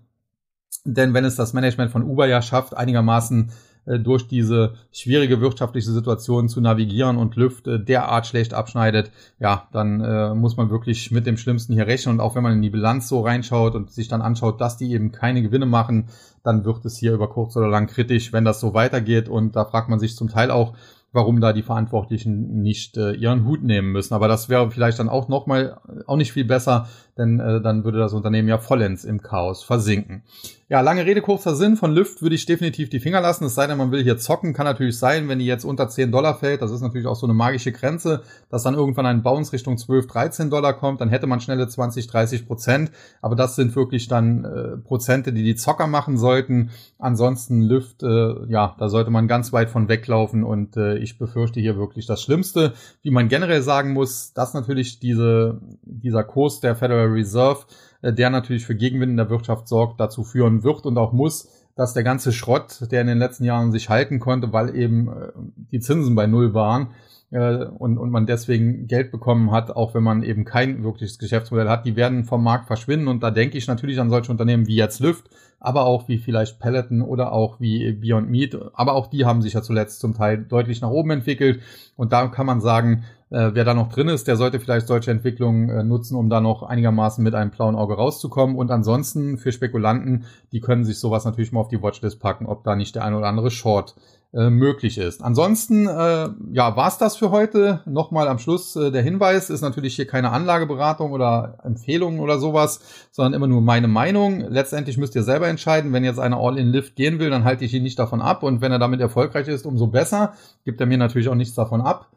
Denn 0.85 1.15
wenn 1.15 1.25
es 1.25 1.35
das 1.35 1.53
Management 1.53 1.91
von 1.91 2.03
Uber 2.03 2.27
ja 2.27 2.41
schafft, 2.43 2.77
einigermaßen 2.77 3.51
durch 3.97 4.27
diese 4.27 4.73
schwierige 4.91 5.41
wirtschaftliche 5.41 5.89
Situation 5.89 6.47
zu 6.47 6.61
navigieren 6.61 7.17
und 7.17 7.35
Lüft 7.35 7.67
äh, 7.67 7.83
derart 7.83 8.27
schlecht 8.27 8.53
abschneidet, 8.53 9.11
ja, 9.39 9.67
dann 9.71 10.01
äh, 10.01 10.35
muss 10.35 10.57
man 10.57 10.69
wirklich 10.69 11.09
mit 11.09 11.25
dem 11.25 11.37
Schlimmsten 11.37 11.73
hier 11.73 11.87
rechnen. 11.87 12.15
Und 12.15 12.21
auch 12.21 12.35
wenn 12.35 12.43
man 12.43 12.53
in 12.53 12.61
die 12.61 12.69
Bilanz 12.69 13.07
so 13.07 13.21
reinschaut 13.21 13.73
und 13.73 13.89
sich 13.91 14.07
dann 14.07 14.21
anschaut, 14.21 14.61
dass 14.61 14.77
die 14.77 14.91
eben 14.91 15.11
keine 15.11 15.41
Gewinne 15.41 15.65
machen, 15.65 16.09
dann 16.43 16.65
wird 16.65 16.85
es 16.85 16.97
hier 16.97 17.13
über 17.13 17.29
kurz 17.29 17.57
oder 17.57 17.67
lang 17.67 17.87
kritisch, 17.87 18.31
wenn 18.31 18.45
das 18.45 18.59
so 18.59 18.75
weitergeht. 18.75 19.27
Und 19.27 19.55
da 19.55 19.65
fragt 19.65 19.89
man 19.89 19.99
sich 19.99 20.15
zum 20.15 20.27
Teil 20.27 20.51
auch, 20.51 20.73
warum 21.11 21.41
da 21.41 21.53
die 21.53 21.63
Verantwortlichen 21.63 22.61
nicht 22.61 22.97
äh, 22.97 23.13
ihren 23.13 23.45
Hut 23.45 23.63
nehmen 23.63 23.91
müssen. 23.91 24.13
Aber 24.13 24.27
das 24.27 24.49
wäre 24.49 24.69
vielleicht 24.69 24.99
dann 24.99 25.09
auch 25.09 25.27
nochmal 25.27 25.79
auch 26.05 26.17
nicht 26.17 26.33
viel 26.33 26.45
besser, 26.45 26.87
denn 27.19 27.39
äh, 27.39 27.61
dann 27.61 27.83
würde 27.83 27.99
das 27.99 28.13
Unternehmen 28.13 28.47
ja 28.47 28.57
vollends 28.57 29.03
im 29.03 29.21
Chaos 29.21 29.63
versinken. 29.63 30.23
Ja, 30.71 30.81
lange 30.81 31.03
Rede, 31.03 31.21
kurzer 31.21 31.55
Sinn. 31.55 31.77
Von 31.77 31.93
Lyft 31.93 32.21
würde 32.21 32.35
ich 32.35 32.45
definitiv 32.45 32.91
die 32.91 32.99
Finger 32.99 33.21
lassen. 33.21 33.43
Es 33.45 33.55
sei 33.55 33.65
denn, 33.65 33.79
man 33.79 33.91
will 33.91 34.03
hier 34.03 34.19
zocken. 34.19 34.53
Kann 34.53 34.67
natürlich 34.67 34.99
sein, 34.99 35.27
wenn 35.27 35.39
die 35.39 35.47
jetzt 35.47 35.65
unter 35.65 35.89
10 35.89 36.11
Dollar 36.11 36.35
fällt. 36.35 36.61
Das 36.61 36.69
ist 36.69 36.81
natürlich 36.81 37.07
auch 37.07 37.15
so 37.15 37.25
eine 37.25 37.33
magische 37.33 37.71
Grenze, 37.71 38.21
dass 38.51 38.61
dann 38.61 38.75
irgendwann 38.75 39.07
ein 39.07 39.23
Bounce 39.23 39.51
Richtung 39.51 39.79
12, 39.79 40.05
13 40.05 40.51
Dollar 40.51 40.73
kommt. 40.73 41.01
Dann 41.01 41.09
hätte 41.09 41.25
man 41.25 41.39
schnelle 41.39 41.67
20, 41.67 42.05
30 42.05 42.45
Prozent. 42.45 42.91
Aber 43.19 43.35
das 43.35 43.55
sind 43.55 43.75
wirklich 43.75 44.09
dann 44.09 44.45
äh, 44.45 44.77
Prozente, 44.77 45.33
die 45.33 45.41
die 45.41 45.55
Zocker 45.55 45.87
machen 45.87 46.19
sollten. 46.19 46.69
Ansonsten 46.99 47.63
Lyft, 47.63 48.03
äh, 48.03 48.45
ja, 48.47 48.75
da 48.77 48.89
sollte 48.89 49.09
man 49.09 49.27
ganz 49.27 49.51
weit 49.51 49.71
von 49.71 49.89
weglaufen. 49.89 50.43
Und 50.43 50.77
äh, 50.77 50.99
ich 50.99 51.17
befürchte 51.17 51.59
hier 51.59 51.77
wirklich 51.77 52.05
das 52.05 52.21
Schlimmste. 52.21 52.73
Wie 53.01 53.09
man 53.09 53.27
generell 53.27 53.63
sagen 53.63 53.93
muss, 53.93 54.33
dass 54.33 54.53
natürlich 54.53 54.99
diese, 54.99 55.59
dieser 55.81 56.23
Kurs 56.23 56.59
der 56.59 56.75
Federal 56.75 57.08
Reserve, 57.11 57.65
äh, 58.01 58.13
der 58.13 58.29
natürlich 58.29 58.65
für 58.65 58.75
Gegenwind 58.75 59.11
in 59.11 59.17
der 59.17 59.29
Wirtschaft 59.29 59.67
sorgt, 59.67 59.99
dazu 59.99 60.23
führen 60.23 60.63
wird 60.63 60.85
und 60.85 60.97
auch 60.97 61.11
muss, 61.11 61.49
dass 61.75 61.93
der 61.93 62.03
ganze 62.03 62.31
Schrott, 62.31 62.91
der 62.91 63.01
in 63.01 63.07
den 63.07 63.19
letzten 63.19 63.45
Jahren 63.45 63.71
sich 63.71 63.89
halten 63.89 64.19
konnte, 64.19 64.51
weil 64.51 64.75
eben 64.75 65.07
äh, 65.07 65.31
die 65.71 65.79
Zinsen 65.79 66.15
bei 66.15 66.27
Null 66.27 66.53
waren, 66.53 66.89
äh, 67.31 67.65
und, 67.65 67.97
und 67.97 68.09
man 68.09 68.25
deswegen 68.25 68.87
Geld 68.87 69.11
bekommen 69.11 69.51
hat, 69.51 69.71
auch 69.71 69.93
wenn 69.93 70.03
man 70.03 70.23
eben 70.23 70.45
kein 70.45 70.83
wirkliches 70.83 71.19
Geschäftsmodell 71.19 71.69
hat, 71.69 71.85
die 71.85 71.95
werden 71.95 72.25
vom 72.25 72.43
Markt 72.43 72.67
verschwinden. 72.67 73.07
Und 73.07 73.23
da 73.23 73.31
denke 73.31 73.57
ich 73.57 73.67
natürlich 73.67 73.99
an 73.99 74.09
solche 74.09 74.31
Unternehmen 74.31 74.67
wie 74.67 74.75
jetzt 74.75 74.99
Lyft, 74.99 75.29
aber 75.59 75.85
auch 75.85 76.07
wie 76.07 76.17
vielleicht 76.17 76.59
Peloton 76.59 77.01
oder 77.01 77.31
auch 77.31 77.59
wie 77.59 77.91
Beyond 77.91 78.29
Meat. 78.29 78.57
Aber 78.73 78.93
auch 78.93 79.07
die 79.07 79.25
haben 79.25 79.41
sich 79.41 79.53
ja 79.53 79.61
zuletzt 79.61 79.99
zum 79.99 80.13
Teil 80.13 80.37
deutlich 80.37 80.81
nach 80.81 80.89
oben 80.89 81.11
entwickelt. 81.11 81.61
Und 81.95 82.13
da 82.13 82.27
kann 82.27 82.45
man 82.45 82.61
sagen, 82.61 83.03
äh, 83.29 83.51
wer 83.53 83.63
da 83.63 83.75
noch 83.75 83.89
drin 83.89 84.07
ist, 84.07 84.27
der 84.27 84.37
sollte 84.37 84.59
vielleicht 84.59 84.87
solche 84.87 85.11
Entwicklungen 85.11 85.69
äh, 85.69 85.83
nutzen, 85.83 86.15
um 86.15 86.29
da 86.29 86.41
noch 86.41 86.63
einigermaßen 86.63 87.23
mit 87.23 87.35
einem 87.35 87.51
blauen 87.51 87.75
Auge 87.75 87.93
rauszukommen. 87.93 88.55
Und 88.55 88.71
ansonsten 88.71 89.37
für 89.37 89.51
Spekulanten, 89.51 90.25
die 90.51 90.61
können 90.61 90.83
sich 90.83 90.97
sowas 90.97 91.25
natürlich 91.25 91.51
mal 91.51 91.59
auf 91.59 91.67
die 91.67 91.81
Watchlist 91.81 92.19
packen, 92.19 92.47
ob 92.47 92.63
da 92.63 92.75
nicht 92.75 92.95
der 92.95 93.03
ein 93.03 93.13
oder 93.13 93.27
andere 93.27 93.51
Short 93.51 93.95
äh, 94.31 94.51
möglich 94.51 94.99
ist. 94.99 95.23
Ansonsten, 95.23 95.87
äh, 95.87 96.29
ja, 96.51 96.75
war's 96.75 96.99
das 96.99 97.17
für 97.17 97.31
heute. 97.31 97.81
Nochmal 97.85 98.27
am 98.27 98.37
Schluss 98.37 98.75
äh, 98.75 98.91
der 98.91 99.01
Hinweis, 99.01 99.49
ist 99.49 99.61
natürlich 99.61 99.95
hier 99.95 100.05
keine 100.05 100.31
Anlageberatung 100.31 101.11
oder 101.11 101.57
Empfehlung 101.63 102.19
oder 102.19 102.37
sowas, 102.37 102.79
sondern 103.11 103.33
immer 103.33 103.47
nur 103.47 103.61
meine 103.61 103.87
Meinung. 103.87 104.41
Letztendlich 104.41 104.97
müsst 104.97 105.15
ihr 105.15 105.23
selber 105.23 105.47
entscheiden. 105.47 105.93
Wenn 105.93 106.03
jetzt 106.03 106.19
einer 106.19 106.37
All-in-Lift 106.37 106.95
gehen 106.95 107.17
will, 107.17 107.31
dann 107.31 107.43
halte 107.43 107.65
ich 107.65 107.73
ihn 107.73 107.81
nicht 107.81 107.97
davon 107.97 108.21
ab. 108.21 108.43
Und 108.43 108.61
wenn 108.61 108.71
er 108.71 108.79
damit 108.79 109.01
erfolgreich 109.01 109.47
ist, 109.47 109.65
umso 109.65 109.87
besser. 109.87 110.33
Gibt 110.63 110.79
er 110.79 110.85
mir 110.85 110.99
natürlich 110.99 111.29
auch 111.29 111.35
nichts 111.35 111.55
davon 111.55 111.81
ab 111.81 112.07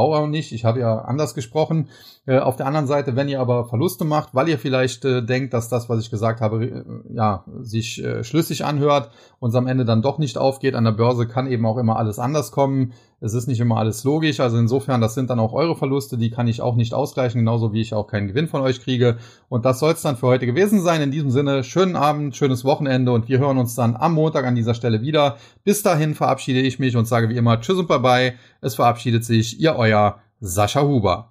brauche 0.00 0.18
auch 0.18 0.26
nicht. 0.26 0.52
Ich 0.52 0.64
habe 0.64 0.80
ja 0.80 0.98
anders 1.00 1.34
gesprochen. 1.34 1.88
Äh, 2.26 2.38
auf 2.38 2.56
der 2.56 2.66
anderen 2.66 2.86
Seite, 2.86 3.16
wenn 3.16 3.28
ihr 3.28 3.40
aber 3.40 3.66
Verluste 3.66 4.04
macht, 4.04 4.34
weil 4.34 4.48
ihr 4.48 4.58
vielleicht 4.58 5.04
äh, 5.04 5.22
denkt, 5.22 5.52
dass 5.52 5.68
das, 5.68 5.88
was 5.88 6.00
ich 6.00 6.10
gesagt 6.10 6.40
habe, 6.40 6.64
äh, 6.64 6.84
ja, 7.14 7.44
sich 7.60 8.02
äh, 8.02 8.24
schlüssig 8.24 8.64
anhört 8.64 9.10
und 9.38 9.54
am 9.54 9.66
Ende 9.66 9.84
dann 9.84 10.02
doch 10.02 10.18
nicht 10.18 10.38
aufgeht. 10.38 10.74
An 10.74 10.84
der 10.84 10.92
Börse 10.92 11.26
kann 11.26 11.46
eben 11.46 11.66
auch 11.66 11.76
immer 11.76 11.96
alles 11.96 12.18
anders 12.18 12.52
kommen. 12.52 12.92
Es 13.20 13.34
ist 13.34 13.46
nicht 13.46 13.60
immer 13.60 13.76
alles 13.76 14.02
logisch. 14.04 14.40
Also 14.40 14.56
insofern, 14.56 15.00
das 15.00 15.14
sind 15.14 15.28
dann 15.28 15.38
auch 15.38 15.52
eure 15.52 15.76
Verluste, 15.76 16.16
die 16.16 16.30
kann 16.30 16.48
ich 16.48 16.62
auch 16.62 16.74
nicht 16.74 16.94
ausgleichen, 16.94 17.40
genauso 17.40 17.72
wie 17.72 17.82
ich 17.82 17.92
auch 17.92 18.06
keinen 18.06 18.28
Gewinn 18.28 18.48
von 18.48 18.62
euch 18.62 18.80
kriege. 18.82 19.18
Und 19.48 19.64
das 19.66 19.78
soll 19.78 19.92
es 19.92 20.02
dann 20.02 20.16
für 20.16 20.26
heute 20.26 20.46
gewesen 20.46 20.80
sein. 20.80 21.02
In 21.02 21.10
diesem 21.10 21.30
Sinne, 21.30 21.62
schönen 21.62 21.96
Abend, 21.96 22.34
schönes 22.34 22.64
Wochenende 22.64 23.12
und 23.12 23.28
wir 23.28 23.38
hören 23.38 23.58
uns 23.58 23.74
dann 23.74 23.96
am 23.96 24.14
Montag 24.14 24.46
an 24.46 24.54
dieser 24.54 24.74
Stelle 24.74 25.02
wieder. 25.02 25.36
Bis 25.64 25.82
dahin 25.82 26.14
verabschiede 26.14 26.60
ich 26.60 26.78
mich 26.78 26.96
und 26.96 27.06
sage 27.06 27.28
wie 27.28 27.36
immer 27.36 27.60
Tschüss 27.60 27.78
und 27.78 27.88
Bye 27.88 28.00
bye. 28.00 28.32
Es 28.62 28.74
verabschiedet 28.76 29.24
sich 29.24 29.60
Ihr 29.60 29.76
euer 29.76 30.20
Sascha 30.40 30.82
Huber. 30.82 31.30